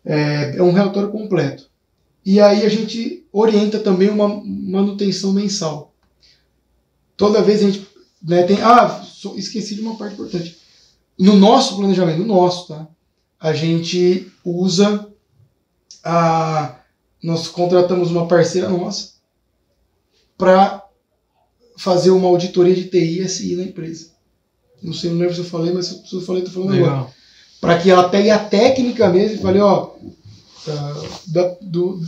É, 0.03 0.57
é 0.57 0.61
um 0.61 0.73
relatório 0.73 1.09
completo. 1.09 1.69
E 2.25 2.41
aí 2.41 2.65
a 2.65 2.69
gente 2.69 3.25
orienta 3.31 3.79
também 3.79 4.09
uma 4.09 4.27
manutenção 4.27 5.31
mensal. 5.31 5.93
Toda 7.15 7.41
vez 7.41 7.63
a 7.63 7.71
gente 7.71 7.87
né, 8.21 8.43
tem. 8.43 8.61
Ah, 8.61 9.01
esqueci 9.37 9.75
de 9.75 9.79
uma 9.79 9.95
parte 9.95 10.15
importante. 10.15 10.57
No 11.17 11.37
nosso 11.37 11.77
planejamento, 11.77 12.19
no 12.19 12.25
nosso, 12.25 12.67
tá? 12.67 12.85
A 13.39 13.53
gente 13.53 14.29
usa 14.43 15.07
a. 16.03 16.77
Nós 17.23 17.47
contratamos 17.47 18.11
uma 18.11 18.27
parceira 18.27 18.67
nossa 18.67 19.13
para 20.37 20.85
fazer 21.77 22.09
uma 22.09 22.27
auditoria 22.27 22.75
de 22.75 22.89
TI 22.89 23.21
e 23.21 23.29
SI 23.29 23.55
na 23.55 23.63
empresa. 23.63 24.16
Não 24.81 24.93
sei, 24.93 25.09
não 25.11 25.17
lembro 25.19 25.33
se 25.33 25.41
eu 25.41 25.45
falei, 25.45 25.73
mas 25.73 25.87
se 25.87 26.13
eu 26.13 26.21
falei, 26.21 26.43
tô 26.43 26.51
falando 26.51 26.73
agora 26.73 26.91
Legal. 26.91 27.13
para 27.59 27.77
que 27.79 27.89
ela 27.89 28.09
pegue 28.09 28.29
a 28.29 28.39
técnica 28.39 29.09
mesmo 29.09 29.37
e 29.37 29.41
fale, 29.41 29.59
ó, 29.59 29.91
ah, 30.67 31.03
da- 31.27 31.57
do- 31.61 32.01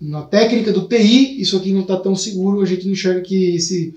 na 0.00 0.22
técnica 0.22 0.72
do 0.72 0.86
TI, 0.88 1.40
isso 1.40 1.56
aqui 1.56 1.72
não 1.72 1.82
está 1.82 1.96
tão 1.96 2.14
seguro, 2.16 2.60
a 2.62 2.66
gente 2.66 2.84
não 2.86 2.92
enxerga 2.92 3.20
que 3.20 3.56
esse, 3.56 3.96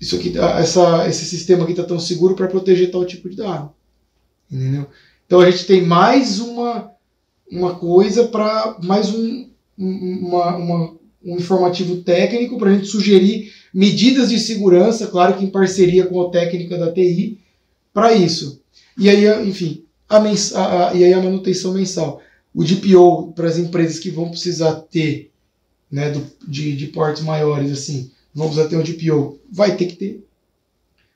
isso 0.00 0.16
aqui, 0.16 0.30
tá- 0.30 0.58
essa, 0.60 1.06
esse 1.08 1.24
sistema 1.26 1.64
aqui 1.64 1.72
está 1.72 1.84
tão 1.84 1.98
seguro 1.98 2.34
para 2.34 2.46
proteger 2.48 2.90
tal 2.90 3.04
tipo 3.04 3.28
de 3.28 3.36
dado. 3.36 3.70
Entendeu? 4.50 4.86
Então 5.26 5.40
a 5.40 5.50
gente 5.50 5.66
tem 5.66 5.82
mais 5.82 6.40
uma, 6.40 6.90
uma 7.50 7.74
coisa 7.74 8.24
para 8.28 8.78
mais 8.82 9.10
um- 9.14 9.48
uma, 9.76 10.56
uma- 10.56 10.94
um 11.24 11.36
informativo 11.36 11.96
técnico 12.02 12.56
para 12.58 12.70
a 12.70 12.74
gente 12.74 12.86
sugerir 12.86 13.52
medidas 13.72 14.30
de 14.30 14.38
segurança, 14.38 15.06
claro 15.06 15.36
que 15.36 15.44
em 15.44 15.50
parceria 15.50 16.06
com 16.06 16.20
a 16.22 16.30
técnica 16.30 16.76
da 16.78 16.92
TI, 16.92 17.38
para 17.92 18.12
isso. 18.12 18.60
E 18.98 19.08
aí, 19.08 19.48
enfim, 19.48 19.84
a, 20.08 20.20
mens 20.20 20.54
a, 20.54 20.90
a- 20.90 20.94
e 20.94 21.04
aí 21.04 21.12
a 21.12 21.22
manutenção 21.22 21.72
mensal. 21.74 22.20
O 22.54 22.64
DPO 22.64 23.32
para 23.34 23.46
as 23.48 23.58
empresas 23.58 23.98
que 23.98 24.10
vão 24.10 24.28
precisar 24.30 24.72
ter, 24.90 25.30
né, 25.90 26.10
do, 26.10 26.26
de, 26.46 26.74
de 26.76 26.86
portes 26.88 27.22
maiores, 27.22 27.70
assim, 27.70 28.10
vão 28.34 28.48
precisar 28.48 28.68
ter 28.68 28.76
um 28.76 28.82
DPO, 28.82 29.38
vai 29.52 29.76
ter 29.76 29.86
que 29.86 29.96
ter 29.96 30.24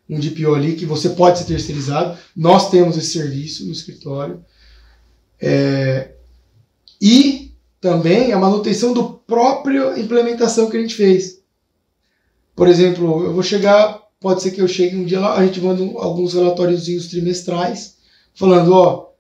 um 0.09 0.21
DPO 0.21 0.55
ali 0.55 0.75
que 0.77 0.85
você 0.87 1.11
pode 1.11 1.39
ser 1.39 1.47
terceirizado. 1.47 2.19
Nós 2.37 2.71
temos 2.71 2.97
esse 2.97 3.11
serviço 3.11 3.65
no 3.67 3.73
escritório. 3.73 4.45
É, 5.41 6.13
e 7.01 7.53
também 7.81 8.33
a 8.33 8.39
manutenção 8.39 8.93
do 8.93 9.05
próprio 9.27 9.99
implementação 9.99 10.71
que 10.71 10.77
a 10.77 10.81
gente 10.81 10.95
fez. 10.95 11.43
Por 12.55 12.69
exemplo, 12.69 13.25
eu 13.25 13.33
vou 13.33 13.43
chegar, 13.43 14.01
pode 14.21 14.43
ser 14.43 14.53
que 14.53 14.61
eu 14.61 14.69
chegue 14.69 14.97
um 14.97 15.05
dia 15.05 15.21
lá, 15.21 15.37
a 15.37 15.45
gente 15.45 15.61
manda 15.61 15.83
alguns 15.99 16.35
relatóriozinhos 16.35 17.09
trimestrais, 17.09 17.97
falando, 18.35 18.73
ó, 18.73 19.11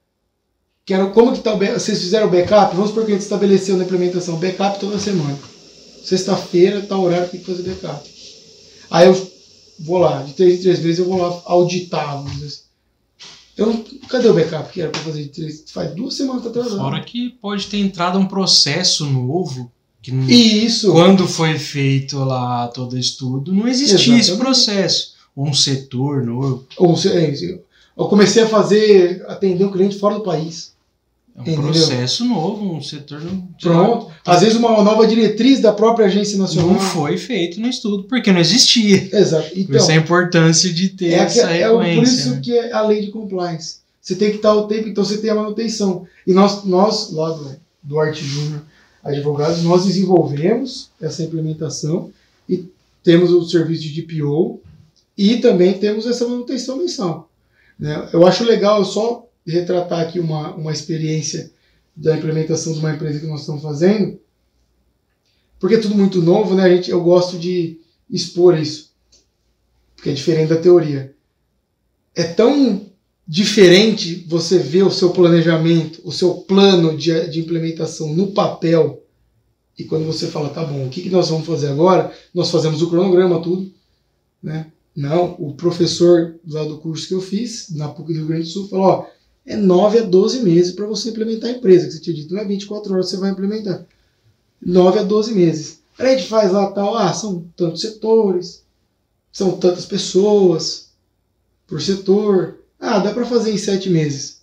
quero, 0.86 1.10
como 1.10 1.32
que 1.32 1.40
tá 1.40 1.54
o 1.54 1.58
vocês 1.58 2.00
fizeram 2.00 2.28
o 2.28 2.30
backup? 2.30 2.74
Vamos 2.74 2.90
supor 2.90 3.04
que 3.04 3.12
a 3.12 3.14
gente 3.14 3.24
estabeleceu 3.24 3.76
na 3.76 3.84
implementação 3.84 4.36
backup 4.36 4.78
toda 4.78 4.98
semana. 4.98 5.38
Sexta-feira, 6.04 6.82
tal 6.82 7.02
horário, 7.02 7.28
tem 7.28 7.40
que 7.40 7.46
fazer 7.46 7.62
backup. 7.62 8.10
Aí 8.90 9.06
eu 9.08 9.30
vou 9.80 9.98
lá, 9.98 10.22
de 10.22 10.34
três 10.34 10.58
em 10.58 10.62
três 10.62 10.78
vezes 10.78 11.00
eu 11.00 11.06
vou 11.06 11.18
lá 11.18 11.42
auditar, 11.46 12.16
vamos 12.18 12.32
dizer 12.32 12.46
assim. 12.46 12.64
Eu 13.56 13.84
cadê 14.08 14.28
o 14.28 14.34
backup 14.34 14.72
que 14.72 14.80
era 14.80 14.90
para 14.90 15.00
fazer 15.00 15.24
de 15.24 15.28
três? 15.28 15.64
Faz 15.70 15.94
duas 15.94 16.14
semanas 16.14 16.42
que 16.42 16.50
tá 16.50 16.60
atrasado. 16.60 16.80
Fora 16.80 17.04
que 17.04 17.30
pode 17.40 17.66
ter 17.66 17.78
entrado 17.78 18.18
um 18.18 18.26
processo 18.26 19.06
novo 19.06 19.72
que 20.04 20.32
E 20.32 20.64
isso. 20.66 20.92
quando 20.92 21.26
foi 21.26 21.58
feito 21.58 22.18
lá 22.18 22.68
todo 22.68 22.98
estudo, 22.98 23.52
não 23.52 23.66
existia 23.66 23.96
esse 23.96 24.10
Exatamente. 24.30 24.36
processo. 24.44 25.14
Ou 25.34 25.48
um 25.48 25.54
setor 25.54 26.24
novo. 26.24 26.64
Ou 26.76 26.94
é, 27.06 27.34
eu 27.96 28.06
comecei 28.06 28.42
a 28.42 28.48
fazer, 28.48 29.24
atender 29.26 29.64
um 29.64 29.70
cliente 29.72 29.98
fora 29.98 30.16
do 30.16 30.20
país. 30.22 30.72
É 31.36 31.40
um 31.40 31.42
Entendeu? 31.42 31.62
processo 31.64 32.24
novo, 32.24 32.74
um 32.76 32.80
setor. 32.80 33.20
Pronto. 33.60 34.08
Às 34.24 34.42
vezes 34.42 34.56
uma 34.56 34.80
nova 34.84 35.04
diretriz 35.06 35.58
da 35.60 35.72
própria 35.72 36.06
agência 36.06 36.38
nacional. 36.38 36.70
Não 36.74 36.78
foi 36.78 37.16
feito 37.16 37.58
no 37.60 37.66
estudo, 37.66 38.04
porque 38.04 38.30
não 38.30 38.38
existia. 38.40 39.08
Exato. 39.12 39.50
Por 39.50 39.58
Então, 39.58 39.76
isso 39.76 39.90
a 39.90 39.94
importância 39.96 40.72
de 40.72 40.90
ter 40.90 41.06
é, 41.06 41.14
essa 41.14 41.40
é 41.50 41.68
o- 41.68 41.78
por 41.78 41.82
recorrência. 41.84 42.14
isso 42.20 42.30
né? 42.30 42.40
que 42.44 42.52
é 42.56 42.72
a 42.72 42.82
lei 42.82 43.00
de 43.00 43.10
compliance. 43.10 43.78
Você 44.00 44.14
tem 44.14 44.30
que 44.30 44.36
estar 44.36 44.54
o 44.54 44.68
tempo, 44.68 44.88
então 44.88 45.04
você 45.04 45.18
tem 45.18 45.30
a 45.30 45.34
manutenção. 45.34 46.06
E 46.24 46.32
nós, 46.32 46.62
nós 46.64 47.10
lá 47.10 47.30
do, 47.30 47.56
do 47.82 47.98
Arte 47.98 48.22
Júnior 48.24 48.60
Advogados, 49.04 49.62
nós 49.62 49.84
desenvolvemos 49.84 50.90
essa 50.98 51.22
implementação 51.22 52.10
e 52.48 52.66
temos 53.02 53.30
o 53.30 53.44
serviço 53.44 53.82
de 53.82 54.00
DPO 54.00 54.62
e 55.16 55.36
também 55.36 55.78
temos 55.78 56.06
essa 56.06 56.26
manutenção 56.26 56.78
mensal. 56.78 57.30
né? 57.78 58.08
Eu 58.12 58.26
acho 58.26 58.44
legal 58.44 58.82
só 58.82 59.28
retratar 59.46 60.00
aqui 60.00 60.18
uma, 60.18 60.54
uma 60.54 60.72
experiência 60.72 61.52
da 61.94 62.16
implementação 62.16 62.72
de 62.72 62.78
uma 62.78 62.94
empresa 62.94 63.20
que 63.20 63.26
nós 63.26 63.40
estamos 63.40 63.62
fazendo, 63.62 64.18
porque 65.60 65.76
é 65.76 65.80
tudo 65.80 65.94
muito 65.94 66.22
novo, 66.22 66.54
né? 66.54 66.64
A 66.64 66.74
gente, 66.74 66.90
eu 66.90 67.02
gosto 67.02 67.38
de 67.38 67.78
expor 68.10 68.58
isso, 68.58 68.90
porque 69.94 70.10
é 70.10 70.14
diferente 70.14 70.48
da 70.48 70.56
teoria. 70.56 71.14
É 72.14 72.24
tão 72.24 72.86
diferente 73.26 74.24
você 74.28 74.58
ver 74.58 74.82
o 74.82 74.90
seu 74.90 75.10
planejamento, 75.10 76.00
o 76.04 76.12
seu 76.12 76.34
plano 76.34 76.96
de, 76.96 77.28
de 77.28 77.40
implementação 77.40 78.14
no 78.14 78.28
papel, 78.28 79.02
e 79.78 79.84
quando 79.84 80.06
você 80.06 80.28
fala, 80.28 80.50
tá 80.50 80.64
bom, 80.64 80.86
o 80.86 80.88
que, 80.88 81.02
que 81.02 81.10
nós 81.10 81.28
vamos 81.28 81.46
fazer 81.46 81.68
agora? 81.68 82.12
Nós 82.32 82.50
fazemos 82.50 82.80
o 82.80 82.88
cronograma, 82.88 83.42
tudo, 83.42 83.72
né? 84.42 84.70
Não, 84.94 85.34
o 85.40 85.54
professor 85.54 86.36
lá 86.46 86.62
do 86.64 86.78
curso 86.78 87.08
que 87.08 87.14
eu 87.14 87.20
fiz, 87.20 87.70
na 87.70 87.88
PUC 87.88 88.12
do 88.12 88.18
Rio 88.20 88.26
Grande 88.28 88.44
do 88.44 88.48
Sul, 88.48 88.68
falou, 88.68 88.86
ó, 88.86 89.06
é 89.44 89.56
9 89.56 89.98
a 89.98 90.02
12 90.02 90.40
meses 90.40 90.72
para 90.72 90.86
você 90.86 91.10
implementar 91.10 91.50
a 91.50 91.54
empresa, 91.54 91.86
que 91.86 91.92
você 91.92 92.00
tinha 92.00 92.14
dito, 92.14 92.32
não 92.32 92.40
é 92.40 92.44
24 92.44 92.92
horas 92.92 93.10
você 93.10 93.16
vai 93.16 93.30
implementar. 93.30 93.84
9 94.64 95.00
a 95.00 95.02
12 95.02 95.34
meses. 95.34 95.80
Aí 95.98 96.06
a 96.06 96.16
gente 96.16 96.28
faz 96.28 96.52
lá 96.52 96.70
tal, 96.70 96.96
ah, 96.96 97.12
são 97.12 97.44
tantos 97.56 97.80
setores, 97.80 98.64
são 99.32 99.56
tantas 99.56 99.84
pessoas 99.84 100.90
por 101.66 101.82
setor. 101.82 102.60
Ah, 102.78 102.98
dá 102.98 103.12
para 103.12 103.24
fazer 103.24 103.52
em 103.52 103.58
7 103.58 103.88
meses. 103.90 104.42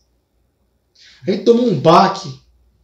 A 1.28 1.32
gente 1.32 1.44
tomou 1.44 1.68
um 1.68 1.80
baque. 1.80 2.34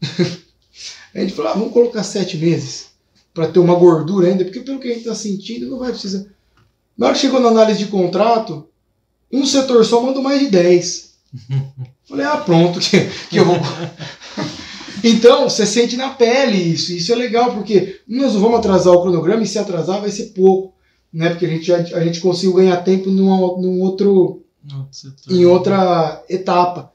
a 1.13 1.19
gente 1.19 1.33
falou, 1.33 1.51
ah, 1.51 1.55
vamos 1.55 1.73
colocar 1.73 2.03
7 2.03 2.37
meses 2.37 2.87
para 3.33 3.47
ter 3.47 3.59
uma 3.59 3.75
gordura 3.75 4.27
ainda, 4.27 4.43
porque 4.43 4.61
pelo 4.61 4.79
que 4.79 4.87
a 4.87 4.91
gente 4.91 5.01
está 5.01 5.15
sentindo, 5.15 5.67
não 5.67 5.79
vai 5.79 5.91
precisar. 5.91 6.25
Na 6.97 7.07
hora 7.07 7.15
que 7.15 7.21
chegou 7.21 7.39
na 7.39 7.49
análise 7.49 7.79
de 7.79 7.85
contrato, 7.85 8.67
um 9.31 9.45
setor 9.45 9.85
só 9.85 10.01
mandou 10.01 10.23
mais 10.23 10.39
de 10.39 10.47
10. 10.47 11.13
Falei, 12.07 12.25
ah, 12.25 12.37
pronto, 12.37 12.79
que, 12.79 12.99
que 13.29 13.37
eu 13.37 13.45
vou. 13.45 13.57
Então, 15.03 15.47
você 15.47 15.65
sente 15.65 15.95
na 15.95 16.09
pele 16.09 16.57
isso. 16.57 16.91
Isso 16.91 17.11
é 17.11 17.15
legal, 17.15 17.53
porque 17.53 17.99
nós 18.07 18.33
não 18.33 18.41
vamos 18.41 18.59
atrasar 18.59 18.93
o 18.93 19.01
cronograma 19.01 19.43
e 19.43 19.47
se 19.47 19.59
atrasar 19.59 20.01
vai 20.01 20.09
ser 20.09 20.27
pouco. 20.27 20.73
Né? 21.13 21.29
Porque 21.29 21.45
a 21.45 21.49
gente, 21.49 21.65
já, 21.65 21.77
a 21.77 22.03
gente 22.03 22.19
conseguiu 22.19 22.53
ganhar 22.55 22.77
tempo 22.77 23.09
numa, 23.09 23.37
num 23.61 23.79
outro, 23.81 24.07
No 24.07 24.07
outro 24.07 24.07
setor. 24.07 24.46
Em 25.29 25.45
outra 25.45 26.23
etapa. 26.29 26.91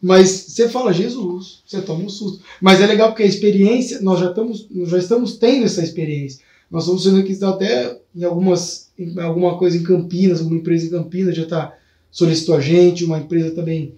Mas 0.00 0.28
você 0.28 0.68
fala, 0.68 0.92
Jesus, 0.92 1.62
você 1.66 1.80
toma 1.80 2.04
um 2.04 2.08
susto. 2.08 2.42
Mas 2.60 2.80
é 2.80 2.86
legal 2.86 3.08
porque 3.08 3.22
a 3.22 3.26
experiência, 3.26 4.00
nós 4.00 4.20
já 4.20 4.28
estamos, 4.28 4.68
já 4.86 4.98
estamos 4.98 5.36
tendo 5.36 5.64
essa 5.64 5.82
experiência. 5.82 6.44
Nós 6.70 6.84
estamos 6.84 7.02
sendo 7.02 7.18
aqui 7.18 7.36
até 7.44 7.98
em 8.14 8.24
algumas 8.24 8.86
em 8.98 9.18
alguma 9.20 9.58
coisa 9.58 9.76
em 9.76 9.82
Campinas, 9.82 10.40
alguma 10.40 10.58
empresa 10.58 10.86
em 10.86 10.90
Campinas 10.90 11.36
já 11.36 11.42
está 11.42 11.74
solicitou 12.10 12.54
a 12.54 12.60
gente, 12.60 13.04
uma 13.04 13.18
empresa 13.18 13.54
também 13.54 13.94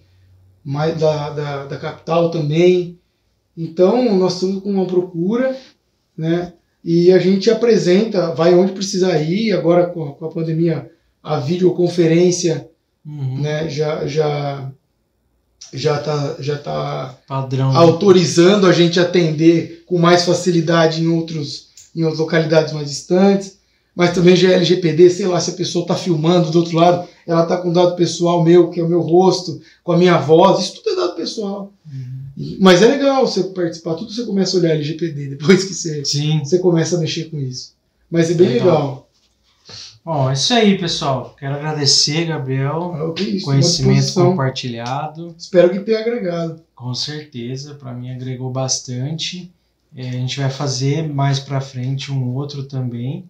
mais 0.65 0.99
da, 0.99 1.31
da, 1.31 1.67
da 1.67 1.77
capital 1.77 2.31
também. 2.31 2.99
Então 3.57 4.17
nós 4.17 4.35
estamos 4.35 4.63
com 4.63 4.71
uma 4.71 4.87
procura, 4.87 5.57
né? 6.17 6.53
E 6.85 7.13
a 7.13 7.19
gente 7.19 7.51
apresenta, 7.51 8.35
vai 8.35 8.55
onde 8.55 8.73
precisar 8.73 9.19
ir. 9.21 9.53
Agora 9.53 9.87
com 9.87 10.05
a, 10.05 10.15
com 10.15 10.25
a 10.25 10.31
pandemia, 10.31 10.91
a 11.23 11.39
videoconferência 11.39 12.69
Uhum. 13.07 13.41
né, 13.41 13.69
já 13.69 14.07
já 14.07 14.71
já 15.73 15.99
tá, 15.99 16.37
já 16.39 16.57
tá 16.59 17.19
Padrão. 17.27 17.77
autorizando 17.77 18.67
a 18.67 18.73
gente 18.73 18.99
atender 18.99 19.85
com 19.87 19.99
mais 19.99 20.25
facilidade 20.25 21.03
em 21.03 21.09
outros 21.09 21.69
em 21.95 22.03
outras 22.03 22.21
localidades 22.21 22.73
mais 22.73 22.89
distantes. 22.89 23.59
Mas 23.95 24.13
também 24.13 24.37
já 24.37 24.51
é 24.51 24.55
LGPD, 24.55 25.11
sei 25.11 25.27
lá, 25.27 25.41
se 25.41 25.51
a 25.51 25.55
pessoa 25.55 25.83
está 25.83 25.97
filmando 25.97 26.53
do 26.53 26.61
outro 26.61 26.77
lado, 26.77 27.09
ela 27.27 27.43
está 27.43 27.57
com 27.57 27.73
dado 27.73 27.97
pessoal 27.97 28.45
meu, 28.45 28.71
que 28.71 28.79
é 28.79 28.83
o 28.85 28.89
meu 28.89 29.01
rosto, 29.01 29.61
com 29.83 29.91
a 29.91 29.99
minha 29.99 30.17
voz, 30.19 30.61
isso 30.61 30.77
tudo 30.77 30.91
é 30.91 30.95
dado 30.95 31.17
pessoal. 31.17 31.73
Uhum. 31.93 32.57
Mas 32.61 32.81
é 32.81 32.87
legal 32.87 33.27
você 33.27 33.43
participar, 33.43 33.95
tudo 33.95 34.13
você 34.13 34.25
começa 34.25 34.57
a 34.57 34.61
olhar 34.61 34.75
LGPD 34.75 35.31
depois 35.31 35.65
que 35.65 35.75
você, 35.75 36.05
Sim. 36.05 36.39
você 36.45 36.61
começa 36.61 36.97
a 36.97 37.01
mexer 37.01 37.25
com 37.25 37.41
isso. 37.41 37.73
Mas 38.09 38.31
é 38.31 38.35
bem 38.35 38.49
Legal. 38.51 38.67
legal. 38.67 39.08
Bom, 40.09 40.31
é 40.31 40.33
isso 40.33 40.55
aí, 40.55 40.79
pessoal. 40.79 41.37
Quero 41.39 41.57
agradecer, 41.57 42.25
Gabriel. 42.25 42.95
Ah, 42.95 43.05
ok, 43.05 43.27
isso, 43.27 43.45
Conhecimento 43.45 44.15
compartilhado. 44.15 45.35
Espero 45.37 45.69
que 45.69 45.81
tenha 45.81 46.01
agregado. 46.01 46.63
Com 46.75 46.95
certeza, 46.95 47.75
para 47.75 47.93
mim 47.93 48.11
agregou 48.11 48.51
bastante. 48.51 49.53
É, 49.95 50.09
a 50.09 50.13
gente 50.13 50.41
vai 50.41 50.49
fazer 50.49 51.07
mais 51.07 51.39
para 51.39 51.61
frente 51.61 52.11
um 52.11 52.35
outro 52.35 52.63
também. 52.63 53.29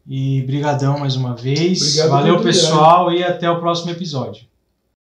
E 0.06 0.42
brigadão 0.42 0.98
mais 0.98 1.16
uma 1.16 1.34
vez. 1.34 1.80
Obrigado 1.80 2.10
Valeu, 2.10 2.42
pessoal, 2.42 3.10
e 3.12 3.24
até 3.24 3.50
o 3.50 3.58
próximo 3.58 3.90
episódio. 3.90 4.44